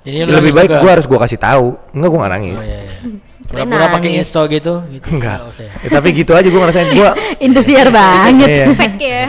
Jadi 0.00 0.16
Ya 0.16 0.24
lu 0.26 0.32
lebih 0.42 0.52
baik 0.56 0.70
gue 0.74 0.90
harus 0.90 1.06
gue 1.06 1.18
kasih 1.18 1.38
tahu. 1.38 1.78
Enggak 1.94 2.08
gue 2.10 2.18
nggak 2.18 2.32
nangis. 2.34 2.58
Oh 2.58 2.66
iya. 2.66 2.78
iya. 2.82 2.98
Pura-pura 3.50 3.90
pakai 3.90 4.10
insto 4.22 4.46
gitu, 4.46 4.74
gitu. 4.94 5.06
Enggak. 5.10 5.42
Nggak 5.42 5.50
usah 5.50 5.64
ya. 5.66 5.90
Tapi 5.90 6.08
gitu 6.14 6.32
aja 6.38 6.46
gue 6.46 6.60
ngerasain 6.62 6.90
gue 6.94 7.08
Indosiar 7.46 7.88
banget. 7.90 8.46
iya. 8.46 8.64
Fake 8.74 9.02
ya. 9.02 9.22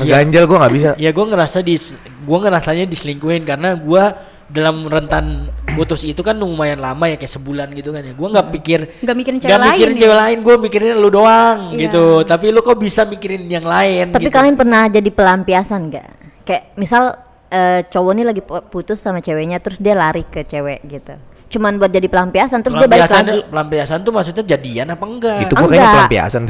ngeganjel 0.00 0.44
gue 0.48 0.56
nggak 0.60 0.74
bisa. 0.76 0.90
Ya 0.96 1.10
gue 1.12 1.24
ngerasa 1.28 1.58
di 1.60 1.74
gue 2.26 2.38
ngerasanya 2.40 2.84
diselingkuhin 2.88 3.42
karena 3.44 3.76
gue 3.76 4.04
dalam 4.46 4.86
rentan 4.86 5.50
putus 5.74 6.02
itu 6.02 6.18
kan 6.20 6.34
lumayan 6.34 6.78
lama 6.78 7.04
ya 7.04 7.14
kayak 7.14 7.32
sebulan 7.32 7.68
gitu 7.72 7.90
kan 7.90 8.00
ya. 8.00 8.12
Gue 8.12 8.28
nggak 8.28 8.48
pikir 8.52 8.80
Nggak 9.00 9.16
mikirin 9.16 9.38
cewek 9.38 9.48
nggak 9.48 9.60
lain 9.60 9.74
mikirin 9.74 9.94
ya? 9.94 10.00
cewek 10.00 10.18
lain, 10.18 10.38
gue 10.38 10.54
mikirin 10.56 10.94
lu 10.96 11.08
doang 11.08 11.58
Iya. 11.68 11.78
gitu. 11.82 12.04
Tapi 12.22 12.46
lu 12.48 12.60
kok 12.60 12.76
bisa 12.76 13.02
mikirin 13.02 13.42
yang 13.44 13.62
lain 13.62 14.06
Tapi 14.10 14.24
gitu. 14.24 14.34
kalian 14.34 14.54
pernah 14.54 14.86
jadi 14.86 15.10
pelampiasan 15.10 15.80
nggak? 15.88 16.08
Kayak 16.42 16.62
misal 16.74 17.02
eh, 17.46 17.82
cowok 17.84 18.12
nih 18.12 18.24
lagi 18.24 18.42
pu- 18.42 18.66
putus 18.66 18.98
sama 18.98 19.18
ceweknya 19.18 19.58
terus 19.58 19.78
dia 19.78 19.94
lari 19.94 20.22
ke 20.22 20.42
cewek 20.42 20.82
gitu. 20.84 21.14
Cuman 21.46 21.78
buat 21.78 21.88
jadi 21.88 22.04
pelampiasan 22.04 22.58
terus 22.58 22.74
dia 22.74 22.84
balik 22.84 23.06
pelampiasan, 23.06 23.22
lagi. 23.24 23.40
pelampiasan 23.46 23.98
tuh 24.02 24.10
maksudnya 24.10 24.42
jadian 24.44 24.86
apa 24.90 25.04
enggak? 25.04 25.38
Itu 25.46 25.52
gue 25.52 25.62
kayaknya 25.62 25.78
Enggak. 25.78 25.94
pelampiasan. 25.94 26.42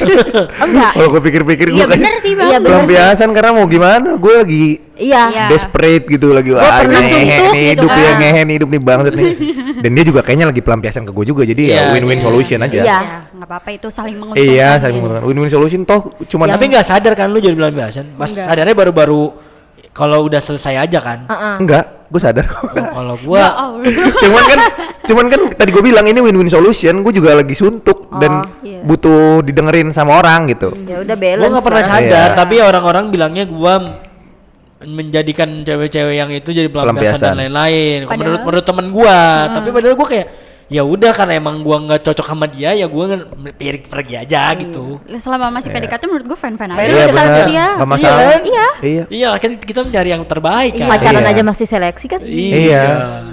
Enggak. 0.64 0.90
Kalau 0.92 1.08
gue 1.08 1.22
pikir-pikir 1.22 1.66
gue 1.66 1.76
Iya 1.76 1.86
bener 1.88 2.14
sih 2.20 2.32
bang. 2.34 2.46
Iya, 2.46 2.56
bener. 2.58 2.68
pelampiasan 2.70 3.28
karena 3.32 3.50
mau 3.52 3.64
gimana? 3.64 4.08
Gue 4.14 4.34
lagi 4.36 4.64
Iya. 4.94 5.22
Iya. 5.26 5.44
desperate 5.48 6.04
gitu 6.06 6.30
lagi 6.30 6.52
Gua 6.52 6.60
wah 6.60 6.78
pernah 6.78 7.02
suntuk 7.02 7.18
nih 7.50 7.64
gitu 7.66 7.66
hidup 7.74 7.90
kan. 7.90 7.98
ya 7.98 8.10
ngehe 8.14 8.40
nih 8.44 8.54
hidup 8.54 8.68
nih 8.70 8.78
banget 8.80 9.12
nih 9.12 9.26
dan 9.82 9.90
dia 9.90 10.04
juga 10.06 10.20
kayaknya 10.22 10.46
lagi 10.46 10.62
pelampiasan 10.62 11.02
ke 11.02 11.10
gue 11.10 11.24
juga 11.26 11.42
jadi 11.42 11.62
ya 11.66 11.80
win-win 11.90 12.14
iya, 12.14 12.22
solution 12.22 12.58
iya. 12.60 12.66
aja 12.68 12.76
Iya. 12.76 12.86
Ya, 12.86 12.98
nggak 13.26 13.48
apa-apa 13.48 13.68
itu 13.72 13.88
saling 13.90 14.14
menguntungkan. 14.14 14.54
iya 14.54 14.68
saling 14.78 14.94
ya. 14.94 15.00
menguntungkan 15.00 15.26
win-win 15.26 15.50
solution 15.50 15.80
toh 15.82 16.00
cuman 16.22 16.46
Tapi 16.52 16.64
nggak 16.68 16.86
sadar 16.86 17.12
kan 17.12 17.26
lu 17.26 17.40
jadi 17.40 17.56
pelampiasan? 17.56 18.06
Pas 18.14 18.30
Enggak. 18.30 18.46
sadarnya 18.46 18.76
baru-baru 18.76 19.22
kalau 19.90 20.26
udah 20.26 20.38
selesai 20.38 20.74
aja 20.80 20.98
kan. 21.00 21.18
Enggak 21.56 22.03
gue 22.06 22.20
sadar 22.20 22.46
Oh, 22.46 22.68
kalau 22.90 23.16
Ya 23.16 23.22
gua 23.22 23.40
Allah. 23.50 24.12
cuman 24.14 24.42
kan 24.44 24.60
cuman 25.04 25.26
kan 25.26 25.40
tadi 25.54 25.70
gue 25.70 25.82
bilang 25.82 26.04
ini 26.04 26.18
win-win 26.18 26.46
solution 26.46 27.00
gue 27.00 27.12
juga 27.12 27.34
lagi 27.34 27.52
suntuk 27.52 28.12
dan 28.14 28.32
Oh, 28.42 28.60
iya. 28.60 28.80
butuh 28.80 29.40
didengerin 29.40 29.90
sama 29.90 30.16
orang 30.16 30.46
gitu 30.46 30.72
Ya 30.82 31.00
udah 31.00 31.14
balance. 31.14 31.40
gua 31.40 31.48
nggak 31.50 31.64
pernah 31.64 31.84
sadar, 31.84 32.28
Iya. 32.28 32.36
tapi 32.36 32.54
orang-orang 32.58 33.04
bilangnya 33.08 33.44
gua 33.44 33.74
m- 33.78 33.94
menjadikan 34.84 35.48
cewek-cewek 35.62 36.14
yang 36.14 36.28
itu 36.28 36.50
jadi 36.50 36.68
pelampiasan, 36.68 37.16
Pelampiasan. 37.16 37.24
dan 37.26 37.38
lain-lain. 37.40 37.98
Menurut 38.06 38.40
menurut 38.42 38.64
temen 38.64 38.86
gua, 38.90 39.18
tapi 39.50 39.68
padahal 39.70 39.94
gua 39.94 40.06
kayak 40.06 40.26
ya 40.66 40.80
udah 40.80 41.12
karena 41.12 41.36
emang 41.36 41.60
gua 41.60 41.76
nggak 41.78 42.00
cocok 42.02 42.24
sama 42.24 42.46
dia 42.46 42.72
ya 42.72 42.86
gua 42.86 43.20
pergi, 43.52 43.84
pergi 43.84 44.14
aja 44.16 44.52
gitu. 44.54 44.96
Ya, 45.04 45.18
Selama 45.18 45.52
masih 45.52 45.68
Iya. 45.68 45.76
PDKT 45.78 46.02
menurut 46.04 46.26
gue 46.26 46.38
fan-fan 46.38 46.68
aja. 46.68 46.78
Fan 46.78 46.86
iya 46.86 46.96
aja 46.96 47.12
benar 47.12 47.26
kan, 47.26 47.48
Iya. 47.48 47.66
nggak 47.74 47.90
masalah 47.90 48.16
Iya 48.16 48.24
kan? 48.24 48.42
Iya. 48.42 48.66
iya 48.82 49.04
Iya, 49.08 49.30
kan 49.36 49.50
kita 49.58 49.80
mencari 49.82 50.08
yang 50.10 50.24
terbaik 50.24 50.72
kan. 50.74 50.88
Pacaran 50.88 51.20
Iya. 51.20 51.30
aja 51.30 51.42
masih 51.42 51.66
seleksi 51.66 52.06
kan? 52.06 52.20
Iya. 52.20 52.84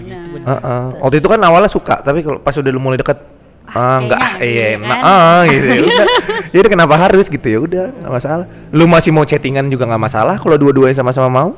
gitu, 0.01 0.17
bener. 0.33 0.41
Heeh. 0.41 0.83
waktu 0.99 1.15
itu 1.17 1.27
kan 1.27 1.39
awalnya 1.39 1.67
suka 1.67 1.95
tapi 1.99 2.19
kalau 2.19 2.37
pas 2.37 2.51
udah 2.51 2.67
lu 2.67 2.79
mulai 2.79 2.97
deket 2.97 3.19
ah 3.67 3.97
enggak 3.97 4.19
kayaknya 4.35 4.43
iya 4.43 4.65
gitu 4.67 4.81
enak 4.81 4.97
kan. 4.97 5.05
ah 5.05 5.41
gitu 5.45 5.65
ya 5.69 5.81
udah 5.85 6.07
ya 6.51 6.57
udah 6.59 6.71
kenapa 6.71 6.95
harus 6.97 7.25
gitu 7.25 7.47
ya 7.47 7.59
udah 7.61 7.85
nggak 7.95 8.11
masalah 8.11 8.45
lu 8.69 8.83
masih 8.85 9.11
mau 9.11 9.23
chattingan 9.23 9.69
juga 9.69 9.85
nggak 9.85 10.01
masalah 10.01 10.35
kalau 10.35 10.57
dua-duanya 10.57 10.91
sama-sama 10.93 11.29
mau 11.29 11.49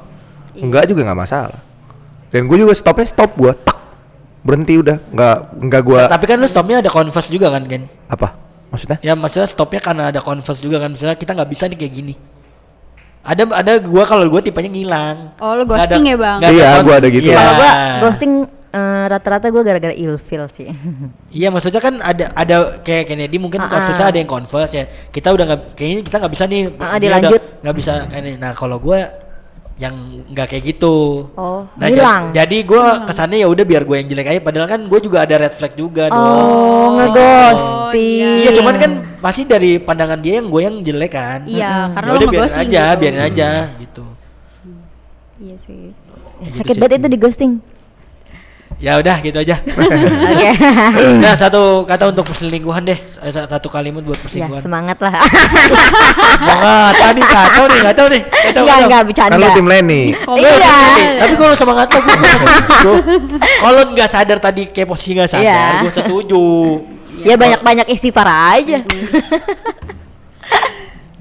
Iya. 0.54 0.62
enggak 0.62 0.84
juga 0.86 1.02
nggak 1.04 1.20
masalah 1.20 1.60
dan 2.30 2.42
gue 2.44 2.58
juga 2.60 2.74
stopnya 2.74 3.08
stop 3.08 3.34
gua 3.34 3.56
tak 3.56 3.78
berhenti 4.44 4.76
udah 4.76 5.00
nggak 5.10 5.38
nggak 5.58 5.82
gua 5.82 6.02
Tapi 6.06 6.26
kan 6.28 6.36
lu 6.36 6.46
stopnya 6.46 6.84
ada 6.84 6.92
converse 6.92 7.32
juga 7.32 7.48
kan, 7.48 7.64
Ken? 7.64 7.88
apa 8.06 8.36
maksudnya 8.70 9.00
Ya 9.00 9.16
maksudnya 9.16 9.48
stopnya 9.48 9.80
karena 9.80 10.04
ada 10.12 10.20
converse 10.20 10.60
juga 10.60 10.78
kan. 10.78 10.92
Misalnya 10.92 11.16
kita 11.16 11.32
nggak 11.32 11.50
bisa 11.50 11.64
nih 11.66 11.78
kayak 11.78 11.94
gini. 11.94 12.14
Ada 13.24 13.48
ada 13.48 13.74
gua 13.80 14.04
kalau 14.04 14.28
gua 14.28 14.44
tipenya 14.44 14.68
ngilang. 14.68 15.32
Oh, 15.40 15.56
lu 15.56 15.64
Nggak 15.64 15.80
ada- 15.80 15.96
ghosting 15.96 16.04
ya, 16.06 16.18
Bang? 16.20 16.40
Iya, 16.44 16.68
con- 16.76 16.84
gua 16.84 16.96
ada 17.00 17.08
gitu. 17.08 17.24
Iya. 17.24 17.38
Kalau 17.38 17.54
gua 17.56 17.72
ghosting 18.04 18.32
eh, 18.74 19.06
rata-rata 19.08 19.48
gua 19.48 19.64
gara-gara 19.64 19.96
ilfil 19.96 20.44
sih. 20.52 20.68
Iya 21.40 21.48
maksudnya 21.48 21.80
kan 21.80 21.98
ada 21.98 22.36
ada 22.36 22.56
kayak 22.84 23.08
Kennedy 23.08 23.40
mungkin 23.40 23.64
Ah, 23.64 23.72
kasusnya 23.72 24.06
ah. 24.06 24.12
ada 24.12 24.20
yang 24.20 24.28
converse 24.28 24.74
ya. 24.76 24.84
Kita 25.08 25.32
udah 25.32 25.46
nggak 25.48 25.62
kayaknya 25.74 26.02
kita 26.04 26.16
nggak 26.20 26.34
bisa 26.36 26.44
nih. 26.46 26.62
Ah, 26.76 26.98
dia 27.00 27.08
dilanjut. 27.08 27.42
Nggak 27.64 27.76
bisa 27.80 27.92
kayak 28.06 28.22
ini. 28.22 28.32
Nah 28.36 28.52
kalau 28.52 28.76
gua 28.78 29.08
yang 29.74 29.96
nggak 30.30 30.48
kayak 30.48 30.64
gitu. 30.70 31.28
Oh, 31.34 31.66
Nah, 31.76 31.90
hilang. 31.90 32.24
jadi 32.30 32.58
gua 32.62 33.04
kesannya 33.04 33.42
ya 33.42 33.50
udah 33.50 33.66
biar 33.66 33.84
gue 33.84 33.96
yang 33.98 34.08
jelek 34.08 34.28
aja. 34.30 34.40
Padahal 34.40 34.68
kan 34.70 34.82
gue 34.86 35.00
juga 35.02 35.26
ada 35.26 35.36
red 35.36 35.54
flag 35.54 35.74
juga 35.74 36.08
dong. 36.08 36.22
Oh, 36.22 36.88
ngeghosting. 36.94 38.38
Iya, 38.46 38.52
cuman 38.54 38.76
kan 38.78 38.92
pasti 39.18 39.42
dari 39.44 39.82
pandangan 39.82 40.22
dia 40.22 40.38
yang 40.38 40.48
gue 40.48 40.62
yang 40.62 40.76
jelek 40.80 41.12
kan. 41.12 41.40
Iya, 41.44 41.90
Mm-mm. 41.90 41.94
karena 41.98 42.08
Ya 42.08 42.14
lo 42.14 42.18
udah 42.18 42.30
biarin 42.30 42.54
aja, 42.54 42.84
gitu. 42.86 43.00
biarin 43.02 43.22
aja 43.24 43.50
gitu. 43.76 44.04
Iya 45.42 45.56
sih. 45.66 45.84
Gitu 46.44 46.56
Sakit 46.60 46.76
banget 46.78 46.98
itu 47.02 47.10
di 47.10 47.20
ghosting. 47.20 47.54
Ya 48.78 48.98
udah 48.98 49.16
gitu 49.20 49.38
aja. 49.38 49.62
Oke. 49.64 50.50
nah, 51.24 51.34
satu 51.34 51.84
kata 51.84 52.10
untuk 52.10 52.26
perselingkuhan 52.26 52.84
deh. 52.84 53.00
Eh, 53.18 53.30
sa- 53.30 53.48
Satu 53.48 53.68
kalimat 53.68 54.02
buat 54.02 54.16
ya, 54.16 54.22
perselingkuhan. 54.22 54.62
semangat 54.62 54.98
lah. 55.00 55.14
semangat. 56.36 56.94
Tadi 56.94 57.22
kacau 57.24 57.66
nih, 57.66 57.80
kacau 57.82 58.06
nih. 58.08 58.22
Kacau, 58.24 58.62
Enggak, 58.62 58.76
kacau. 58.76 58.84
enggak 58.84 59.00
kan 59.00 59.08
bercanda. 59.08 59.36
lu 59.38 59.48
tim 59.52 59.68
Lenny 59.68 60.02
Iya. 60.36 60.78
Tapi 61.18 61.34
kalau 61.40 61.56
semangat 61.56 61.88
setuju. 61.90 62.92
Kalau 63.40 63.82
nggak 63.90 64.10
sadar 64.10 64.38
tadi 64.38 64.64
kayak 64.68 64.88
posisi 64.88 65.12
nggak 65.14 65.30
sadar, 65.30 65.48
Iya. 65.48 65.82
gue 65.82 65.94
setuju. 65.94 66.44
Ya 67.24 67.36
banyak-banyak 67.36 67.88
istighfar 67.88 68.28
aja. 68.28 68.84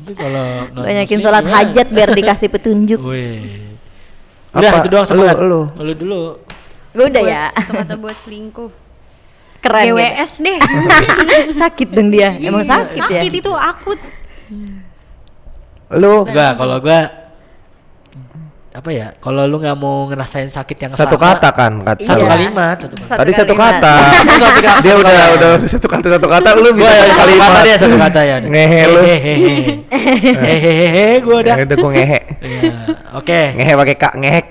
Itu 0.03 0.13
kalau 0.13 0.67
Banyakin 0.75 1.19
sholat 1.21 1.43
gimana? 1.43 1.57
hajat 1.63 1.87
biar 1.89 2.11
dikasih 2.11 2.49
petunjuk. 2.51 2.99
Wih. 2.99 3.71
Udah 4.51 4.69
Apa? 4.69 4.79
itu 4.83 4.89
doang 4.91 5.07
semangat. 5.07 5.37
Lu, 5.39 5.47
lu. 5.47 5.63
Lu 5.79 5.93
dulu. 5.95 6.23
Udah 6.93 7.09
Buat 7.15 7.25
ya. 7.27 7.43
Kata-kata 7.51 7.95
buat 7.97 8.17
selingkuh. 8.23 8.71
Keren. 9.59 9.85
gitu. 9.85 9.95
GWS 9.95 10.33
deh. 10.39 10.59
sakit 11.63 11.89
dong 11.89 12.09
dia. 12.11 12.35
Emang 12.35 12.63
sakit, 12.63 12.99
ya. 13.01 13.21
Sakit 13.23 13.33
itu 13.33 13.53
akut. 13.53 14.01
lu 15.93 16.25
Enggak, 16.25 16.57
kalau 16.57 16.77
gua 16.79 17.01
apa 18.73 18.89
ya? 18.89 19.13
Kalau 19.15 19.45
lu 19.45 19.61
nggak 19.61 19.77
mau 19.77 20.09
ngerasain 20.09 20.49
sakit 20.49 20.77
yang 20.79 20.91
satu 20.91 21.15
sama, 21.15 21.37
kata 21.37 21.49
kan 21.53 21.73
kata 21.83 22.01
satu 22.03 22.25
Iya. 22.25 22.31
kalimat, 22.33 22.77
satu 22.81 22.95
kalimat. 22.97 23.19
tadi 23.21 23.33
satu 23.37 23.53
kalimat. 23.53 23.77
kata 23.77 23.95
Satu 24.33 24.33
kata. 24.41 24.73
dia 24.81 24.95
udah 24.97 25.15
udah 25.31 25.51
satu 25.63 25.87
kata 25.87 26.07
satu 26.11 26.27
kata 26.27 26.49
lu 26.57 26.69
Gua 26.73 26.77
bisa 26.81 26.89
ya 26.91 27.03
satu 27.05 27.17
kalimat 27.21 27.49
kata 27.51 27.61
dia 27.63 27.77
satu 27.77 27.97
kata 28.01 28.21
ya. 28.25 28.37
Ngehe 28.53 28.81
lu. 28.89 29.01
Hehehe. 29.05 29.57
Hehehe 30.41 31.07
gua 31.21 31.37
udah. 31.39 31.55
Ya 31.55 31.63
udah 31.63 31.77
gua 31.77 31.91
ngehe 31.93 32.21
Iya. 32.41 32.63
Oke. 33.15 33.41
ngehe 33.55 33.73
pakai 33.77 33.95
kak 33.95 34.15
ngehek 34.19 34.47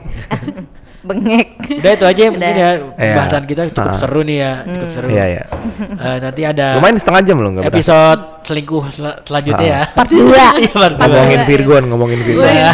Bengek. 1.02 1.48
Udah 1.74 1.92
itu 1.92 2.06
aja 2.06 2.22
mungkin 2.28 2.46
Udah. 2.48 2.54
ya 2.56 2.72
Iya. 2.96 3.16
bahasan 3.18 3.44
kita 3.44 3.62
cukup 3.70 3.88
Ah. 3.88 3.98
seru 3.98 4.22
nih 4.22 4.38
ya, 4.38 4.52
cukup 4.64 4.78
Hmm. 4.82 4.94
seru. 4.94 5.08
iya 5.10 5.26
iya 5.28 5.44
Eh, 6.06 6.18
nanti 6.20 6.42
ada 6.44 6.66
lumayan 6.78 6.96
setengah 6.96 7.22
jam 7.24 7.36
lu 7.36 7.50
nggak 7.52 7.64
berasa 7.64 7.74
episode 7.74 8.22
selingkuh 8.44 8.84
sel- 8.90 9.20
selanjutnya 9.24 9.66
Ah. 9.66 9.74
ya. 9.76 9.82
Part 9.92 10.10
dua. 10.10 10.46
Iya, 10.56 10.72
part 10.72 10.94
dua. 10.94 11.06
ngomongin 11.08 11.42
Virgon 11.44 11.84
ngomongin 11.88 12.20
Virgon 12.22 12.46
Iya. 12.48 12.72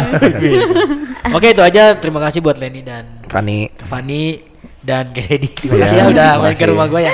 Oke 1.36 1.46
itu 1.50 1.62
aja. 1.62 1.82
Terima 1.94 2.20
kasih 2.20 2.38
buat 2.38 2.56
Lenny 2.56 2.80
dan 2.80 3.04
Fani 3.26 3.68
Fanny 3.82 4.40
dan 4.78 5.08
Kennedy. 5.10 5.48
Terima 5.54 5.76
kasih 5.82 5.96
ya 5.96 6.04
udah 6.06 6.30
main 6.38 6.54
ke 6.54 6.64
rumah 6.64 6.86
gue 6.86 7.00
ya. 7.02 7.12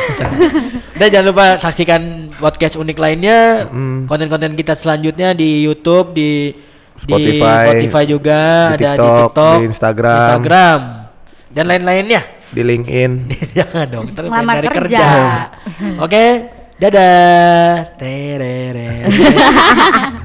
Dan 0.94 1.06
jangan 1.10 1.26
lupa 1.28 1.44
saksikan 1.58 2.02
podcast 2.32 2.74
unik 2.74 2.94
lainnya, 2.96 3.66
Hmm. 3.66 4.02
konten-konten 4.04 4.54
kita 4.54 4.74
selanjutnya 4.74 5.30
di 5.32 5.62
YouTube, 5.62 6.10
di 6.12 6.54
di 6.94 7.02
Spotify, 7.02 7.62
Spotify 7.68 8.04
juga, 8.04 8.40
di 8.70 8.74
ada 8.76 8.94
di 8.94 9.02
TikTok, 9.02 9.18
TikTok, 9.26 9.56
di 9.56 9.66
Instagram. 9.66 10.18
Instagram, 10.20 10.78
dan 11.54 11.64
lain-lainnya. 11.66 12.22
di 12.50 12.62
LinkedIn 12.62 13.12
Jangan 13.58 13.86
dong, 13.90 14.06
Ngelamar 14.14 14.62
cari 14.62 14.68
kerja. 14.70 14.98
kerja. 14.98 15.08
Oke, 15.98 16.24
dadah. 16.78 17.98
Terere. 17.98 18.90